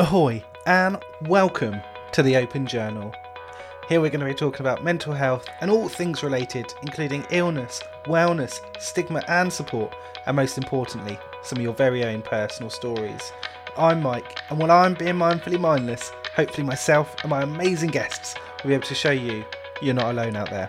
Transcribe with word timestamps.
Ahoy, 0.00 0.44
and 0.64 0.96
welcome 1.22 1.80
to 2.12 2.22
the 2.22 2.36
Open 2.36 2.68
Journal. 2.68 3.12
Here 3.88 4.00
we're 4.00 4.10
going 4.10 4.20
to 4.20 4.26
be 4.26 4.32
talking 4.32 4.60
about 4.60 4.84
mental 4.84 5.12
health 5.12 5.48
and 5.60 5.72
all 5.72 5.88
things 5.88 6.22
related, 6.22 6.72
including 6.82 7.26
illness, 7.32 7.82
wellness, 8.04 8.60
stigma, 8.80 9.24
and 9.26 9.52
support, 9.52 9.92
and 10.26 10.36
most 10.36 10.56
importantly, 10.56 11.18
some 11.42 11.58
of 11.58 11.64
your 11.64 11.72
very 11.72 12.04
own 12.04 12.22
personal 12.22 12.70
stories. 12.70 13.32
I'm 13.76 14.00
Mike, 14.00 14.38
and 14.50 14.60
while 14.60 14.70
I'm 14.70 14.94
being 14.94 15.16
mindfully 15.16 15.58
mindless, 15.58 16.12
hopefully 16.36 16.64
myself 16.64 17.16
and 17.24 17.30
my 17.30 17.42
amazing 17.42 17.90
guests 17.90 18.36
will 18.62 18.68
be 18.68 18.74
able 18.74 18.86
to 18.86 18.94
show 18.94 19.10
you 19.10 19.44
you're 19.82 19.94
not 19.94 20.12
alone 20.12 20.36
out 20.36 20.50
there. 20.50 20.68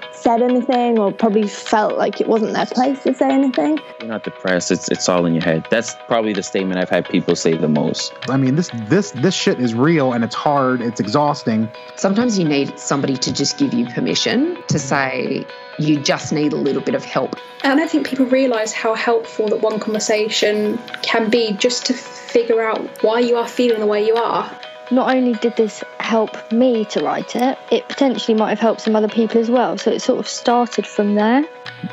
said 0.21 0.41
anything 0.41 0.99
or 0.99 1.11
probably 1.11 1.47
felt 1.47 1.97
like 1.97 2.21
it 2.21 2.27
wasn't 2.27 2.53
their 2.53 2.65
place 2.65 3.01
to 3.03 3.13
say 3.13 3.29
anything. 3.31 3.79
You're 3.99 4.09
not 4.09 4.23
depressed. 4.23 4.71
It's 4.71 4.89
it's 4.89 5.09
all 5.09 5.25
in 5.25 5.33
your 5.33 5.43
head. 5.43 5.67
That's 5.69 5.95
probably 6.07 6.33
the 6.33 6.43
statement 6.43 6.79
I've 6.79 6.89
had 6.89 7.09
people 7.09 7.35
say 7.35 7.55
the 7.55 7.67
most. 7.67 8.13
I 8.29 8.37
mean, 8.37 8.55
this 8.55 8.69
this 8.87 9.11
this 9.11 9.33
shit 9.33 9.59
is 9.59 9.73
real 9.73 10.13
and 10.13 10.23
it's 10.23 10.35
hard. 10.35 10.81
It's 10.81 10.99
exhausting. 10.99 11.69
Sometimes 11.95 12.37
you 12.37 12.45
need 12.45 12.77
somebody 12.79 13.17
to 13.17 13.33
just 13.33 13.57
give 13.57 13.73
you 13.73 13.87
permission 13.87 14.61
to 14.67 14.79
say 14.79 15.45
you 15.79 15.99
just 15.99 16.31
need 16.31 16.53
a 16.53 16.57
little 16.57 16.81
bit 16.81 16.95
of 16.95 17.03
help. 17.03 17.35
And 17.63 17.73
I 17.73 17.75
don't 17.75 17.89
think 17.89 18.07
people 18.07 18.25
realize 18.25 18.73
how 18.73 18.93
helpful 18.93 19.47
that 19.49 19.61
one 19.61 19.79
conversation 19.79 20.77
can 21.01 21.29
be 21.29 21.53
just 21.53 21.85
to 21.87 21.93
figure 21.93 22.61
out 22.61 23.03
why 23.03 23.19
you 23.19 23.37
are 23.37 23.47
feeling 23.47 23.79
the 23.79 23.85
way 23.85 24.05
you 24.05 24.15
are 24.15 24.49
not 24.91 25.15
only 25.15 25.33
did 25.33 25.55
this 25.55 25.83
help 26.01 26.51
me 26.51 26.83
to 26.85 27.01
write 27.01 27.35
it, 27.35 27.57
it 27.71 27.87
potentially 27.87 28.37
might 28.37 28.49
have 28.49 28.59
helped 28.59 28.81
some 28.81 28.95
other 28.95 29.07
people 29.07 29.39
as 29.39 29.49
well. 29.49 29.77
So 29.77 29.89
it 29.89 30.01
sort 30.01 30.19
of 30.19 30.27
started 30.27 30.85
from 30.85 31.15
there. 31.15 31.47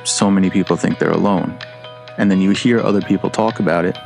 So 0.04 0.30
many 0.30 0.50
people 0.50 0.76
think 0.76 0.98
they're 0.98 1.10
alone. 1.10 1.56
And 2.18 2.28
then 2.28 2.40
you 2.40 2.50
hear 2.50 2.80
other 2.80 3.00
people 3.00 3.30
talk 3.30 3.60
about 3.60 3.84
it 3.84 3.96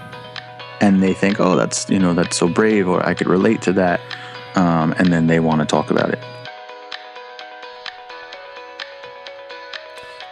and 0.83 1.03
they 1.03 1.15
think, 1.15 1.41
oh, 1.41 1.57
that's, 1.57 1.89
you 1.89 1.99
know, 1.99 2.13
that's 2.13 2.37
so 2.37 2.47
brave 2.47 2.87
or 2.87 3.05
I 3.07 3.15
could 3.15 3.29
relate 3.29 3.63
to 3.63 3.73
that. 3.73 4.01
Um, 4.57 4.93
and 4.99 5.11
then 5.11 5.27
they 5.27 5.41
want 5.41 5.61
to 5.61 5.67
talk 5.67 5.91
about 5.91 6.11
it. 6.11 6.19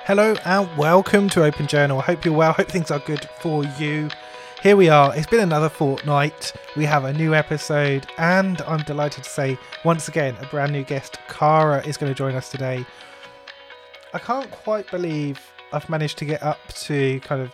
Hello 0.04 0.34
and 0.44 0.76
welcome 0.76 1.30
to 1.30 1.44
Open 1.44 1.66
Journal. 1.66 2.00
I 2.00 2.02
hope 2.02 2.26
you're 2.26 2.34
well. 2.34 2.52
Hope 2.52 2.68
things 2.68 2.90
are 2.90 2.98
good 2.98 3.26
for 3.40 3.64
you 3.64 4.10
here 4.62 4.76
we 4.76 4.90
are. 4.90 5.16
It's 5.16 5.26
been 5.26 5.40
another 5.40 5.70
fortnight. 5.70 6.52
We 6.76 6.84
have 6.84 7.04
a 7.04 7.12
new 7.14 7.34
episode, 7.34 8.06
and 8.18 8.60
I'm 8.62 8.82
delighted 8.82 9.24
to 9.24 9.30
say, 9.30 9.58
once 9.84 10.08
again, 10.08 10.36
a 10.42 10.46
brand 10.46 10.72
new 10.72 10.84
guest, 10.84 11.18
Cara, 11.28 11.82
is 11.86 11.96
going 11.96 12.12
to 12.12 12.16
join 12.16 12.34
us 12.34 12.50
today. 12.50 12.84
I 14.12 14.18
can't 14.18 14.50
quite 14.50 14.90
believe 14.90 15.40
I've 15.72 15.88
managed 15.88 16.18
to 16.18 16.26
get 16.26 16.42
up 16.42 16.58
to 16.68 17.20
kind 17.20 17.40
of 17.40 17.52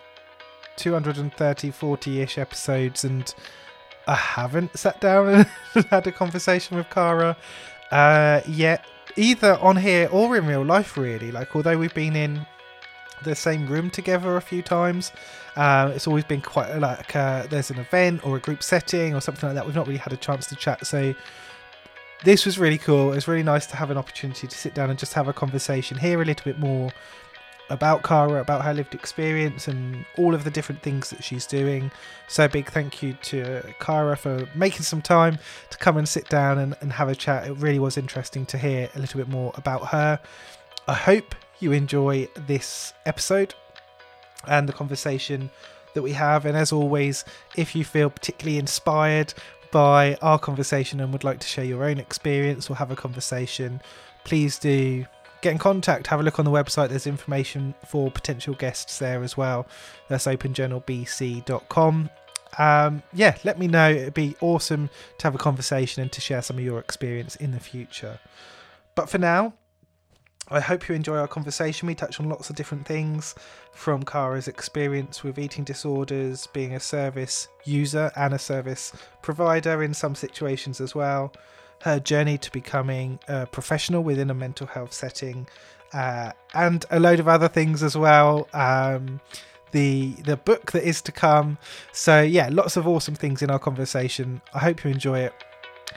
230, 0.75 1.71
40 1.71 2.21
ish 2.21 2.37
episodes, 2.37 3.05
and 3.05 3.33
I 4.05 4.15
haven't 4.15 4.77
sat 4.77 4.99
down 4.99 5.45
and 5.75 5.85
had 5.85 6.07
a 6.07 6.11
conversation 6.11 6.75
with 6.75 6.89
Cara 6.89 7.37
uh, 7.89 8.41
yet, 8.45 8.85
either 9.15 9.57
on 9.59 9.77
here 9.77 10.09
or 10.11 10.35
in 10.35 10.45
real 10.45 10.65
life, 10.65 10.97
really. 10.97 11.31
Like, 11.31 11.55
although 11.55 11.77
we've 11.77 11.93
been 11.93 12.17
in 12.17 12.45
the 13.23 13.35
same 13.35 13.67
room 13.67 13.89
together 13.89 14.37
a 14.37 14.41
few 14.41 14.61
times. 14.61 15.11
Uh, 15.55 15.91
it's 15.95 16.07
always 16.07 16.23
been 16.23 16.41
quite 16.41 16.77
like 16.77 17.15
uh, 17.15 17.47
there's 17.47 17.71
an 17.71 17.79
event 17.79 18.25
or 18.25 18.37
a 18.37 18.39
group 18.39 18.61
setting 18.61 19.15
or 19.15 19.21
something 19.21 19.47
like 19.47 19.55
that. 19.55 19.65
We've 19.65 19.75
not 19.75 19.87
really 19.87 19.99
had 19.99 20.13
a 20.13 20.17
chance 20.17 20.47
to 20.47 20.55
chat. 20.55 20.85
So 20.85 21.13
this 22.23 22.45
was 22.45 22.57
really 22.57 22.77
cool. 22.77 23.11
It 23.11 23.15
was 23.15 23.27
really 23.27 23.43
nice 23.43 23.65
to 23.67 23.75
have 23.75 23.91
an 23.91 23.97
opportunity 23.97 24.47
to 24.47 24.57
sit 24.57 24.73
down 24.73 24.89
and 24.89 24.97
just 24.97 25.13
have 25.13 25.27
a 25.27 25.33
conversation, 25.33 25.97
hear 25.97 26.21
a 26.21 26.25
little 26.25 26.43
bit 26.43 26.59
more 26.59 26.91
about 27.69 28.03
Cara, 28.03 28.39
about 28.39 28.63
her 28.63 28.73
lived 28.73 28.95
experience, 28.95 29.67
and 29.67 30.05
all 30.17 30.33
of 30.33 30.43
the 30.43 30.51
different 30.51 30.81
things 30.81 31.09
that 31.09 31.23
she's 31.23 31.45
doing. 31.45 31.91
So, 32.27 32.47
big 32.47 32.69
thank 32.69 33.03
you 33.03 33.13
to 33.23 33.61
Cara 33.79 34.15
for 34.15 34.47
making 34.55 34.83
some 34.83 35.01
time 35.01 35.37
to 35.69 35.77
come 35.77 35.97
and 35.97 36.07
sit 36.07 36.29
down 36.29 36.59
and, 36.59 36.75
and 36.81 36.91
have 36.93 37.09
a 37.09 37.15
chat. 37.15 37.47
It 37.47 37.53
really 37.57 37.79
was 37.79 37.97
interesting 37.97 38.45
to 38.47 38.57
hear 38.57 38.89
a 38.95 38.99
little 38.99 39.17
bit 39.19 39.27
more 39.27 39.51
about 39.55 39.87
her. 39.87 40.19
I 40.87 40.93
hope 40.93 41.35
you 41.59 41.71
enjoy 41.71 42.27
this 42.47 42.93
episode 43.05 43.53
and 44.47 44.67
the 44.67 44.73
conversation 44.73 45.49
that 45.93 46.01
we 46.01 46.11
have. 46.13 46.45
And 46.45 46.57
as 46.57 46.71
always, 46.71 47.25
if 47.55 47.75
you 47.75 47.83
feel 47.83 48.09
particularly 48.09 48.59
inspired 48.59 49.33
by 49.71 50.15
our 50.21 50.39
conversation 50.39 50.99
and 50.99 51.11
would 51.11 51.23
like 51.23 51.39
to 51.39 51.47
share 51.47 51.65
your 51.65 51.83
own 51.83 51.97
experience 51.97 52.69
or 52.69 52.75
have 52.75 52.91
a 52.91 52.95
conversation, 52.95 53.81
please 54.23 54.59
do 54.59 55.05
get 55.41 55.51
in 55.51 55.57
contact. 55.57 56.07
Have 56.07 56.19
a 56.19 56.23
look 56.23 56.39
on 56.39 56.45
the 56.45 56.51
website. 56.51 56.89
There's 56.89 57.07
information 57.07 57.73
for 57.85 58.11
potential 58.11 58.53
guests 58.53 58.99
there 58.99 59.23
as 59.23 59.35
well. 59.35 59.67
That's 60.07 60.25
openjournalbc.com. 60.25 62.09
Um, 62.57 63.03
yeah, 63.13 63.37
let 63.43 63.59
me 63.59 63.67
know. 63.67 63.89
It'd 63.89 64.13
be 64.13 64.35
awesome 64.41 64.89
to 65.17 65.23
have 65.23 65.35
a 65.35 65.37
conversation 65.37 66.01
and 66.01 66.11
to 66.11 66.21
share 66.21 66.41
some 66.41 66.57
of 66.57 66.63
your 66.63 66.79
experience 66.79 67.35
in 67.35 67.51
the 67.51 67.59
future. 67.59 68.19
But 68.95 69.09
for 69.09 69.17
now, 69.17 69.53
I 70.49 70.61
hope 70.61 70.87
you 70.87 70.95
enjoy 70.95 71.17
our 71.17 71.27
conversation. 71.27 71.87
We 71.87 71.95
touch 71.95 72.19
on 72.19 72.29
lots 72.29 72.49
of 72.49 72.55
different 72.55 72.85
things 72.85 73.35
from 73.71 74.03
Cara's 74.03 74.47
experience 74.47 75.23
with 75.23 75.37
eating 75.37 75.63
disorders, 75.63 76.47
being 76.47 76.73
a 76.73 76.79
service 76.79 77.49
user 77.65 78.11
and 78.15 78.33
a 78.33 78.39
service 78.39 78.93
provider 79.21 79.83
in 79.83 79.93
some 79.93 80.15
situations 80.15 80.79
as 80.79 80.95
well, 80.95 81.33
her 81.81 81.99
journey 81.99 82.37
to 82.37 82.51
becoming 82.51 83.19
a 83.27 83.45
professional 83.45 84.03
within 84.03 84.29
a 84.29 84.33
mental 84.33 84.67
health 84.67 84.93
setting, 84.93 85.47
uh, 85.93 86.31
and 86.53 86.85
a 86.91 86.99
load 86.99 87.19
of 87.19 87.27
other 87.27 87.49
things 87.49 87.83
as 87.83 87.97
well. 87.97 88.47
Um, 88.53 89.19
the 89.71 90.13
the 90.23 90.37
book 90.37 90.71
that 90.71 90.87
is 90.87 91.01
to 91.01 91.11
come. 91.11 91.57
So 91.91 92.21
yeah, 92.21 92.47
lots 92.49 92.77
of 92.77 92.87
awesome 92.87 93.15
things 93.15 93.41
in 93.41 93.51
our 93.51 93.59
conversation. 93.59 94.41
I 94.53 94.59
hope 94.59 94.85
you 94.85 94.91
enjoy 94.91 95.19
it. 95.19 95.33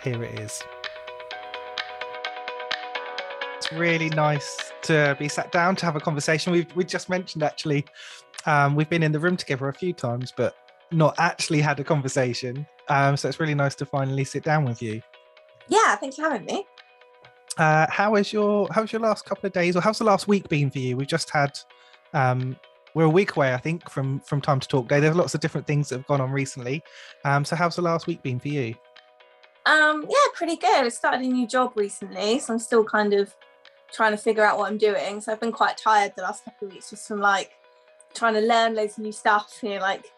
Here 0.02 0.22
it 0.22 0.40
is 0.40 0.60
really 3.72 4.08
nice 4.10 4.72
to 4.82 5.16
be 5.18 5.28
sat 5.28 5.52
down 5.52 5.76
to 5.76 5.86
have 5.86 5.96
a 5.96 6.00
conversation. 6.00 6.52
We've 6.52 6.74
we 6.76 6.84
just 6.84 7.08
mentioned 7.08 7.42
actually, 7.42 7.84
um, 8.46 8.74
we've 8.74 8.88
been 8.88 9.02
in 9.02 9.12
the 9.12 9.20
room 9.20 9.36
together 9.36 9.68
a 9.68 9.74
few 9.74 9.92
times, 9.92 10.32
but 10.36 10.56
not 10.90 11.14
actually 11.18 11.60
had 11.60 11.78
a 11.80 11.84
conversation. 11.84 12.66
Um, 12.88 13.16
so 13.16 13.28
it's 13.28 13.38
really 13.38 13.54
nice 13.54 13.74
to 13.76 13.86
finally 13.86 14.24
sit 14.24 14.42
down 14.42 14.64
with 14.64 14.82
you. 14.82 15.00
Yeah, 15.68 15.94
thanks 15.96 16.16
for 16.16 16.22
having 16.22 16.44
me. 16.44 16.66
Uh, 17.56 17.86
how 17.90 18.12
was 18.12 18.32
your 18.32 18.68
how 18.72 18.82
was 18.82 18.92
your 18.92 19.00
last 19.00 19.24
couple 19.24 19.46
of 19.46 19.52
days, 19.52 19.76
or 19.76 19.80
how's 19.80 19.98
the 19.98 20.04
last 20.04 20.28
week 20.28 20.48
been 20.48 20.70
for 20.70 20.78
you? 20.78 20.96
We've 20.96 21.06
just 21.06 21.30
had 21.30 21.58
um, 22.12 22.56
we're 22.94 23.04
a 23.04 23.10
week 23.10 23.36
away, 23.36 23.54
I 23.54 23.58
think, 23.58 23.88
from 23.88 24.20
from 24.20 24.40
time 24.40 24.60
to 24.60 24.68
talk 24.68 24.88
day. 24.88 25.00
There's 25.00 25.16
lots 25.16 25.34
of 25.34 25.40
different 25.40 25.66
things 25.66 25.88
that 25.88 25.98
have 25.98 26.06
gone 26.06 26.20
on 26.20 26.30
recently. 26.30 26.82
Um, 27.24 27.44
so 27.44 27.56
how's 27.56 27.76
the 27.76 27.82
last 27.82 28.06
week 28.06 28.22
been 28.22 28.40
for 28.40 28.48
you? 28.48 28.74
Um, 29.66 30.06
yeah, 30.08 30.16
pretty 30.34 30.56
good. 30.56 30.84
I 30.84 30.88
started 30.88 31.20
a 31.20 31.28
new 31.28 31.46
job 31.46 31.72
recently, 31.76 32.38
so 32.38 32.54
I'm 32.54 32.58
still 32.58 32.82
kind 32.82 33.12
of 33.12 33.34
trying 33.92 34.12
to 34.12 34.16
figure 34.16 34.44
out 34.44 34.58
what 34.58 34.70
I'm 34.70 34.78
doing. 34.78 35.20
So 35.20 35.32
I've 35.32 35.40
been 35.40 35.52
quite 35.52 35.76
tired 35.76 36.12
the 36.16 36.22
last 36.22 36.44
couple 36.44 36.68
of 36.68 36.74
weeks 36.74 36.90
just 36.90 37.06
from 37.08 37.20
like 37.20 37.52
trying 38.14 38.34
to 38.34 38.40
learn 38.40 38.74
loads 38.74 38.98
of 38.98 39.04
new 39.04 39.12
stuff, 39.12 39.58
you 39.62 39.70
know, 39.70 39.80
like 39.80 40.12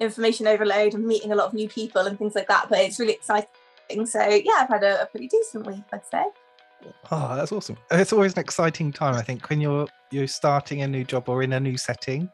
information 0.00 0.46
overload 0.46 0.94
and 0.94 1.06
meeting 1.06 1.32
a 1.32 1.34
lot 1.34 1.46
of 1.46 1.54
new 1.54 1.68
people 1.68 2.02
and 2.02 2.18
things 2.18 2.34
like 2.34 2.48
that. 2.48 2.68
But 2.68 2.78
it's 2.78 2.98
really 2.98 3.12
exciting. 3.12 4.06
So 4.06 4.20
yeah, 4.20 4.58
I've 4.60 4.68
had 4.68 4.82
a, 4.82 5.02
a 5.02 5.06
pretty 5.06 5.28
decent 5.28 5.66
week, 5.66 5.82
I'd 5.92 6.06
say. 6.06 6.24
Oh, 7.10 7.34
that's 7.36 7.52
awesome. 7.52 7.78
It's 7.90 8.12
always 8.12 8.34
an 8.34 8.40
exciting 8.40 8.92
time, 8.92 9.14
I 9.14 9.22
think, 9.22 9.48
when 9.48 9.60
you're 9.60 9.88
you're 10.10 10.26
starting 10.26 10.82
a 10.82 10.88
new 10.88 11.04
job 11.04 11.28
or 11.28 11.42
in 11.42 11.52
a 11.52 11.60
new 11.60 11.76
setting. 11.76 12.30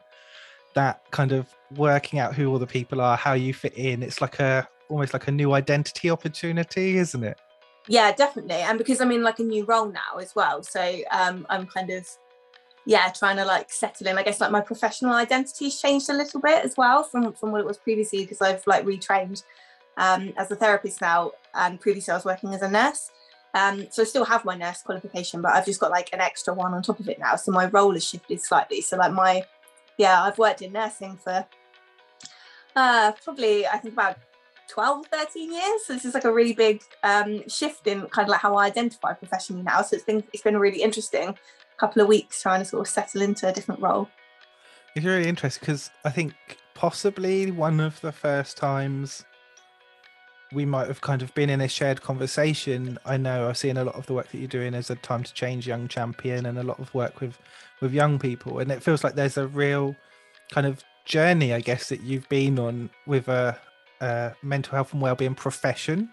That 0.73 1.01
kind 1.11 1.33
of 1.33 1.53
working 1.75 2.19
out 2.19 2.33
who 2.33 2.49
all 2.49 2.59
the 2.59 2.67
people 2.67 3.01
are, 3.01 3.17
how 3.17 3.33
you 3.33 3.53
fit 3.53 3.73
in. 3.73 4.03
It's 4.03 4.21
like 4.21 4.39
a 4.39 4.67
almost 4.89 5.13
like 5.13 5.27
a 5.27 5.31
new 5.31 5.53
identity 5.53 6.09
opportunity, 6.09 6.97
isn't 6.97 7.23
it? 7.23 7.39
Yeah 7.87 8.11
definitely 8.11 8.55
and 8.55 8.77
because 8.77 9.01
i'm 9.01 9.11
in 9.11 9.23
like 9.23 9.39
a 9.39 9.43
new 9.43 9.65
role 9.65 9.91
now 9.91 10.17
as 10.19 10.35
well 10.35 10.61
so 10.61 10.99
um 11.11 11.45
i'm 11.49 11.65
kind 11.65 11.89
of 11.89 12.07
yeah 12.85 13.09
trying 13.09 13.37
to 13.37 13.45
like 13.45 13.71
settle 13.71 14.07
in. 14.07 14.17
I 14.17 14.23
guess 14.23 14.41
like 14.41 14.51
my 14.51 14.61
professional 14.61 15.13
identity's 15.13 15.79
changed 15.79 16.09
a 16.09 16.13
little 16.13 16.39
bit 16.39 16.65
as 16.65 16.75
well 16.77 17.03
from 17.03 17.33
from 17.33 17.51
what 17.51 17.61
it 17.61 17.67
was 17.67 17.77
previously 17.77 18.23
because 18.23 18.41
i've 18.41 18.65
like 18.65 18.85
retrained 18.85 19.43
um 19.97 20.33
as 20.37 20.49
a 20.51 20.55
therapist 20.55 21.01
now 21.01 21.31
and 21.53 21.79
previously 21.79 22.11
i 22.11 22.15
was 22.15 22.25
working 22.25 22.53
as 22.53 22.61
a 22.61 22.69
nurse 22.69 23.11
um 23.53 23.85
so 23.91 24.01
i 24.01 24.05
still 24.05 24.25
have 24.25 24.45
my 24.45 24.55
nurse 24.55 24.81
qualification 24.81 25.41
but 25.41 25.51
i've 25.53 25.65
just 25.65 25.79
got 25.79 25.91
like 25.91 26.09
an 26.13 26.21
extra 26.21 26.53
one 26.53 26.73
on 26.73 26.81
top 26.81 26.99
of 26.99 27.07
it 27.07 27.19
now 27.19 27.35
so 27.35 27.51
my 27.51 27.67
role 27.67 27.93
has 27.93 28.05
shifted 28.05 28.41
slightly 28.41 28.81
so 28.81 28.97
like 28.97 29.11
my 29.11 29.43
yeah 29.97 30.23
i've 30.23 30.37
worked 30.37 30.61
in 30.61 30.71
nursing 30.71 31.17
for 31.17 31.45
uh 32.75 33.11
probably 33.23 33.67
i 33.67 33.77
think 33.77 33.93
about 33.93 34.17
12 34.71 35.05
13 35.07 35.53
years 35.53 35.85
so 35.85 35.93
this 35.93 36.05
is 36.05 36.13
like 36.13 36.23
a 36.23 36.33
really 36.33 36.53
big 36.53 36.81
um, 37.03 37.47
shift 37.47 37.85
in 37.87 38.01
kind 38.07 38.25
of 38.25 38.29
like 38.29 38.39
how 38.39 38.55
i 38.55 38.65
identify 38.65 39.13
professionally 39.13 39.63
now 39.63 39.81
so 39.81 39.95
it's 39.95 40.05
been 40.05 40.23
it's 40.33 40.43
been 40.43 40.55
a 40.55 40.59
really 40.59 40.81
interesting 40.81 41.37
couple 41.77 42.01
of 42.01 42.07
weeks 42.07 42.41
trying 42.41 42.61
to 42.61 42.65
sort 42.65 42.81
of 42.81 42.87
settle 42.87 43.21
into 43.21 43.47
a 43.47 43.51
different 43.51 43.81
role 43.81 44.07
It's 44.95 45.05
really 45.05 45.27
interesting 45.27 45.61
because 45.61 45.89
I 46.03 46.09
think 46.09 46.33
possibly 46.73 47.51
one 47.51 47.79
of 47.79 47.99
the 48.01 48.11
first 48.11 48.57
times 48.57 49.23
we 50.53 50.65
might 50.65 50.87
have 50.87 51.01
kind 51.01 51.21
of 51.21 51.33
been 51.33 51.49
in 51.49 51.61
a 51.61 51.67
shared 51.67 52.01
conversation. 52.01 52.97
I 53.05 53.17
know 53.17 53.47
I've 53.47 53.57
seen 53.57 53.77
a 53.77 53.85
lot 53.85 53.95
of 53.95 54.05
the 54.05 54.13
work 54.13 54.29
that 54.31 54.37
you're 54.37 54.47
doing 54.47 54.73
as 54.73 54.89
a 54.89 54.95
time 54.95 55.23
to 55.23 55.33
change 55.33 55.65
young 55.65 55.87
champion 55.87 56.45
and 56.45 56.57
a 56.57 56.63
lot 56.63 56.79
of 56.79 56.93
work 56.93 57.21
with 57.21 57.37
with 57.79 57.93
young 57.93 58.19
people. 58.19 58.59
And 58.59 58.71
it 58.71 58.83
feels 58.83 59.03
like 59.03 59.15
there's 59.15 59.37
a 59.37 59.47
real 59.47 59.95
kind 60.51 60.67
of 60.67 60.83
journey, 61.05 61.53
I 61.53 61.61
guess, 61.61 61.89
that 61.89 62.01
you've 62.01 62.27
been 62.27 62.59
on 62.59 62.89
with 63.07 63.27
a, 63.29 63.57
a 64.01 64.35
mental 64.43 64.75
health 64.75 64.93
and 64.93 65.01
wellbeing 65.01 65.35
profession. 65.35 66.09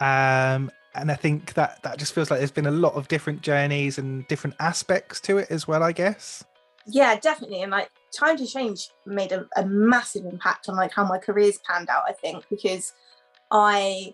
Um, 0.00 0.70
and 0.94 1.10
I 1.10 1.14
think 1.14 1.54
that 1.54 1.82
that 1.82 1.98
just 1.98 2.14
feels 2.14 2.30
like 2.30 2.38
there's 2.38 2.50
been 2.50 2.66
a 2.66 2.70
lot 2.70 2.94
of 2.94 3.08
different 3.08 3.40
journeys 3.42 3.98
and 3.98 4.26
different 4.28 4.56
aspects 4.60 5.20
to 5.22 5.38
it 5.38 5.50
as 5.50 5.66
well, 5.66 5.82
I 5.82 5.92
guess. 5.92 6.44
yeah 6.86 7.14
definitely 7.16 7.62
and 7.62 7.70
like 7.70 7.88
time 8.16 8.36
to 8.36 8.46
change 8.46 8.90
made 9.06 9.32
a, 9.32 9.46
a 9.56 9.64
massive 9.64 10.24
impact 10.24 10.68
on 10.68 10.76
like 10.76 10.92
how 10.92 11.04
my 11.04 11.18
career's 11.18 11.58
panned 11.66 11.88
out 11.88 12.02
i 12.08 12.12
think 12.12 12.44
because 12.50 12.92
i 13.50 14.12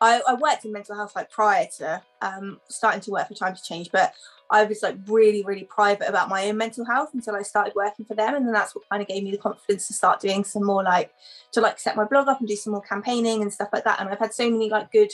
I, 0.00 0.20
I 0.26 0.34
worked 0.34 0.64
in 0.64 0.72
mental 0.72 0.94
health 0.94 1.16
like 1.16 1.30
prior 1.30 1.66
to 1.78 2.02
um, 2.22 2.60
starting 2.68 3.00
to 3.02 3.10
work 3.10 3.28
for 3.28 3.34
Time 3.34 3.54
to 3.54 3.62
Change, 3.62 3.90
but 3.92 4.12
I 4.50 4.64
was 4.64 4.82
like 4.82 4.96
really, 5.06 5.42
really 5.42 5.64
private 5.64 6.08
about 6.08 6.28
my 6.28 6.48
own 6.48 6.56
mental 6.56 6.84
health 6.84 7.10
until 7.12 7.34
I 7.34 7.42
started 7.42 7.74
working 7.74 8.04
for 8.04 8.14
them, 8.14 8.34
and 8.34 8.46
then 8.46 8.52
that's 8.52 8.74
what 8.74 8.88
kind 8.88 9.02
of 9.02 9.08
gave 9.08 9.22
me 9.22 9.30
the 9.30 9.38
confidence 9.38 9.86
to 9.88 9.94
start 9.94 10.20
doing 10.20 10.44
some 10.44 10.64
more 10.64 10.82
like 10.82 11.12
to 11.52 11.60
like 11.60 11.78
set 11.78 11.96
my 11.96 12.04
blog 12.04 12.28
up 12.28 12.38
and 12.38 12.48
do 12.48 12.56
some 12.56 12.72
more 12.72 12.82
campaigning 12.82 13.42
and 13.42 13.52
stuff 13.52 13.68
like 13.72 13.84
that. 13.84 14.00
And 14.00 14.08
I've 14.08 14.18
had 14.18 14.32
so 14.32 14.50
many 14.50 14.70
like 14.70 14.90
good 14.92 15.12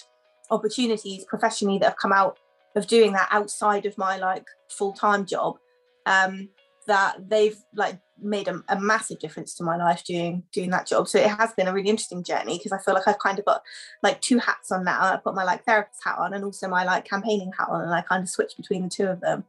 opportunities 0.51 1.25
professionally 1.25 1.79
that 1.79 1.87
have 1.87 1.97
come 1.97 2.13
out 2.13 2.39
of 2.77 2.87
doing 2.87 3.13
that 3.13 3.29
outside 3.31 3.87
of 3.87 3.97
my 3.97 4.19
like 4.19 4.47
full 4.69 4.93
time 4.93 5.27
job. 5.27 5.59
Um, 6.07 6.51
that 6.87 7.29
they've 7.29 7.57
like 7.75 7.99
made 8.20 8.49
a, 8.49 8.62
a, 8.69 8.81
massive 8.81 9.19
difference 9.19 9.55
to 9.55 9.64
my 9.64 9.76
life 9.76 10.05
doing 10.05 10.43
doing 10.52 10.70
that 10.70 10.87
job. 10.87 11.08
So 11.08 11.19
it 11.19 11.31
has 11.31 11.52
been 11.52 11.69
a 11.69 11.72
really 11.72 11.88
interesting 11.88 12.22
journey 12.22 12.58
because 12.58 12.72
i 12.72 12.78
feel 12.78 12.94
like 12.94 13.08
i've 13.08 13.19
kind 13.19 13.38
of 13.38 13.44
got 13.44 13.62
like 14.02 14.20
two 14.20 14.38
hats 14.38 14.70
on 14.70 14.84
now. 14.84 15.00
I've 15.02 15.25
got 15.25 15.34
my 15.34 15.44
like 15.44 15.64
therapist 15.64 16.00
hat 16.05 16.19
on 16.19 16.34
and 16.34 16.44
also 16.44 16.69
my 16.69 16.84
like 16.84 17.05
campaigning 17.05 17.52
hat 17.58 17.69
on 17.69 17.82
and 17.82 17.93
i 17.93 18.02
kind 18.02 18.22
of 18.22 18.28
switch 18.28 18.56
between 18.56 18.84
the 18.84 18.88
two 18.88 19.06
of 19.06 19.20
them. 19.20 19.44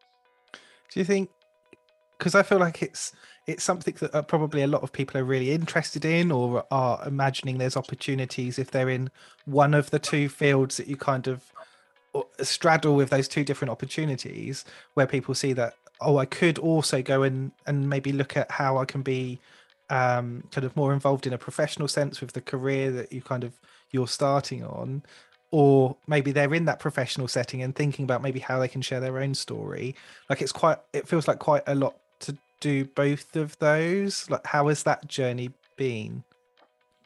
Do 0.92 1.00
you 1.00 1.06
think 1.06 1.30
because 2.18 2.36
i 2.36 2.44
feel 2.44 2.60
like 2.60 2.82
it's 2.82 3.12
it's 3.48 3.64
something 3.64 3.94
that 4.00 4.16
uh, 4.16 4.22
probably 4.22 4.64
a 4.64 4.68
lot 4.68 4.82
of 4.82 4.92
people 4.92 5.20
are 5.20 5.24
really 5.24 5.52
interested 5.52 6.04
in 6.04 6.32
or 6.32 6.66
are 6.72 7.06
imagining 7.06 7.58
there's 7.58 7.78
opportunities 7.78 8.58
if 8.58 8.72
they're 8.72 8.90
in 8.90 9.12
one 9.46 9.74
of 9.74 9.92
the 9.92 10.00
two 10.00 10.28
fields 10.30 10.78
that 10.78 10.88
you 10.88 10.98
kind 10.98 11.28
of 11.28 11.52
uh, 12.16 12.22
straddle 12.42 12.96
with 12.96 13.10
those 13.10 13.28
two 13.28 13.44
different 13.44 13.72
opportunities 13.72 14.66
where 14.96 15.06
people 15.06 15.36
see 15.36 15.54
that 15.54 15.76
oh 16.02 16.18
i 16.18 16.26
could 16.26 16.58
also 16.60 17.02
go 17.02 17.24
and 17.24 17.52
and 17.68 17.90
maybe 17.90 18.12
look 18.12 18.36
at 18.38 18.50
how 18.52 18.78
i 18.78 18.86
can 18.86 19.02
be 19.02 19.40
um 19.90 20.44
kind 20.52 20.66
of 20.66 20.76
more 20.76 20.94
involved 20.94 21.28
in 21.28 21.34
a 21.34 21.38
professional 21.38 21.88
sense 21.88 22.22
with 22.22 22.34
the 22.34 22.42
career 22.42 22.92
that 22.92 23.12
you 23.12 23.22
kind 23.22 23.44
of 23.44 23.54
you're 23.96 24.08
starting 24.08 24.64
on. 24.64 25.04
Or 25.52 25.96
maybe 26.06 26.32
they're 26.32 26.54
in 26.54 26.66
that 26.66 26.80
professional 26.80 27.28
setting 27.28 27.64
and 27.64 27.74
thinking 27.74 28.04
about 28.04 28.22
maybe 28.22 28.40
how 28.40 28.60
they 28.60 28.68
can 28.68 28.82
share 28.82 29.00
their 29.00 29.20
own 29.20 29.34
story. 29.34 29.96
Like 30.30 30.42
it's 30.42 30.52
quite 30.52 30.78
it 30.94 31.08
feels 31.08 31.28
like 31.28 31.40
quite 31.40 31.64
a 31.68 31.74
lot 31.76 31.96
to 32.22 32.38
do 32.60 32.86
both 32.86 33.36
of 33.36 33.58
those. 33.60 34.30
Like 34.30 34.46
how 34.46 34.68
has 34.68 34.84
that 34.84 35.08
journey 35.08 35.52
been? 35.78 36.24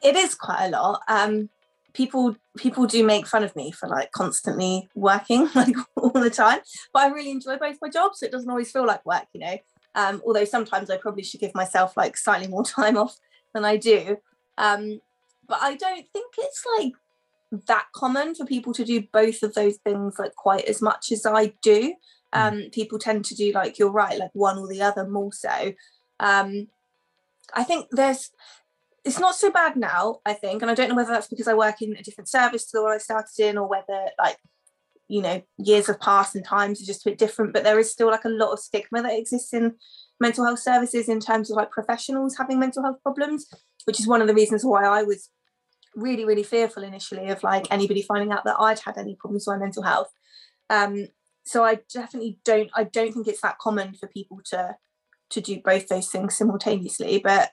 It 0.01 0.15
is 0.15 0.35
quite 0.35 0.65
a 0.65 0.69
lot. 0.69 1.01
Um 1.07 1.49
people 1.93 2.35
people 2.57 2.85
do 2.85 3.03
make 3.03 3.25
fun 3.25 3.43
of 3.43 3.55
me 3.55 3.71
for 3.71 3.89
like 3.89 4.11
constantly 4.11 4.87
working 4.95 5.49
like 5.55 5.75
all 5.95 6.09
the 6.09 6.29
time 6.29 6.59
but 6.93 7.03
i 7.03 7.07
really 7.07 7.31
enjoy 7.31 7.57
both 7.57 7.77
my 7.81 7.89
jobs 7.89 8.19
so 8.19 8.25
it 8.25 8.31
doesn't 8.31 8.49
always 8.49 8.71
feel 8.71 8.85
like 8.85 9.05
work 9.05 9.25
you 9.33 9.39
know? 9.39 9.57
Um 9.95 10.21
although 10.25 10.45
sometimes 10.45 10.89
i 10.89 10.97
probably 10.97 11.23
should 11.23 11.39
give 11.39 11.55
myself 11.55 11.97
like 11.97 12.15
slightly 12.17 12.47
more 12.47 12.63
time 12.77 12.97
off 12.97 13.15
than 13.53 13.65
i 13.65 13.77
do 13.77 14.17
um 14.57 14.99
but 15.47 15.59
i 15.61 15.75
don't 15.75 16.05
think 16.13 16.33
it's 16.37 16.63
like 16.77 16.93
that 17.67 17.87
common 17.95 18.35
for 18.35 18.45
people 18.45 18.73
to 18.73 18.85
do 18.85 19.03
both 19.11 19.41
of 19.41 19.53
those 19.55 19.77
things 19.77 20.19
like 20.19 20.35
quite 20.35 20.65
as 20.65 20.81
much 20.81 21.11
as 21.11 21.25
i 21.25 21.53
do. 21.61 21.95
Um 22.31 22.65
people 22.71 22.99
tend 22.99 23.25
to 23.25 23.35
do 23.35 23.51
like 23.53 23.79
you're 23.79 23.91
right 23.91 24.19
like 24.19 24.29
one 24.33 24.59
or 24.59 24.67
the 24.67 24.83
other 24.83 25.07
more 25.07 25.33
so. 25.33 25.73
Um 26.19 26.67
i 27.55 27.63
think 27.63 27.87
there's 27.89 28.29
it's 29.09 29.19
not 29.19 29.33
so 29.33 29.49
bad 29.49 29.75
now, 29.75 30.19
I 30.23 30.33
think. 30.33 30.61
And 30.61 30.69
I 30.69 30.75
don't 30.75 30.89
know 30.89 30.95
whether 30.95 31.11
that's 31.11 31.27
because 31.27 31.47
I 31.47 31.55
work 31.55 31.81
in 31.81 31.97
a 31.97 32.03
different 32.03 32.29
service 32.29 32.65
to 32.65 32.71
the 32.73 32.83
one 32.83 32.93
I 32.93 32.99
started 32.99 33.39
in 33.39 33.57
or 33.57 33.67
whether 33.67 34.05
like, 34.19 34.37
you 35.07 35.23
know, 35.23 35.41
years 35.57 35.87
have 35.87 35.99
passed 35.99 36.35
and 36.35 36.45
times 36.45 36.79
are 36.79 36.85
just 36.85 37.05
a 37.05 37.09
bit 37.09 37.17
different. 37.17 37.51
But 37.51 37.63
there 37.63 37.79
is 37.79 37.91
still 37.91 38.11
like 38.11 38.25
a 38.25 38.29
lot 38.29 38.53
of 38.53 38.59
stigma 38.59 39.01
that 39.01 39.17
exists 39.17 39.51
in 39.51 39.73
mental 40.19 40.45
health 40.45 40.59
services 40.59 41.09
in 41.09 41.19
terms 41.19 41.49
of 41.49 41.57
like 41.57 41.71
professionals 41.71 42.37
having 42.37 42.59
mental 42.59 42.83
health 42.83 43.01
problems, 43.01 43.47
which 43.85 43.99
is 43.99 44.05
one 44.05 44.21
of 44.21 44.27
the 44.27 44.35
reasons 44.35 44.63
why 44.63 44.85
I 44.85 45.01
was 45.01 45.29
really, 45.95 46.23
really 46.23 46.43
fearful 46.43 46.83
initially 46.83 47.29
of 47.29 47.41
like 47.41 47.65
anybody 47.71 48.03
finding 48.03 48.31
out 48.31 48.43
that 48.45 48.59
I'd 48.59 48.77
had 48.77 48.99
any 48.99 49.15
problems 49.15 49.45
with 49.47 49.57
my 49.57 49.65
mental 49.65 49.81
health. 49.81 50.11
Um, 50.69 51.07
so 51.45 51.63
I 51.63 51.79
definitely 51.91 52.37
don't 52.45 52.69
I 52.75 52.83
don't 52.83 53.11
think 53.11 53.27
it's 53.27 53.41
that 53.41 53.57
common 53.57 53.95
for 53.95 54.07
people 54.07 54.39
to 54.51 54.75
to 55.31 55.41
do 55.41 55.59
both 55.65 55.87
those 55.87 56.09
things 56.09 56.37
simultaneously. 56.37 57.19
But 57.23 57.49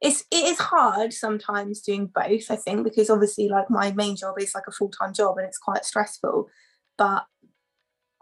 it's 0.00 0.24
it 0.30 0.44
is 0.44 0.58
hard 0.58 1.12
sometimes 1.12 1.80
doing 1.80 2.06
both 2.06 2.50
i 2.50 2.56
think 2.56 2.84
because 2.84 3.10
obviously 3.10 3.48
like 3.48 3.70
my 3.70 3.92
main 3.92 4.16
job 4.16 4.34
is 4.38 4.54
like 4.54 4.64
a 4.66 4.72
full-time 4.72 5.12
job 5.12 5.36
and 5.36 5.46
it's 5.46 5.58
quite 5.58 5.84
stressful 5.84 6.48
but 6.96 7.24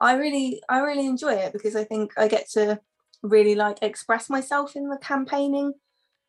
i 0.01 0.15
really 0.15 0.61
i 0.69 0.81
really 0.81 1.07
enjoy 1.07 1.33
it 1.33 1.53
because 1.53 1.77
i 1.77 1.85
think 1.85 2.13
i 2.17 2.27
get 2.27 2.49
to 2.51 2.81
really 3.23 3.55
like 3.55 3.79
express 3.83 4.29
myself 4.29 4.77
in 4.77 4.89
the 4.89 4.99
campaigning 4.99 5.73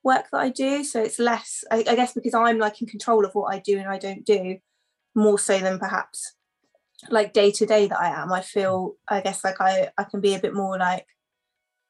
work 0.03 0.25
that 0.31 0.39
i 0.39 0.49
do 0.49 0.83
so 0.83 1.01
it's 1.01 1.19
less 1.19 1.63
I, 1.71 1.83
I 1.87 1.95
guess 1.95 2.13
because 2.13 2.33
i'm 2.33 2.57
like 2.57 2.81
in 2.81 2.87
control 2.87 3.25
of 3.25 3.33
what 3.33 3.53
i 3.53 3.59
do 3.59 3.77
and 3.77 3.87
i 3.87 3.97
don't 3.97 4.25
do 4.25 4.57
more 5.15 5.39
so 5.39 5.59
than 5.59 5.79
perhaps 5.79 6.35
like 7.09 7.33
day 7.33 7.51
to 7.51 7.65
day 7.65 7.87
that 7.87 7.99
i 7.99 8.09
am. 8.09 8.31
I 8.31 8.41
feel 8.41 8.95
i 9.07 9.21
guess 9.21 9.43
like 9.43 9.59
i 9.59 9.89
i 9.97 10.03
can 10.03 10.21
be 10.21 10.35
a 10.35 10.39
bit 10.39 10.53
more 10.53 10.77
like 10.77 11.05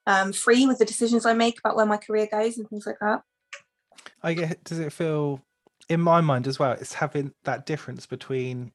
um 0.07 0.33
free 0.33 0.65
with 0.65 0.79
the 0.79 0.85
decisions 0.85 1.25
i 1.25 1.33
make 1.33 1.59
about 1.59 1.75
where 1.75 1.85
my 1.85 1.97
career 1.97 2.27
goes 2.31 2.57
and 2.57 2.67
things 2.69 2.85
like 2.85 2.99
that 3.01 3.21
I 4.23 4.33
get. 4.33 4.63
Does 4.63 4.79
it 4.79 4.93
feel, 4.93 5.41
in 5.87 6.01
my 6.01 6.21
mind 6.21 6.47
as 6.47 6.59
well, 6.59 6.71
it's 6.71 6.93
having 6.93 7.33
that 7.43 7.65
difference 7.65 8.05
between, 8.05 8.71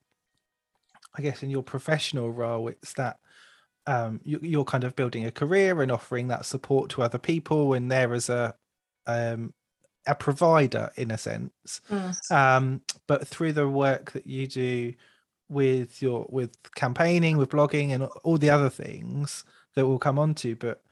I 1.16 1.22
guess, 1.22 1.42
in 1.42 1.50
your 1.50 1.62
professional 1.62 2.30
role, 2.32 2.68
it's 2.68 2.92
that 2.94 3.18
um, 3.86 4.20
you, 4.24 4.40
you're 4.42 4.64
kind 4.64 4.84
of 4.84 4.96
building 4.96 5.26
a 5.26 5.30
career 5.30 5.82
and 5.82 5.92
offering 5.92 6.28
that 6.28 6.46
support 6.46 6.90
to 6.90 7.02
other 7.02 7.18
people, 7.18 7.74
and 7.74 7.90
there 7.90 8.14
as 8.14 8.28
a 8.28 8.54
um, 9.06 9.52
a 10.06 10.14
provider 10.14 10.90
in 10.96 11.10
a 11.10 11.18
sense. 11.18 11.80
Mm. 11.90 12.30
Um, 12.30 12.80
but 13.06 13.26
through 13.26 13.52
the 13.52 13.68
work 13.68 14.12
that 14.12 14.26
you 14.26 14.46
do 14.46 14.94
with 15.48 16.00
your 16.00 16.26
with 16.28 16.56
campaigning, 16.74 17.36
with 17.36 17.50
blogging, 17.50 17.90
and 17.90 18.04
all 18.22 18.38
the 18.38 18.50
other 18.50 18.70
things 18.70 19.44
that 19.74 19.86
we'll 19.86 19.98
come 19.98 20.18
on 20.18 20.34
to, 20.34 20.56
but 20.56 20.82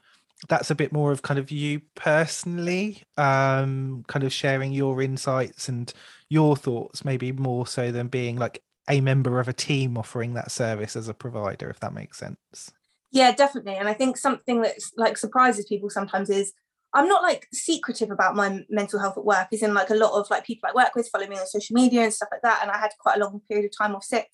that's 0.47 0.71
a 0.71 0.75
bit 0.75 0.91
more 0.91 1.11
of 1.11 1.21
kind 1.21 1.39
of 1.39 1.51
you 1.51 1.81
personally 1.95 3.03
um 3.17 4.03
kind 4.07 4.23
of 4.23 4.33
sharing 4.33 4.71
your 4.71 5.01
insights 5.01 5.69
and 5.69 5.93
your 6.29 6.55
thoughts 6.55 7.05
maybe 7.05 7.31
more 7.31 7.65
so 7.67 7.91
than 7.91 8.07
being 8.07 8.37
like 8.37 8.61
a 8.89 8.99
member 9.01 9.39
of 9.39 9.47
a 9.47 9.53
team 9.53 9.97
offering 9.97 10.33
that 10.33 10.51
service 10.51 10.95
as 10.95 11.07
a 11.07 11.13
provider 11.13 11.69
if 11.69 11.79
that 11.79 11.93
makes 11.93 12.17
sense. 12.17 12.71
Yeah 13.11 13.31
definitely 13.31 13.75
and 13.75 13.87
i 13.87 13.93
think 13.93 14.17
something 14.17 14.61
that's 14.61 14.91
like 14.97 15.17
surprises 15.17 15.65
people 15.67 15.89
sometimes 15.89 16.29
is 16.29 16.51
i'm 16.93 17.07
not 17.07 17.21
like 17.21 17.47
secretive 17.53 18.11
about 18.11 18.35
my 18.35 18.61
mental 18.69 18.99
health 18.99 19.17
at 19.17 19.25
work 19.25 19.47
is 19.51 19.61
in 19.61 19.73
like 19.73 19.91
a 19.91 19.95
lot 19.95 20.19
of 20.19 20.29
like 20.29 20.45
people 20.45 20.67
i 20.69 20.73
work 20.73 20.95
with 20.95 21.09
follow 21.09 21.27
me 21.27 21.37
on 21.37 21.45
social 21.45 21.75
media 21.75 22.01
and 22.01 22.13
stuff 22.13 22.29
like 22.31 22.41
that 22.41 22.59
and 22.61 22.71
i 22.71 22.77
had 22.77 22.91
quite 22.99 23.17
a 23.17 23.19
long 23.19 23.39
period 23.47 23.65
of 23.65 23.77
time 23.77 23.95
off 23.95 24.03
sick 24.03 24.29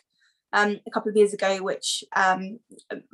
um, 0.54 0.80
a 0.88 0.92
couple 0.92 1.10
of 1.10 1.16
years 1.16 1.34
ago, 1.34 1.58
which 1.62 2.04
um, 2.16 2.60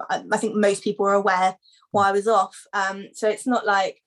I, 0.09 0.37
think 0.37 0.55
most 0.55 0.83
people 0.83 1.05
are 1.05 1.13
aware 1.13 1.57
why 1.91 2.09
I 2.09 2.11
was 2.11 2.27
off. 2.27 2.63
Um, 2.73 3.07
so 3.13 3.29
it's 3.29 3.45
not 3.45 3.65
like 3.65 4.01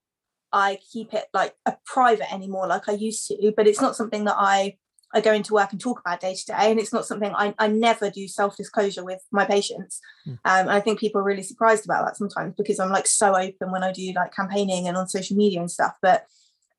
I 0.53 0.79
keep 0.93 1.13
it 1.13 1.27
like 1.35 1.55
a 1.67 1.77
private 1.85 2.33
anymore, 2.33 2.67
like 2.67 2.89
I 2.89 2.93
used 2.93 3.27
to. 3.29 3.53
But 3.57 3.67
it's 3.67 3.81
not 3.81 3.97
something 3.97 4.25
that 4.25 4.37
I 4.37 4.77
I 5.15 5.23
go 5.23 5.33
into 5.33 5.55
work 5.55 5.73
and 5.73 5.81
talk 5.81 6.01
about 6.01 6.21
day 6.21 6.35
to 6.35 6.45
day, 6.45 6.71
and 6.71 6.79
it's 6.79 6.93
not 6.93 7.07
something 7.07 7.33
I, 7.35 7.55
I 7.59 7.69
never 7.69 8.11
do 8.11 8.29
self 8.29 8.57
disclosure 8.57 9.05
with 9.05 9.21
my 9.31 9.45
patients. 9.45 10.01
Mm. 10.27 10.39
Um, 10.45 10.69
I 10.69 10.81
think 10.81 11.01
people 11.01 11.21
are 11.21 11.25
really 11.25 11.43
surprised 11.43 11.85
about 11.85 12.05
that 12.05 12.17
sometimes 12.17 12.55
because 12.57 12.79
I'm 12.79 12.91
like 12.91 13.07
so 13.07 13.37
open 13.37 13.71
when 13.73 13.83
I 13.83 13.93
do 13.93 14.13
like 14.15 14.35
campaigning 14.35 14.87
and 14.87 14.97
on 14.97 15.09
social 15.09 15.37
media 15.37 15.61
and 15.61 15.71
stuff. 15.71 15.95
But 16.03 16.27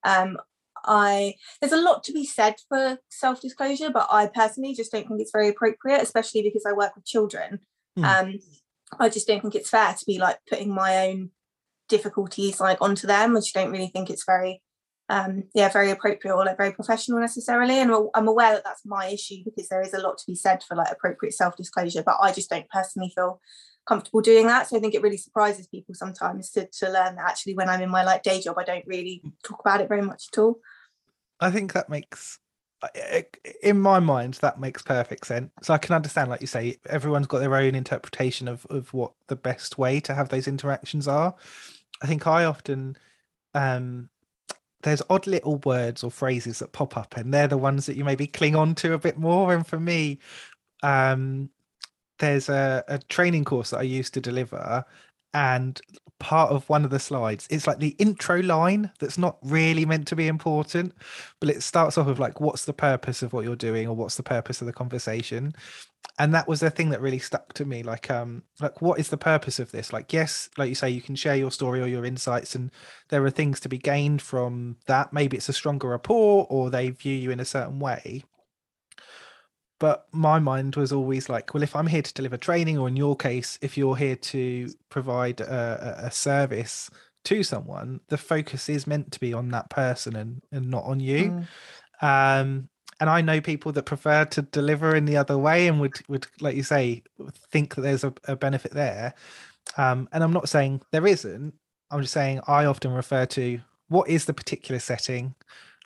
um, 0.03 0.37
I 0.85 1.35
there's 1.61 1.73
a 1.73 1.81
lot 1.81 2.03
to 2.05 2.13
be 2.13 2.25
said 2.25 2.55
for 2.67 2.97
self 3.09 3.41
disclosure, 3.41 3.89
but 3.89 4.07
I 4.11 4.27
personally 4.27 4.73
just 4.73 4.91
don't 4.91 5.07
think 5.07 5.21
it's 5.21 5.31
very 5.31 5.49
appropriate, 5.49 6.01
especially 6.01 6.41
because 6.41 6.65
I 6.67 6.73
work 6.73 6.95
with 6.95 7.05
children. 7.05 7.59
Mm. 7.97 8.03
Um, 8.03 8.39
I 8.99 9.09
just 9.09 9.27
don't 9.27 9.41
think 9.41 9.55
it's 9.55 9.69
fair 9.69 9.93
to 9.93 10.05
be 10.05 10.17
like 10.17 10.37
putting 10.49 10.73
my 10.73 11.07
own 11.07 11.31
difficulties 11.89 12.59
like 12.59 12.81
onto 12.81 13.07
them. 13.07 13.35
I 13.35 13.39
just 13.39 13.53
don't 13.53 13.71
really 13.71 13.87
think 13.87 14.09
it's 14.09 14.25
very 14.25 14.61
um, 15.09 15.43
yeah, 15.55 15.69
very 15.69 15.89
appropriate 15.89 16.35
or 16.35 16.45
like 16.45 16.57
very 16.57 16.71
professional 16.71 17.19
necessarily. 17.19 17.79
And 17.79 17.91
I'm 18.13 18.27
aware 18.27 18.53
that 18.53 18.63
that's 18.63 18.85
my 18.85 19.07
issue 19.07 19.43
because 19.43 19.67
there 19.67 19.81
is 19.81 19.93
a 19.93 19.99
lot 19.99 20.19
to 20.19 20.23
be 20.27 20.35
said 20.35 20.63
for 20.63 20.75
like 20.75 20.91
appropriate 20.91 21.33
self 21.33 21.57
disclosure, 21.57 22.03
but 22.05 22.17
I 22.21 22.31
just 22.31 22.49
don't 22.49 22.69
personally 22.69 23.11
feel 23.15 23.41
comfortable 23.89 24.21
doing 24.21 24.45
that. 24.47 24.67
So 24.67 24.77
I 24.77 24.79
think 24.79 24.93
it 24.93 25.01
really 25.01 25.17
surprises 25.17 25.67
people 25.67 25.95
sometimes 25.95 26.51
to, 26.51 26.67
to 26.67 26.85
learn 26.85 27.15
that 27.15 27.27
actually 27.27 27.55
when 27.55 27.67
I'm 27.67 27.81
in 27.81 27.89
my 27.89 28.03
like 28.03 28.21
day 28.21 28.39
job, 28.39 28.57
I 28.59 28.63
don't 28.63 28.85
really 28.85 29.23
talk 29.43 29.59
about 29.59 29.81
it 29.81 29.89
very 29.89 30.03
much 30.03 30.27
at 30.31 30.37
all. 30.37 30.59
I 31.39 31.49
think 31.49 31.73
that 31.73 31.89
makes 31.89 32.37
in 33.61 33.79
my 33.81 33.99
mind 33.99 34.35
that 34.35 34.57
makes 34.57 34.81
perfect 34.81 35.27
sense 35.27 35.51
so 35.61 35.73
i 35.73 35.77
can 35.77 35.93
understand 35.93 36.29
like 36.29 36.39
you 36.39 36.47
say 36.47 36.77
everyone's 36.85 37.27
got 37.27 37.39
their 37.39 37.57
own 37.57 37.75
interpretation 37.75 38.47
of 38.47 38.65
of 38.69 38.93
what 38.93 39.11
the 39.27 39.35
best 39.35 39.77
way 39.77 39.99
to 39.99 40.13
have 40.13 40.29
those 40.29 40.47
interactions 40.47 41.05
are 41.05 41.35
i 42.01 42.07
think 42.07 42.25
i 42.25 42.45
often 42.45 42.95
um 43.53 44.07
there's 44.83 45.01
odd 45.09 45.27
little 45.27 45.57
words 45.65 46.05
or 46.05 46.09
phrases 46.09 46.59
that 46.59 46.71
pop 46.71 46.95
up 46.95 47.17
and 47.17 47.33
they're 47.33 47.49
the 47.49 47.57
ones 47.57 47.85
that 47.85 47.97
you 47.97 48.05
maybe 48.05 48.25
cling 48.25 48.55
on 48.55 48.73
to 48.73 48.93
a 48.93 48.97
bit 48.97 49.17
more 49.17 49.53
and 49.53 49.67
for 49.67 49.77
me 49.77 50.17
um 50.81 51.49
there's 52.19 52.49
a, 52.49 52.83
a 52.87 52.99
training 52.99 53.45
course 53.45 53.71
that 53.71 53.79
i 53.79 53.83
used 53.83 54.13
to 54.13 54.21
deliver 54.21 54.85
and 55.33 55.81
part 56.19 56.51
of 56.51 56.67
one 56.69 56.83
of 56.83 56.91
the 56.91 56.99
slides 56.99 57.47
it's 57.49 57.67
like 57.67 57.79
the 57.79 57.95
intro 57.99 58.41
line 58.41 58.91
that's 58.99 59.17
not 59.17 59.37
really 59.43 59.85
meant 59.85 60.07
to 60.07 60.15
be 60.15 60.27
important 60.27 60.93
but 61.39 61.49
it 61.49 61.63
starts 61.63 61.97
off 61.97 62.07
with 62.07 62.19
like 62.19 62.41
what's 62.41 62.65
the 62.65 62.73
purpose 62.73 63.21
of 63.21 63.33
what 63.33 63.45
you're 63.45 63.55
doing 63.55 63.87
or 63.87 63.95
what's 63.95 64.15
the 64.15 64.23
purpose 64.23 64.61
of 64.61 64.67
the 64.67 64.73
conversation? 64.73 65.53
And 66.17 66.33
that 66.33 66.47
was 66.47 66.61
the 66.61 66.69
thing 66.69 66.89
that 66.89 67.01
really 67.01 67.19
stuck 67.19 67.53
to 67.53 67.65
me 67.65 67.83
like 67.83 68.11
um 68.11 68.43
like 68.59 68.81
what 68.81 68.99
is 68.99 69.09
the 69.09 69.17
purpose 69.17 69.59
of 69.59 69.71
this? 69.71 69.93
Like 69.93 70.13
yes 70.13 70.49
like 70.57 70.69
you 70.69 70.75
say 70.75 70.89
you 70.89 71.01
can 71.01 71.15
share 71.15 71.35
your 71.35 71.51
story 71.51 71.81
or 71.81 71.87
your 71.87 72.05
insights 72.05 72.55
and 72.55 72.71
there 73.09 73.23
are 73.25 73.29
things 73.31 73.59
to 73.61 73.69
be 73.69 73.77
gained 73.77 74.21
from 74.21 74.77
that. 74.87 75.13
Maybe 75.13 75.37
it's 75.37 75.49
a 75.49 75.53
stronger 75.53 75.89
rapport 75.89 76.47
or 76.49 76.69
they 76.69 76.89
view 76.89 77.15
you 77.15 77.31
in 77.31 77.39
a 77.39 77.45
certain 77.45 77.79
way 77.79 78.23
but 79.79 80.07
my 80.11 80.39
mind 80.39 80.75
was 80.75 80.91
always 80.91 81.29
like 81.29 81.53
well 81.53 81.63
if 81.63 81.75
i'm 81.75 81.87
here 81.87 82.01
to 82.01 82.13
deliver 82.13 82.37
training 82.37 82.77
or 82.77 82.87
in 82.87 82.95
your 82.95 83.15
case 83.15 83.57
if 83.61 83.77
you're 83.77 83.95
here 83.95 84.15
to 84.15 84.69
provide 84.89 85.41
a, 85.41 86.05
a 86.05 86.11
service 86.11 86.89
to 87.23 87.43
someone 87.43 87.99
the 88.09 88.17
focus 88.17 88.69
is 88.69 88.87
meant 88.87 89.11
to 89.11 89.19
be 89.19 89.33
on 89.33 89.49
that 89.49 89.69
person 89.69 90.15
and, 90.15 90.41
and 90.51 90.69
not 90.69 90.83
on 90.83 90.99
you. 90.99 91.45
Mm. 92.01 92.39
um 92.41 92.69
and 92.99 93.09
i 93.09 93.21
know 93.21 93.41
people 93.41 93.71
that 93.71 93.83
prefer 93.83 94.25
to 94.25 94.41
deliver 94.41 94.95
in 94.95 95.05
the 95.05 95.17
other 95.17 95.37
way 95.37 95.67
and 95.67 95.79
would 95.79 95.95
would 96.07 96.27
like 96.39 96.55
you 96.55 96.63
say 96.63 97.01
think 97.51 97.75
that 97.75 97.81
there's 97.81 98.03
a, 98.03 98.13
a 98.25 98.35
benefit 98.35 98.71
there. 98.71 99.13
Um 99.77 100.07
and 100.11 100.23
i'm 100.23 100.33
not 100.33 100.49
saying 100.49 100.81
there 100.91 101.07
isn't. 101.07 101.53
I'm 101.91 102.01
just 102.01 102.13
saying 102.13 102.41
i 102.47 102.65
often 102.65 102.91
refer 102.91 103.25
to 103.27 103.59
what 103.87 104.09
is 104.09 104.25
the 104.25 104.33
particular 104.33 104.79
setting 104.79 105.35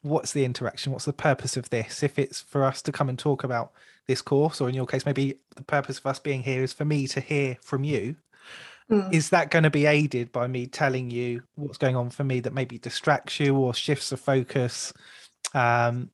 what's 0.03 0.33
the 0.33 0.45
interaction? 0.45 0.91
What's 0.91 1.05
the 1.05 1.13
purpose 1.13 1.57
of 1.57 1.69
this? 1.69 2.03
If 2.03 2.19
it's 2.19 2.41
for 2.41 2.63
us 2.63 2.81
to 2.83 2.91
come 2.91 3.09
and 3.09 3.17
talk 3.17 3.43
about 3.43 3.71
this 4.07 4.21
course 4.21 4.61
or 4.61 4.69
in 4.69 4.75
your 4.75 4.85
case 4.85 5.05
maybe 5.05 5.39
the 5.55 5.63
purpose 5.63 5.97
of 5.97 6.05
us 6.05 6.19
being 6.19 6.43
here 6.43 6.61
is 6.61 6.73
for 6.73 6.85
me 6.85 7.07
to 7.07 7.19
hear 7.19 7.57
from 7.61 7.83
you. 7.83 8.15
Mm. 8.91 9.13
is 9.13 9.29
that 9.29 9.49
going 9.49 9.63
to 9.63 9.69
be 9.69 9.85
aided 9.85 10.29
by 10.33 10.45
me 10.45 10.67
telling 10.67 11.09
you 11.09 11.41
what's 11.55 11.77
going 11.77 11.95
on 11.95 12.09
for 12.09 12.25
me 12.25 12.41
that 12.41 12.53
maybe 12.53 12.77
distracts 12.77 13.39
you 13.39 13.55
or 13.55 13.73
shifts 13.73 14.09
the 14.09 14.17
focus? 14.17 14.93
Um 15.53 16.09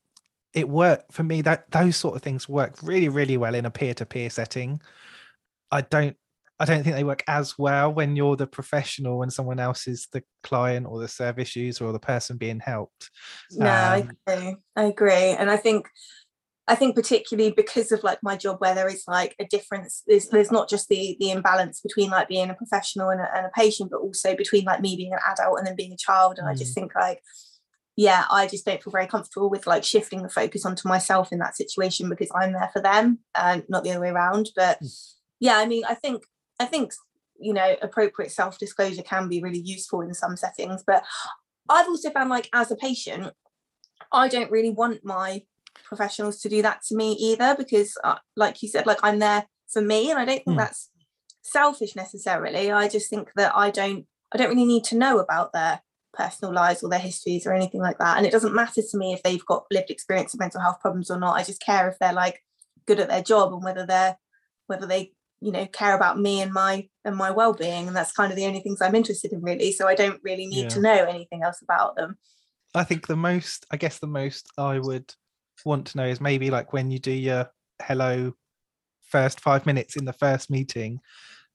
it 0.52 0.68
worked 0.68 1.12
for 1.12 1.22
me 1.22 1.42
that 1.42 1.70
those 1.70 1.96
sort 1.96 2.16
of 2.16 2.22
things 2.22 2.48
work 2.48 2.76
really 2.82 3.08
really 3.08 3.36
well 3.36 3.54
in 3.56 3.66
a 3.66 3.70
peer-to-peer 3.70 4.30
setting. 4.30 4.80
I 5.72 5.80
don't 5.82 6.16
I 6.60 6.66
don't 6.66 6.84
think 6.84 6.94
they 6.94 7.04
work 7.04 7.24
as 7.26 7.58
well 7.58 7.90
when 7.90 8.16
you're 8.16 8.36
the 8.36 8.46
professional 8.46 9.18
when 9.18 9.30
someone 9.30 9.58
else 9.58 9.88
is 9.88 10.08
the 10.12 10.22
client 10.42 10.86
or 10.86 11.00
the 11.00 11.08
service 11.08 11.56
user 11.56 11.86
or 11.86 11.92
the 11.92 11.98
person 11.98 12.36
being 12.36 12.60
helped. 12.60 13.10
No, 13.52 13.66
um, 13.66 13.72
I 14.28 14.34
agree. 14.36 14.56
I 14.76 14.82
agree. 14.84 15.30
And 15.30 15.50
I 15.50 15.56
think 15.56 15.88
I 16.68 16.74
think 16.74 16.94
particularly 16.94 17.50
because 17.50 17.90
of 17.90 18.04
like 18.04 18.18
my 18.22 18.36
job 18.36 18.58
where 18.60 18.74
there 18.74 18.88
is 18.88 19.02
like 19.08 19.34
a 19.40 19.46
difference, 19.46 20.02
there's, 20.06 20.28
there's 20.28 20.52
not 20.52 20.68
just 20.68 20.88
the 20.88 21.16
the 21.18 21.30
imbalance 21.30 21.80
between 21.80 22.10
like 22.10 22.28
being 22.28 22.50
a 22.50 22.54
professional 22.54 23.08
and 23.08 23.22
a, 23.22 23.28
and 23.34 23.46
a 23.46 23.50
patient, 23.56 23.90
but 23.90 24.00
also 24.00 24.36
between 24.36 24.64
like 24.64 24.82
me 24.82 24.96
being 24.96 25.12
an 25.12 25.18
adult 25.30 25.58
and 25.58 25.66
then 25.66 25.76
being 25.76 25.92
a 25.94 25.96
child. 25.96 26.36
And 26.38 26.46
mm. 26.46 26.50
I 26.50 26.54
just 26.54 26.72
mm. 26.72 26.74
think 26.74 26.94
like 26.94 27.22
yeah, 27.96 28.24
I 28.30 28.46
just 28.46 28.66
don't 28.66 28.82
feel 28.82 28.92
very 28.92 29.06
comfortable 29.06 29.50
with 29.50 29.66
like 29.66 29.82
shifting 29.82 30.22
the 30.22 30.28
focus 30.28 30.64
onto 30.64 30.88
myself 30.88 31.32
in 31.32 31.38
that 31.38 31.56
situation 31.56 32.08
because 32.08 32.30
I'm 32.34 32.52
there 32.52 32.70
for 32.72 32.80
them 32.80 33.18
and 33.34 33.64
not 33.68 33.82
the 33.82 33.90
other 33.90 34.00
way 34.00 34.10
around. 34.10 34.50
But 34.54 34.80
mm. 34.80 35.14
yeah, 35.40 35.56
I 35.56 35.66
mean, 35.66 35.84
I 35.88 35.94
think 35.94 36.22
I 36.60 36.66
think 36.66 36.92
you 37.40 37.52
know 37.52 37.76
appropriate 37.82 38.30
self 38.30 38.58
disclosure 38.58 39.02
can 39.02 39.28
be 39.28 39.42
really 39.42 39.60
useful 39.60 40.02
in 40.02 40.14
some 40.14 40.36
settings, 40.36 40.84
but 40.86 41.02
I've 41.68 41.88
also 41.88 42.10
found 42.10 42.30
like 42.30 42.48
as 42.52 42.70
a 42.70 42.76
patient, 42.76 43.32
I 44.12 44.28
don't 44.28 44.50
really 44.50 44.70
want 44.70 45.04
my 45.04 45.42
professionals 45.84 46.40
to 46.42 46.48
do 46.48 46.62
that 46.62 46.82
to 46.88 46.96
me 46.96 47.12
either 47.12 47.54
because, 47.56 47.96
uh, 48.04 48.16
like 48.36 48.62
you 48.62 48.68
said, 48.68 48.86
like 48.86 48.98
I'm 49.02 49.18
there 49.18 49.46
for 49.72 49.82
me, 49.82 50.10
and 50.10 50.18
I 50.18 50.24
don't 50.24 50.44
think 50.44 50.56
mm. 50.56 50.58
that's 50.58 50.90
selfish 51.42 51.96
necessarily. 51.96 52.70
I 52.70 52.88
just 52.88 53.10
think 53.10 53.30
that 53.36 53.52
I 53.56 53.70
don't 53.70 54.06
I 54.32 54.38
don't 54.38 54.50
really 54.50 54.66
need 54.66 54.84
to 54.84 54.96
know 54.96 55.18
about 55.18 55.52
their 55.52 55.80
personal 56.12 56.52
lives 56.52 56.82
or 56.82 56.90
their 56.90 56.98
histories 56.98 57.46
or 57.46 57.52
anything 57.54 57.80
like 57.80 57.98
that. 57.98 58.16
And 58.16 58.26
it 58.26 58.32
doesn't 58.32 58.54
matter 58.54 58.82
to 58.82 58.98
me 58.98 59.12
if 59.12 59.22
they've 59.22 59.44
got 59.46 59.66
lived 59.70 59.90
experience 59.90 60.34
of 60.34 60.40
mental 60.40 60.60
health 60.60 60.80
problems 60.80 61.10
or 61.10 61.18
not. 61.18 61.36
I 61.36 61.44
just 61.44 61.62
care 61.64 61.88
if 61.88 61.98
they're 61.98 62.12
like 62.12 62.42
good 62.86 63.00
at 63.00 63.08
their 63.08 63.22
job 63.22 63.52
and 63.52 63.62
whether 63.62 63.86
they're 63.86 64.16
whether 64.66 64.86
they 64.86 65.12
you 65.40 65.50
know 65.50 65.66
care 65.66 65.94
about 65.94 66.18
me 66.18 66.40
and 66.40 66.52
my 66.52 66.86
and 67.04 67.16
my 67.16 67.30
well-being 67.30 67.86
and 67.86 67.96
that's 67.96 68.12
kind 68.12 68.30
of 68.30 68.36
the 68.36 68.46
only 68.46 68.60
things 68.60 68.80
i'm 68.80 68.94
interested 68.94 69.32
in 69.32 69.40
really 69.40 69.72
so 69.72 69.88
i 69.88 69.94
don't 69.94 70.20
really 70.22 70.46
need 70.46 70.64
yeah. 70.64 70.68
to 70.68 70.80
know 70.80 71.04
anything 71.04 71.42
else 71.42 71.62
about 71.62 71.96
them 71.96 72.16
i 72.74 72.84
think 72.84 73.06
the 73.06 73.16
most 73.16 73.66
i 73.70 73.76
guess 73.76 73.98
the 73.98 74.06
most 74.06 74.48
i 74.58 74.78
would 74.78 75.12
want 75.64 75.86
to 75.86 75.96
know 75.96 76.06
is 76.06 76.20
maybe 76.20 76.50
like 76.50 76.72
when 76.72 76.90
you 76.90 76.98
do 76.98 77.10
your 77.10 77.50
hello 77.82 78.32
first 79.02 79.40
five 79.40 79.66
minutes 79.66 79.96
in 79.96 80.04
the 80.04 80.12
first 80.12 80.50
meeting 80.50 81.00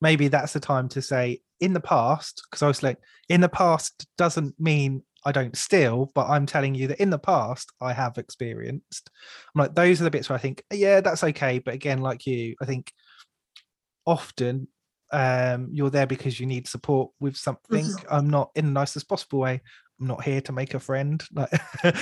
maybe 0.01 0.27
that's 0.27 0.53
the 0.53 0.59
time 0.59 0.89
to 0.89 1.01
say 1.01 1.39
in 1.59 1.73
the 1.73 1.79
past 1.79 2.41
because 2.49 2.61
i 2.61 2.67
was 2.67 2.83
like 2.83 2.97
in 3.29 3.41
the 3.41 3.49
past 3.49 4.07
doesn't 4.17 4.59
mean 4.59 5.01
I 5.27 5.31
don't 5.31 5.57
still, 5.57 6.11
but 6.13 6.29
I'm 6.29 6.45
telling 6.45 6.75
you 6.75 6.87
that 6.89 7.01
in 7.01 7.09
the 7.09 7.17
past 7.17 7.71
I 7.81 7.93
have 7.93 8.19
experienced. 8.19 9.09
I'm 9.55 9.59
like, 9.59 9.73
those 9.73 9.99
are 9.99 10.03
the 10.03 10.11
bits 10.11 10.29
where 10.29 10.37
I 10.37 10.41
think, 10.41 10.63
yeah, 10.71 11.01
that's 11.01 11.23
okay. 11.23 11.57
But 11.57 11.73
again, 11.73 12.01
like 12.01 12.27
you, 12.27 12.55
I 12.61 12.65
think 12.65 12.93
often 14.05 14.67
um, 15.11 15.69
you're 15.71 15.89
there 15.89 16.07
because 16.07 16.39
you 16.39 16.45
need 16.45 16.67
support 16.67 17.11
with 17.19 17.37
something. 17.37 17.85
Mm-hmm. 17.85 18.07
I'm 18.09 18.29
not 18.29 18.51
in 18.55 18.65
the 18.65 18.71
nicest 18.71 19.07
possible 19.07 19.39
way. 19.39 19.61
I'm 19.99 20.07
not 20.07 20.23
here 20.23 20.41
to 20.41 20.51
make 20.51 20.73
a 20.73 20.79
friend. 20.79 21.23
Like, 21.33 21.49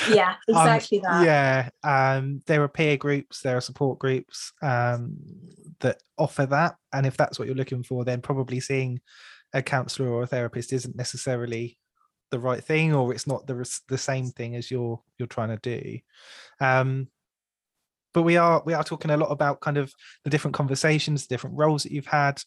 yeah, 0.10 0.36
exactly 0.48 1.03
um, 1.03 1.24
that. 1.24 1.69
Yeah, 1.83 2.17
um, 2.17 2.41
there 2.48 2.63
are 2.63 2.67
peer 2.67 2.98
groups, 2.98 3.41
there 3.41 3.57
are 3.57 3.62
support 3.62 4.00
groups 4.00 4.51
um, 4.62 5.17
that 5.79 5.98
offer 6.17 6.45
that, 6.48 6.75
and 6.91 7.05
if 7.05 7.17
that's 7.17 7.38
what 7.38 7.48
you're 7.48 7.57
looking 7.57 7.83
for, 7.83 8.03
then 8.03 8.22
probably 8.22 8.60
seeing 8.60 9.00
a 9.53 9.62
counselor 9.62 10.10
or 10.10 10.24
a 10.24 10.27
therapist 10.27 10.74
isn't 10.74 10.95
necessarily 10.95 11.77
the 12.31 12.39
right 12.39 12.63
thing, 12.63 12.95
or 12.95 13.13
it's 13.13 13.27
not 13.27 13.45
the 13.45 13.79
the 13.89 13.98
same 13.98 14.27
thing 14.31 14.55
as 14.55 14.72
you're 14.72 15.00
you're 15.19 15.27
trying 15.27 15.55
to 15.55 15.57
do. 15.57 16.00
Um, 16.60 17.10
but 18.13 18.24
we 18.24 18.38
are 18.38 18.62
we 18.65 18.74
are 18.74 18.84
talking 18.84 19.12
a 19.12 19.17
lot 19.17 19.32
about 19.32 19.60
kind 19.62 19.77
of 19.77 19.93
the 20.24 20.29
different 20.29 20.55
conversations, 20.55 21.25
the 21.25 21.34
different 21.34 21.58
roles 21.58 21.84
that 21.84 21.91
you've 21.91 22.05
had, 22.05 22.41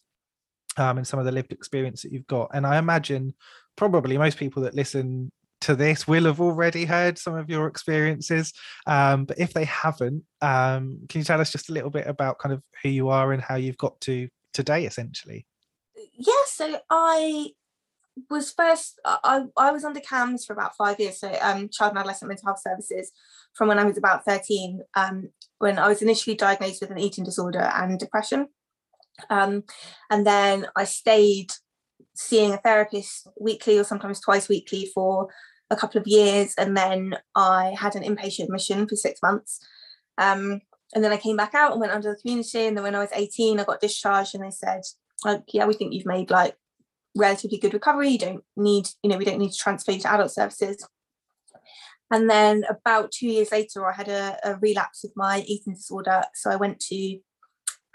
um, 0.77 0.97
and 0.97 1.07
some 1.07 1.19
of 1.19 1.25
the 1.25 1.31
lived 1.31 1.51
experience 1.51 2.01
that 2.01 2.11
you've 2.11 2.27
got. 2.27 2.49
And 2.53 2.65
I 2.65 2.77
imagine 2.77 3.33
probably 3.75 4.17
most 4.17 4.37
people 4.37 4.63
that 4.63 4.73
listen 4.73 5.31
to 5.61 5.75
this 5.75 6.07
will 6.07 6.25
have 6.25 6.39
already 6.39 6.85
heard 6.85 7.17
some 7.17 7.35
of 7.35 7.49
your 7.49 7.67
experiences. 7.67 8.53
Um, 8.85 9.25
but 9.25 9.39
if 9.39 9.53
they 9.53 9.65
haven't, 9.65 10.23
um, 10.41 10.99
can 11.09 11.19
you 11.19 11.25
tell 11.25 11.41
us 11.41 11.51
just 11.51 11.69
a 11.69 11.73
little 11.73 11.89
bit 11.89 12.07
about 12.07 12.39
kind 12.39 12.53
of 12.53 12.61
who 12.83 12.89
you 12.89 13.09
are 13.09 13.33
and 13.33 13.41
how 13.41 13.55
you've 13.55 13.77
got 13.77 13.99
to 14.01 14.29
today, 14.53 14.85
essentially? 14.85 15.45
Yeah, 16.13 16.33
so 16.45 16.79
I 16.89 17.51
was 18.29 18.51
first 18.51 18.99
I, 19.05 19.43
I 19.57 19.71
was 19.71 19.83
under 19.83 19.99
CAMHS 19.99 20.45
for 20.45 20.53
about 20.53 20.75
five 20.75 20.99
years, 20.99 21.19
so 21.19 21.35
um, 21.41 21.69
child 21.69 21.91
and 21.91 21.99
adolescent 21.99 22.29
mental 22.29 22.47
health 22.47 22.61
services 22.61 23.11
from 23.53 23.67
when 23.67 23.79
I 23.79 23.83
was 23.83 23.97
about 23.97 24.25
13, 24.25 24.81
um, 24.95 25.29
when 25.59 25.79
I 25.79 25.87
was 25.87 26.01
initially 26.01 26.35
diagnosed 26.35 26.81
with 26.81 26.91
an 26.91 26.99
eating 26.99 27.23
disorder 27.23 27.71
and 27.73 27.99
depression. 27.99 28.47
Um, 29.29 29.63
and 30.09 30.25
then 30.25 30.67
I 30.75 30.83
stayed 30.83 31.51
seeing 32.15 32.53
a 32.53 32.57
therapist 32.57 33.27
weekly 33.39 33.77
or 33.77 33.83
sometimes 33.83 34.19
twice 34.19 34.47
weekly 34.47 34.91
for 34.93 35.29
a 35.69 35.75
couple 35.75 35.99
of 35.99 36.07
years. 36.07 36.53
And 36.57 36.77
then 36.77 37.15
I 37.35 37.75
had 37.77 37.95
an 37.95 38.03
inpatient 38.03 38.45
admission 38.45 38.87
for 38.87 38.95
six 38.95 39.19
months. 39.21 39.59
Um, 40.17 40.61
and 40.93 41.03
then 41.03 41.11
I 41.11 41.17
came 41.17 41.35
back 41.35 41.53
out 41.53 41.71
and 41.71 41.81
went 41.81 41.93
under 41.93 42.11
the 42.11 42.21
community. 42.21 42.65
And 42.65 42.77
then 42.77 42.83
when 42.83 42.95
I 42.95 42.99
was 42.99 43.09
18, 43.13 43.59
I 43.59 43.63
got 43.63 43.81
discharged 43.81 44.35
and 44.35 44.43
they 44.43 44.51
said, 44.51 44.81
like, 45.25 45.43
yeah, 45.51 45.65
we 45.65 45.73
think 45.73 45.93
you've 45.93 46.05
made 46.05 46.29
like 46.29 46.55
relatively 47.15 47.57
good 47.57 47.73
recovery. 47.73 48.09
You 48.09 48.19
don't 48.19 48.43
need, 48.55 48.87
you 49.03 49.09
know, 49.09 49.17
we 49.17 49.25
don't 49.25 49.39
need 49.39 49.51
to 49.51 49.57
transfer 49.57 49.91
you 49.91 49.99
to 49.99 50.13
adult 50.13 50.31
services. 50.31 50.85
And 52.11 52.29
then 52.29 52.63
about 52.69 53.11
two 53.11 53.27
years 53.27 53.51
later, 53.51 53.85
I 53.85 53.93
had 53.93 54.07
a, 54.07 54.37
a 54.43 54.55
relapse 54.57 55.03
of 55.03 55.11
my 55.15 55.43
eating 55.45 55.73
disorder. 55.73 56.23
So 56.35 56.49
I 56.49 56.55
went 56.55 56.79
to 56.81 57.19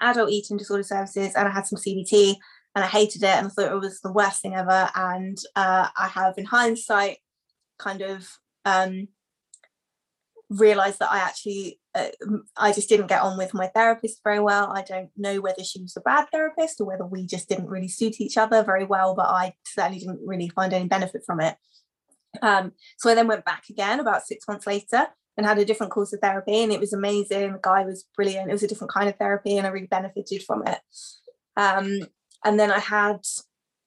adult 0.01 0.31
eating 0.31 0.59
disorder 0.59 0.83
services 0.83 1.35
and 1.35 1.49
I 1.49 1.51
had 1.51 1.67
some 1.67 1.79
CBT 1.79 2.37
and 2.75 2.85
I 2.85 2.89
hated 2.89 3.23
it 3.23 3.37
and 3.37 3.47
I 3.47 3.51
thought 3.51 3.73
it 3.73 3.81
was 3.81 4.01
the 4.01 4.13
worst 4.13 4.43
thing 4.43 4.55
ever. 4.55 4.91
And 4.95 5.39
uh, 5.57 5.89
I 5.97 6.09
have, 6.09 6.35
in 6.37 6.45
hindsight, 6.45 7.19
kind 7.79 8.03
of 8.03 8.29
um, 8.65 9.09
realized 10.61 10.99
that 10.99 11.13
I 11.13 11.19
actually 11.19 11.81
uh, 11.95 12.09
I 12.57 12.73
just 12.73 12.89
didn't 12.89 13.09
get 13.09 13.23
on 13.23 13.37
with 13.37 13.53
my 13.53 13.67
therapist 13.67 14.21
very 14.25 14.41
well. 14.41 14.73
I 14.73 14.83
don't 14.83 15.11
know 15.17 15.41
whether 15.41 15.63
she 15.63 15.81
was 15.81 15.97
a 15.97 16.01
bad 16.01 16.27
therapist 16.33 16.81
or 16.81 16.87
whether 16.87 17.05
we 17.05 17.27
just 17.27 17.49
didn't 17.49 17.69
really 17.69 17.89
suit 17.89 18.21
each 18.21 18.39
other 18.39 18.63
very 18.63 18.85
well, 18.85 19.15
but 19.15 19.27
I 19.27 19.55
certainly 19.67 19.99
didn't 19.99 20.21
really 20.25 20.49
find 20.49 20.73
any 20.73 20.89
benefit 20.89 21.23
from 21.27 21.41
it. 21.41 21.57
Um, 22.41 22.73
so 22.99 23.11
I 23.11 23.15
then 23.15 23.29
went 23.29 23.45
back 23.45 23.65
again 23.69 24.01
about 24.01 24.27
six 24.27 24.49
months 24.49 24.67
later 24.67 25.09
and 25.37 25.47
had 25.47 25.59
a 25.59 25.65
different 25.65 25.93
course 25.93 26.13
of 26.13 26.21
therapy, 26.21 26.63
and 26.63 26.73
it 26.73 26.81
was 26.81 26.93
amazing. 26.93 27.53
The 27.53 27.61
guy 27.63 27.85
was 27.85 28.07
brilliant. 28.17 28.49
It 28.49 28.53
was 28.53 28.63
a 28.63 28.69
different 28.69 28.93
kind 28.93 29.09
of 29.09 29.17
therapy, 29.17 29.57
and 29.57 29.67
I 29.67 29.71
really 29.71 29.87
benefited 29.87 30.43
from 30.43 30.67
it. 30.67 30.79
Um, 31.57 32.01
and 32.45 32.59
then 32.59 32.71
I 32.71 32.79
had 32.79 33.21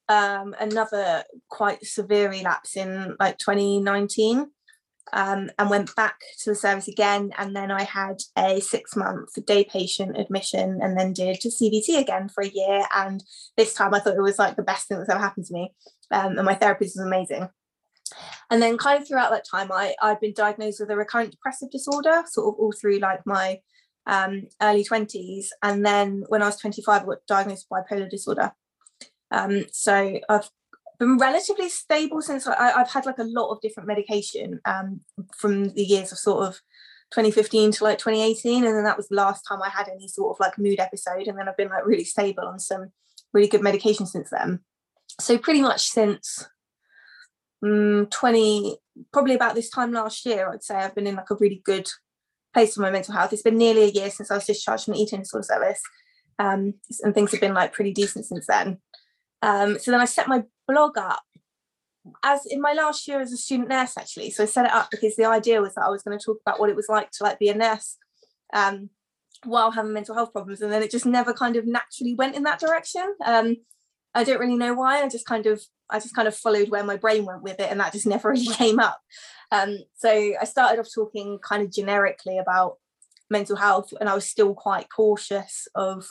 um, 0.10 0.56
another 0.60 1.24
quite 1.50 1.84
severe 1.86 2.30
relapse 2.30 2.78
in 2.78 3.16
like 3.20 3.38
2019 3.40 4.52
um, 5.14 5.50
and 5.58 5.70
went 5.70 5.96
back 5.96 6.20
to 6.40 6.52
the 6.52 6.56
service 6.56 6.88
again. 6.88 7.32
And 7.38 7.56
then 7.56 7.72
I 7.72 7.84
had 7.84 8.18
a 8.38 8.60
six 8.60 8.96
month 8.96 9.34
day 9.46 9.64
patient 9.64 10.18
admission 10.18 10.80
and 10.82 10.98
then 10.98 11.14
did 11.14 11.40
CBT 11.42 12.00
again 12.00 12.30
for 12.30 12.44
a 12.44 12.50
year. 12.50 12.86
And 12.94 13.24
this 13.58 13.74
time 13.74 13.94
I 13.94 14.00
thought 14.00 14.18
it 14.18 14.22
was 14.22 14.40
like 14.40 14.56
the 14.56 14.64
best 14.64 14.88
thing 14.88 14.98
that's 14.98 15.10
ever 15.10 15.20
happened 15.20 15.46
to 15.48 15.54
me. 15.54 15.74
Um, 16.12 16.38
and 16.38 16.46
my 16.46 16.56
therapist 16.56 16.98
was 16.98 17.06
amazing. 17.06 17.50
And 18.52 18.62
then 18.62 18.78
kind 18.78 19.02
of 19.02 19.08
throughout 19.08 19.32
that 19.32 19.46
time, 19.50 19.72
I, 19.72 19.96
I'd 20.02 20.20
been 20.20 20.34
diagnosed 20.34 20.80
with 20.80 20.92
a 20.92 20.96
recurrent 20.96 21.32
depressive 21.32 21.72
disorder, 21.72 22.24
sort 22.28 22.54
of 22.54 22.60
all 22.60 22.72
through 22.72 23.00
like 23.00 23.22
my 23.26 23.60
um, 24.06 24.44
early 24.62 24.84
20s. 24.84 25.48
And 25.64 25.86
then 25.86 26.24
when 26.28 26.42
I 26.42 26.48
was 26.48 26.58
25, 26.58 27.02
I 27.02 27.06
got 27.06 27.18
diagnosed 27.28 27.68
with 27.70 27.84
bipolar 27.90 28.10
disorder. 28.10 28.52
Um, 29.32 29.66
so 29.72 30.20
I've 30.30 30.50
been 30.98 31.18
relatively 31.18 31.70
stable 31.70 32.22
since 32.22 32.48
I, 32.48 32.78
have 32.78 32.90
had 32.90 33.06
like 33.06 33.20
a 33.20 33.24
lot 33.24 33.52
of 33.52 33.62
different 33.62 33.88
medication 33.88 34.60
um, 34.66 35.02
from 35.38 35.70
the 35.70 35.84
years 35.84 36.12
of 36.12 36.18
sort 36.18 36.48
of 36.48 36.62
2015 37.12 37.72
to 37.72 37.84
like 37.84 37.98
2018 37.98 38.66
and 38.66 38.76
then 38.76 38.84
that 38.84 38.98
was 38.98 39.08
the 39.08 39.16
last 39.16 39.44
time 39.44 39.60
I 39.62 39.70
had 39.70 39.88
any 39.88 40.08
sort 40.08 40.36
of 40.36 40.40
like 40.40 40.58
mood 40.58 40.80
episode 40.80 41.28
and 41.28 41.38
then 41.38 41.48
I've 41.48 41.58
been 41.58 41.70
like 41.70 41.86
really 41.86 42.04
stable 42.04 42.46
on 42.46 42.60
some 42.60 42.92
really 43.34 43.48
good 43.48 43.62
medication 43.62 44.06
since 44.06 44.30
then. 44.30 44.60
So 45.20 45.38
pretty 45.38 45.62
much 45.62 45.88
since 45.90 46.48
um, 47.64 48.08
20 48.12 48.78
probably 49.14 49.36
about 49.36 49.56
this 49.56 49.70
time 49.70 49.92
last 49.92 50.26
year 50.26 50.50
I'd 50.50 50.64
say 50.64 50.76
I've 50.76 50.96
been 50.96 51.08
in 51.08 51.16
like 51.16 51.30
a 51.30 51.36
really 51.36 51.62
good 51.64 51.90
place 52.54 52.76
for 52.76 52.82
my 52.82 52.92
mental 52.92 53.14
health. 53.14 53.34
It's 53.34 53.42
been 53.42 53.58
nearly 53.58 53.84
a 53.84 53.88
year 53.88 54.10
since 54.10 54.32
I 54.32 54.36
was 54.36 54.46
discharged 54.46 54.86
from 54.86 54.96
the 54.96 55.02
eating 55.02 55.20
disorder 55.20 55.46
service 55.46 55.82
um, 56.40 56.74
and 57.02 57.14
things 57.14 57.32
have 57.32 57.42
been 57.42 57.54
like 57.54 57.74
pretty 57.74 57.94
decent 57.94 58.26
since 58.26 58.46
then. 58.48 58.80
Um, 59.42 59.78
so 59.80 59.92
then 59.92 60.02
I 60.02 60.06
set 60.06 60.28
my 60.28 60.44
blog 60.68 60.98
up 60.98 61.24
as 62.24 62.46
in 62.46 62.62
my 62.62 62.74
last 62.74 63.08
year 63.08 63.20
as 63.20 63.32
a 63.32 63.38
student 63.38 63.70
nurse 63.70 63.98
actually. 63.98 64.30
So 64.30 64.44
i 64.44 64.46
set 64.46 64.66
it 64.66 64.72
up 64.72 64.90
because 64.92 65.16
the 65.16 65.26
idea 65.26 65.62
was 65.62 65.76
that 65.76 65.86
i 65.86 65.90
was 65.90 66.04
going 66.04 66.18
to 66.18 66.24
talk 66.24 66.38
about 66.46 66.60
what 66.60 66.70
it 66.70 66.76
was 66.76 66.90
like 66.90 67.12
to 67.12 67.24
like 67.24 67.40
be 67.40 67.50
a 67.50 67.56
nurse 67.56 67.98
um, 68.54 68.90
while 69.44 69.72
having 69.72 69.94
mental 69.94 70.16
health 70.16 70.32
problems 70.32 70.62
and 70.62 70.72
then 70.72 70.84
it 70.84 70.92
just 70.92 71.06
never 71.06 71.34
kind 71.34 71.56
of 71.56 71.66
naturally 71.66 72.16
went 72.16 72.36
in 72.36 72.44
that 72.44 72.60
direction. 72.60 73.16
Um, 73.26 73.58
i 74.14 74.24
don't 74.24 74.40
really 74.40 74.56
know 74.56 74.74
why 74.74 75.02
i 75.02 75.10
just 75.10 75.26
kind 75.26 75.46
of 75.46 75.62
i 75.90 76.00
just 76.00 76.16
kind 76.16 76.28
of 76.28 76.36
followed 76.36 76.70
where 76.70 76.86
my 76.86 76.96
brain 76.96 77.26
went 77.26 77.44
with 77.44 77.60
it 77.60 77.70
and 77.70 77.80
that 77.80 77.92
just 77.92 78.08
never 78.14 78.30
really 78.30 78.48
came 78.48 78.80
up. 78.80 79.00
Um, 79.52 79.78
so 79.96 80.10
i 80.10 80.46
started 80.46 80.80
off 80.80 80.88
talking 80.94 81.40
kind 81.40 81.64
of 81.64 81.72
generically 81.72 82.38
about 82.38 82.78
mental 83.30 83.56
health 83.56 83.92
and 84.00 84.08
i 84.08 84.14
was 84.14 84.26
still 84.26 84.54
quite 84.54 84.88
cautious 84.96 85.68
of 85.74 86.08